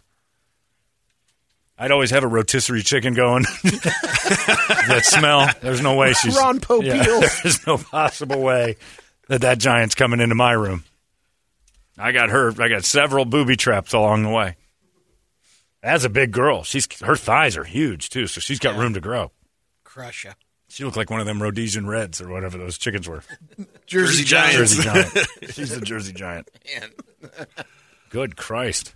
I'd 1.78 1.92
always 1.92 2.12
have 2.12 2.24
a 2.24 2.28
rotisserie 2.28 2.84
chicken 2.84 3.14
going. 3.14 3.44
that 3.64 5.04
smell. 5.04 5.50
There's 5.62 5.82
no 5.82 5.96
way 5.96 6.12
she's 6.14 6.36
Ron 6.36 6.60
Popeil. 6.60 7.22
There's 7.44 7.66
no 7.66 7.78
possible 7.78 8.42
way 8.42 8.76
that 9.30 9.42
that 9.42 9.60
giant's 9.60 9.96
coming 9.96 10.20
into 10.20 10.36
my 10.36 10.52
room. 10.52 10.84
I 11.98 12.12
got 12.12 12.32
her. 12.32 12.52
I 12.62 12.68
got 12.68 12.84
several 12.84 13.24
booby 13.24 13.56
traps 13.56 13.94
along 13.94 14.24
the 14.24 14.30
way. 14.30 14.58
That's 15.84 16.06
a 16.06 16.10
big 16.10 16.32
girl. 16.32 16.64
She's 16.64 16.88
her 17.02 17.18
thighs 17.18 17.58
are 17.58 17.66
huge 17.66 18.10
too, 18.10 18.26
so 18.28 18.40
she's 18.40 18.60
got 18.60 18.78
room 18.78 18.94
to 18.94 19.02
grow. 19.02 19.32
Crush 19.84 20.24
ya. 20.26 20.32
She 20.70 20.84
looked 20.86 20.98
like 20.98 21.12
one 21.12 21.20
of 21.20 21.28
them 21.28 21.44
Rhodesian 21.44 21.86
Reds 21.86 22.20
or 22.20 22.30
whatever 22.30 22.58
those 22.58 22.78
chickens 22.80 23.08
were. 23.08 23.22
Jersey, 23.86 24.24
Jersey 24.24 24.24
Giants. 24.24 24.76
Giants. 24.78 25.14
Jersey 25.14 25.20
Giant. 25.20 25.30
She's 25.54 25.78
the 25.78 25.86
Jersey 25.86 26.14
Giant. 26.14 26.50
Man. 26.74 26.90
Good 28.10 28.38
Christ. 28.38 28.96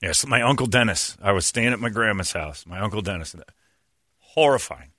Yes, 0.00 0.26
my 0.26 0.42
uncle 0.42 0.66
Dennis. 0.66 1.16
I 1.22 1.32
was 1.32 1.46
staying 1.46 1.72
at 1.72 1.80
my 1.80 1.88
grandma's 1.88 2.32
house. 2.32 2.66
My 2.66 2.78
uncle 2.78 3.00
Dennis. 3.00 3.34
Horrifying. 4.18 4.90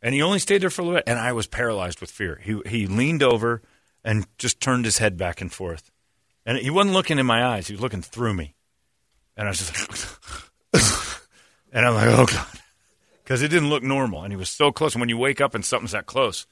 And 0.00 0.14
he 0.14 0.22
only 0.22 0.38
stayed 0.38 0.62
there 0.62 0.70
for 0.70 0.82
a 0.82 0.84
little 0.84 0.98
bit, 0.98 1.04
and 1.06 1.18
I 1.18 1.32
was 1.32 1.46
paralyzed 1.46 2.00
with 2.00 2.10
fear. 2.10 2.40
He 2.42 2.60
he 2.66 2.86
leaned 2.86 3.22
over 3.22 3.62
and 4.02 4.26
just 4.38 4.60
turned 4.60 4.86
his 4.86 4.98
head 4.98 5.16
back 5.16 5.40
and 5.40 5.52
forth, 5.52 5.90
and 6.44 6.58
he 6.58 6.70
wasn't 6.70 6.94
looking 6.94 7.18
in 7.18 7.26
my 7.26 7.44
eyes. 7.44 7.68
He 7.68 7.74
was 7.74 7.80
looking 7.80 8.02
through 8.02 8.34
me, 8.34 8.54
and 9.36 9.46
I 9.46 9.50
was 9.50 9.58
just, 9.58 10.72
like, 10.72 10.82
and 11.72 11.86
I'm 11.86 11.94
like, 11.94 12.08
oh 12.08 12.26
god, 12.26 12.46
because 13.22 13.42
it 13.42 13.48
didn't 13.48 13.70
look 13.70 13.82
normal, 13.82 14.22
and 14.22 14.32
he 14.32 14.36
was 14.36 14.50
so 14.50 14.72
close. 14.72 14.94
And 14.94 15.00
when 15.00 15.08
you 15.08 15.18
wake 15.18 15.40
up 15.40 15.54
and 15.54 15.64
something's 15.64 15.92
that 15.92 16.06
close, 16.06 16.46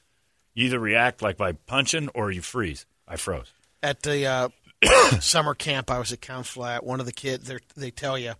you 0.53 0.65
either 0.65 0.79
react 0.79 1.21
like 1.21 1.37
by 1.37 1.53
punching 1.53 2.09
or 2.09 2.31
you 2.31 2.41
freeze. 2.41 2.85
I 3.07 3.17
froze. 3.17 3.51
At 3.81 4.01
the 4.03 4.25
uh, 4.25 4.49
summer 5.19 5.53
camp 5.53 5.91
I 5.91 5.99
was 5.99 6.11
a 6.11 6.17
counselor 6.17 6.69
at, 6.69 6.83
one 6.85 6.99
of 6.99 7.05
the 7.05 7.11
kids, 7.11 7.47
they're- 7.47 7.91
tell 7.91 8.17
you 8.17 8.33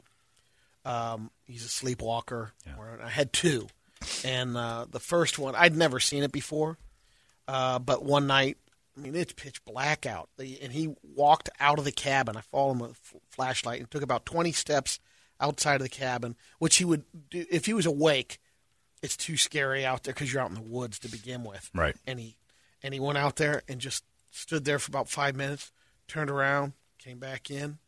um, 0.86 1.32
he's 1.46 1.66
a 1.66 1.70
sleepwalker. 1.70 2.52
Or 2.78 3.00
I 3.04 3.10
had 3.10 3.34
two. 3.34 3.68
And 4.24 4.58
uh, 4.58 4.86
the 4.90 5.00
first 5.00 5.40
one, 5.40 5.56
I'd 5.56 5.76
never 5.76 6.00
seen 6.00 6.24
it 6.24 6.32
before. 6.32 6.78
Uh, 7.48 7.80
but 7.80 8.04
one 8.04 8.28
night, 8.28 8.58
I 8.96 9.00
mean, 9.00 9.16
it's 9.16 9.34
pitch 9.34 9.64
black 9.66 10.06
out. 10.06 10.30
And 10.38 10.72
he 10.72 10.96
walked 11.16 11.50
out 11.60 11.80
of 11.80 11.86
the 11.86 11.92
cabin. 11.92 12.38
I 12.38 12.42
followed 12.42 12.74
him 12.74 12.80
with 12.80 12.92
a 12.92 13.20
flashlight 13.36 13.80
and 13.80 13.90
took 13.90 14.04
about 14.04 14.26
20 14.26 14.52
steps 14.52 15.00
outside 15.40 15.76
of 15.76 15.82
the 15.82 15.90
cabin, 15.90 16.36
which 16.60 16.76
he 16.78 16.86
would 16.86 17.04
do 17.30 17.46
if 17.52 17.66
he 17.66 17.74
was 17.74 17.86
awake. 17.86 18.40
It's 19.02 19.18
too 19.18 19.36
scary 19.36 19.86
out 19.86 20.04
there 20.04 20.14
because 20.14 20.32
you're 20.32 20.42
out 20.42 20.50
in 20.50 20.56
the 20.56 20.62
woods 20.62 21.00
to 21.00 21.10
begin 21.10 21.44
with 21.44 21.70
Right. 21.74 21.96
and 22.08 22.20
he 22.20 22.38
and 22.82 22.94
he 22.94 23.00
went 23.00 23.18
out 23.18 23.36
there 23.38 23.64
and 23.68 23.82
just 23.82 24.04
stood 24.32 24.64
there 24.66 24.80
for 24.80 24.92
about 24.92 25.10
five 25.10 25.36
minutes, 25.36 25.72
turned 26.08 26.30
around, 26.30 26.74
came 27.00 27.20
back 27.20 27.50
in. 27.52 27.80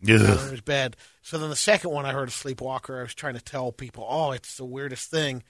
Yeah. 0.00 0.16
in 0.44 0.50
his 0.50 0.60
bed. 0.60 0.96
So 1.22 1.38
then 1.38 1.48
the 1.50 1.56
second 1.56 1.90
one 1.90 2.04
I 2.04 2.12
heard 2.12 2.28
a 2.28 2.32
sleepwalker. 2.32 2.98
I 2.98 3.02
was 3.02 3.14
trying 3.14 3.34
to 3.34 3.40
tell 3.40 3.72
people, 3.72 4.06
"Oh, 4.08 4.30
it's 4.32 4.56
the 4.56 4.64
weirdest 4.64 5.10
thing." 5.10 5.42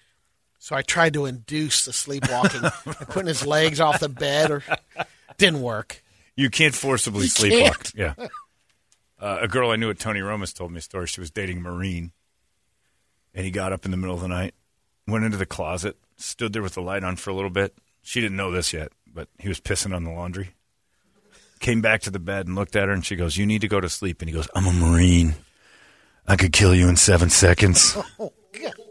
So 0.58 0.74
I 0.76 0.82
tried 0.82 1.14
to 1.14 1.26
induce 1.26 1.84
the 1.84 1.92
sleepwalking 1.92 2.62
putting 3.08 3.26
his 3.28 3.44
legs 3.46 3.80
off 3.80 4.00
the 4.00 4.08
bed, 4.08 4.50
or 4.50 4.62
didn't 5.38 5.62
work. 5.62 6.02
You 6.36 6.50
can't 6.50 6.74
forcibly 6.74 7.22
You 7.24 7.28
sleepwalk. 7.30 7.94
can't. 7.94 8.16
Yeah. 8.18 8.26
Uh, 9.18 9.38
a 9.40 9.48
girl 9.48 9.70
I 9.70 9.76
knew 9.76 9.88
at 9.88 9.98
Tony 9.98 10.20
Roma's 10.20 10.52
told 10.52 10.72
me 10.72 10.76
a 10.76 10.82
story. 10.82 11.06
She 11.06 11.20
was 11.20 11.30
dating 11.30 11.56
a 11.56 11.60
Marine, 11.62 12.12
and 13.34 13.46
he 13.46 13.50
got 13.50 13.72
up 13.72 13.86
in 13.86 13.90
the 13.90 13.96
middle 13.96 14.14
of 14.14 14.20
the 14.20 14.28
night, 14.28 14.54
went 15.08 15.24
into 15.24 15.38
the 15.38 15.46
closet, 15.46 15.96
stood 16.18 16.52
there 16.52 16.60
with 16.60 16.74
the 16.74 16.82
light 16.82 17.02
on 17.02 17.16
for 17.16 17.30
a 17.30 17.34
little 17.34 17.48
bit. 17.48 17.74
She 18.02 18.20
didn't 18.20 18.36
know 18.36 18.50
this 18.50 18.74
yet, 18.74 18.92
but 19.10 19.28
he 19.38 19.48
was 19.48 19.58
pissing 19.58 19.96
on 19.96 20.04
the 20.04 20.10
laundry. 20.10 20.50
Came 21.60 21.80
back 21.80 22.02
to 22.02 22.10
the 22.10 22.18
bed 22.18 22.46
and 22.46 22.54
looked 22.54 22.76
at 22.76 22.88
her, 22.88 22.92
and 22.92 23.06
she 23.06 23.16
goes, 23.16 23.38
"You 23.38 23.46
need 23.46 23.62
to 23.62 23.68
go 23.68 23.80
to 23.80 23.88
sleep." 23.88 24.20
And 24.20 24.28
he 24.28 24.34
goes, 24.34 24.48
"I'm 24.54 24.66
a 24.66 24.72
Marine. 24.74 25.34
I 26.26 26.36
could 26.36 26.52
kill 26.52 26.74
you 26.74 26.86
in 26.86 26.96
seven 26.96 27.30
seconds." 27.30 27.96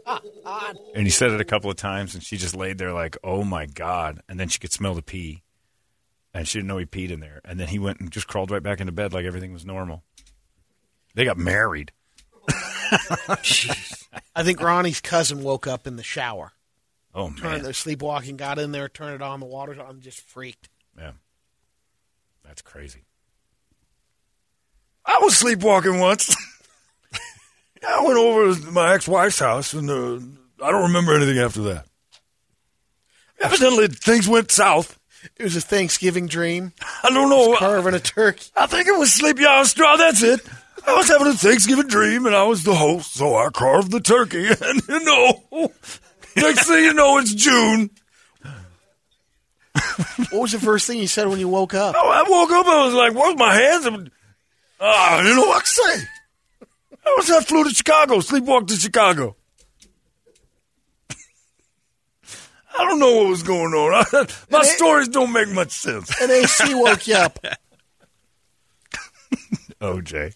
Oh 0.08 0.20
God! 0.44 0.78
And 0.94 1.04
he 1.04 1.10
said 1.10 1.30
it 1.32 1.40
a 1.40 1.44
couple 1.44 1.70
of 1.70 1.76
times, 1.76 2.14
and 2.14 2.22
she 2.22 2.36
just 2.36 2.54
laid 2.56 2.78
there 2.78 2.92
like, 2.92 3.16
"Oh 3.22 3.44
my 3.44 3.66
god!" 3.66 4.20
And 4.28 4.38
then 4.40 4.48
she 4.48 4.58
could 4.58 4.72
smell 4.72 4.94
the 4.94 5.02
pee, 5.02 5.42
and 6.36 6.46
she 6.46 6.58
didn't 6.58 6.68
know 6.68 6.78
he 6.78 6.84
peed 6.86 7.10
in 7.10 7.20
there. 7.20 7.40
And 7.44 7.58
then 7.58 7.68
he 7.68 7.78
went 7.78 8.00
and 8.00 8.10
just 8.10 8.26
crawled 8.26 8.50
right 8.50 8.62
back 8.62 8.80
into 8.80 8.92
bed 8.92 9.12
like 9.12 9.24
everything 9.24 9.52
was 9.52 9.64
normal. 9.64 10.04
They 11.14 11.24
got 11.24 11.38
married. 11.38 11.92
Jeez. 12.48 14.04
I 14.34 14.42
think 14.42 14.60
Ronnie's 14.60 15.00
cousin 15.00 15.42
woke 15.42 15.66
up 15.66 15.86
in 15.86 15.96
the 15.96 16.02
shower. 16.02 16.52
Oh 17.14 17.30
Turned 17.30 17.42
man, 17.42 17.62
their 17.62 17.72
sleepwalking, 17.72 18.36
got 18.36 18.58
in 18.58 18.72
there, 18.72 18.88
turned 18.88 19.14
it 19.14 19.22
on, 19.22 19.40
the 19.40 19.46
water's 19.46 19.78
on, 19.78 20.00
just 20.00 20.20
freaked. 20.20 20.68
yeah, 20.98 21.12
that's 22.44 22.60
crazy. 22.60 23.04
I 25.06 25.18
was 25.22 25.36
sleepwalking 25.36 25.98
once. 25.98 26.36
I 27.88 28.04
went 28.04 28.18
over 28.18 28.54
to 28.54 28.70
my 28.70 28.92
ex-wife's 28.92 29.38
house, 29.38 29.72
and 29.72 29.88
uh, 29.88 30.64
I 30.64 30.70
don't 30.70 30.88
remember 30.88 31.14
anything 31.16 31.38
after 31.38 31.62
that. 31.62 31.86
Evidently, 33.40 33.88
things 33.88 34.28
went 34.28 34.50
south. 34.50 34.98
It 35.36 35.42
was 35.42 35.56
a 35.56 35.60
Thanksgiving 35.60 36.26
dream. 36.26 36.72
I 37.02 37.10
don't 37.10 37.28
know. 37.30 37.56
Carving 37.56 37.94
a 37.94 38.00
turkey. 38.00 38.46
I 38.56 38.66
think 38.66 38.86
it 38.88 38.98
was 38.98 39.12
Sleepy 39.12 39.44
Hollow 39.44 39.64
Straw. 39.64 39.96
That's 39.96 40.22
it. 40.22 40.40
I 40.86 40.94
was 40.94 41.08
having 41.08 41.26
a 41.26 41.32
Thanksgiving 41.34 41.88
dream, 41.88 42.26
and 42.26 42.36
I 42.36 42.44
was 42.44 42.62
the 42.62 42.74
host, 42.74 43.14
so 43.14 43.34
I 43.34 43.48
carved 43.48 43.90
the 43.90 44.00
turkey. 44.00 44.46
And 44.60 44.82
you 44.88 45.04
know, 45.04 45.72
next 46.36 46.66
thing 46.68 46.84
you 46.84 46.94
know, 46.94 47.18
it's 47.18 47.34
June. 47.34 47.90
What 50.30 50.42
was 50.42 50.52
the 50.52 50.58
first 50.60 50.86
thing 50.86 50.98
you 50.98 51.06
said 51.06 51.28
when 51.28 51.38
you 51.38 51.48
woke 51.48 51.74
up? 51.74 51.94
Oh, 51.98 52.08
I 52.08 52.22
woke 52.28 52.50
up. 52.50 52.66
And 52.66 52.74
I 52.74 52.84
was 52.86 52.94
like, 52.94 53.14
"Where's 53.14 53.36
my 53.36 53.54
hands?" 53.54 53.86
And, 53.86 54.10
ah, 54.80 55.18
I 55.18 55.22
didn't 55.22 55.36
know 55.36 55.46
what 55.46 55.64
to 55.64 55.70
say. 55.70 56.06
I 57.06 57.14
was 57.16 57.30
I 57.30 57.40
flew 57.42 57.64
to 57.64 57.70
Chicago, 57.70 58.16
sleepwalked 58.18 58.68
to 58.68 58.76
Chicago. 58.76 59.35
I 62.78 62.84
don't 62.84 62.98
know 62.98 63.16
what 63.16 63.28
was 63.28 63.42
going 63.42 63.72
on. 63.72 64.04
My 64.50 64.62
stories 64.62 65.08
don't 65.08 65.32
make 65.32 65.48
much 65.48 65.70
sense. 65.70 66.12
And 66.20 66.30
AC 66.30 66.74
woke 66.74 67.06
you 67.06 67.14
up. 67.14 67.38
OJ, 69.80 70.34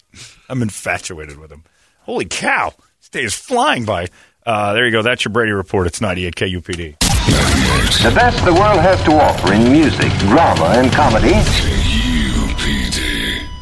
I'm 0.49 0.61
infatuated 0.61 1.37
with 1.37 1.51
him. 1.51 1.63
Holy 2.01 2.25
cow, 2.25 2.73
this 2.99 3.09
day 3.09 3.23
is 3.23 3.33
flying 3.33 3.85
by. 3.85 4.07
Uh, 4.45 4.73
there 4.73 4.85
you 4.85 4.91
go. 4.91 5.01
That's 5.01 5.23
your 5.23 5.31
Brady 5.31 5.51
report. 5.51 5.87
It's 5.87 6.01
98 6.01 6.35
KUPD. 6.35 6.99
The 6.99 8.11
best 8.15 8.43
the 8.43 8.53
world 8.53 8.79
has 8.79 9.01
to 9.03 9.11
offer 9.13 9.53
in 9.53 9.71
music, 9.71 10.11
drama, 10.19 10.73
and 10.77 10.91
comedy. 10.91 11.33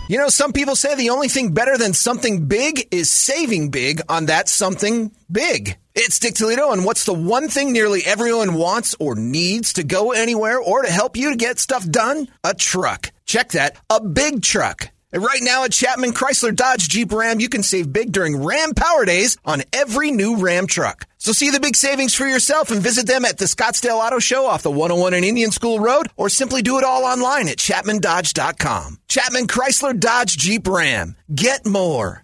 You 0.08 0.18
know, 0.18 0.30
some 0.30 0.54
people 0.54 0.76
say 0.76 0.96
the 0.96 1.12
only 1.12 1.28
thing 1.28 1.54
better 1.54 1.78
than 1.78 1.94
something 1.94 2.48
big 2.48 2.88
is 2.92 3.10
saving 3.10 3.70
big 3.70 4.02
on 4.10 4.26
that 4.28 4.50
something 4.50 5.12
big. 5.32 5.78
It's 5.96 6.20
Dick 6.20 6.36
Toledo, 6.36 6.72
and 6.72 6.86
what's 6.86 7.04
the 7.04 7.14
one 7.14 7.50
thing 7.50 7.74
nearly 7.74 8.06
everyone 8.06 8.54
wants 8.54 8.96
or 9.00 9.16
needs 9.16 9.74
to 9.74 9.84
go 9.84 10.12
anywhere 10.12 10.60
or 10.60 10.84
to 10.84 10.90
help 10.90 11.18
you 11.18 11.32
to 11.32 11.36
get 11.36 11.60
stuff 11.60 11.88
done? 11.90 12.28
A 12.44 12.54
truck. 12.54 13.12
Check 13.26 13.50
that, 13.50 13.76
a 13.90 14.00
big 14.00 14.44
truck. 14.44 14.92
And 15.12 15.24
right 15.24 15.40
now 15.42 15.64
at 15.64 15.72
Chapman 15.72 16.14
Chrysler 16.14 16.56
Dodge 16.56 16.88
Jeep 16.88 17.12
Ram, 17.12 17.40
you 17.40 17.50
can 17.50 17.64
save 17.64 17.92
big 17.92 18.12
during 18.12 18.44
Ram 18.44 18.74
Power 18.76 19.06
Days 19.06 19.38
on 19.44 19.64
every 19.74 20.12
new 20.12 20.38
Ram 20.38 20.68
truck. 20.68 21.08
So 21.18 21.32
see 21.32 21.50
the 21.50 21.60
big 21.60 21.76
savings 21.76 22.14
for 22.14 22.28
yourself 22.28 22.70
and 22.70 22.82
visit 22.82 23.08
them 23.08 23.26
at 23.26 23.40
the 23.40 23.46
Scottsdale 23.46 24.06
Auto 24.06 24.20
Show 24.20 24.46
off 24.46 24.62
the 24.62 24.70
101 24.70 25.16
and 25.16 25.26
Indian 25.26 25.50
School 25.50 25.80
Road 25.80 26.08
or 26.16 26.30
simply 26.30 26.62
do 26.62 26.78
it 26.78 26.84
all 26.84 27.04
online 27.04 27.50
at 27.50 27.58
chapmandodge.com. 27.58 29.00
Chapman 29.08 29.48
Chrysler 29.48 30.00
Dodge 30.00 30.38
Jeep 30.38 30.68
Ram. 30.68 31.16
Get 31.34 31.66
more. 31.66 32.24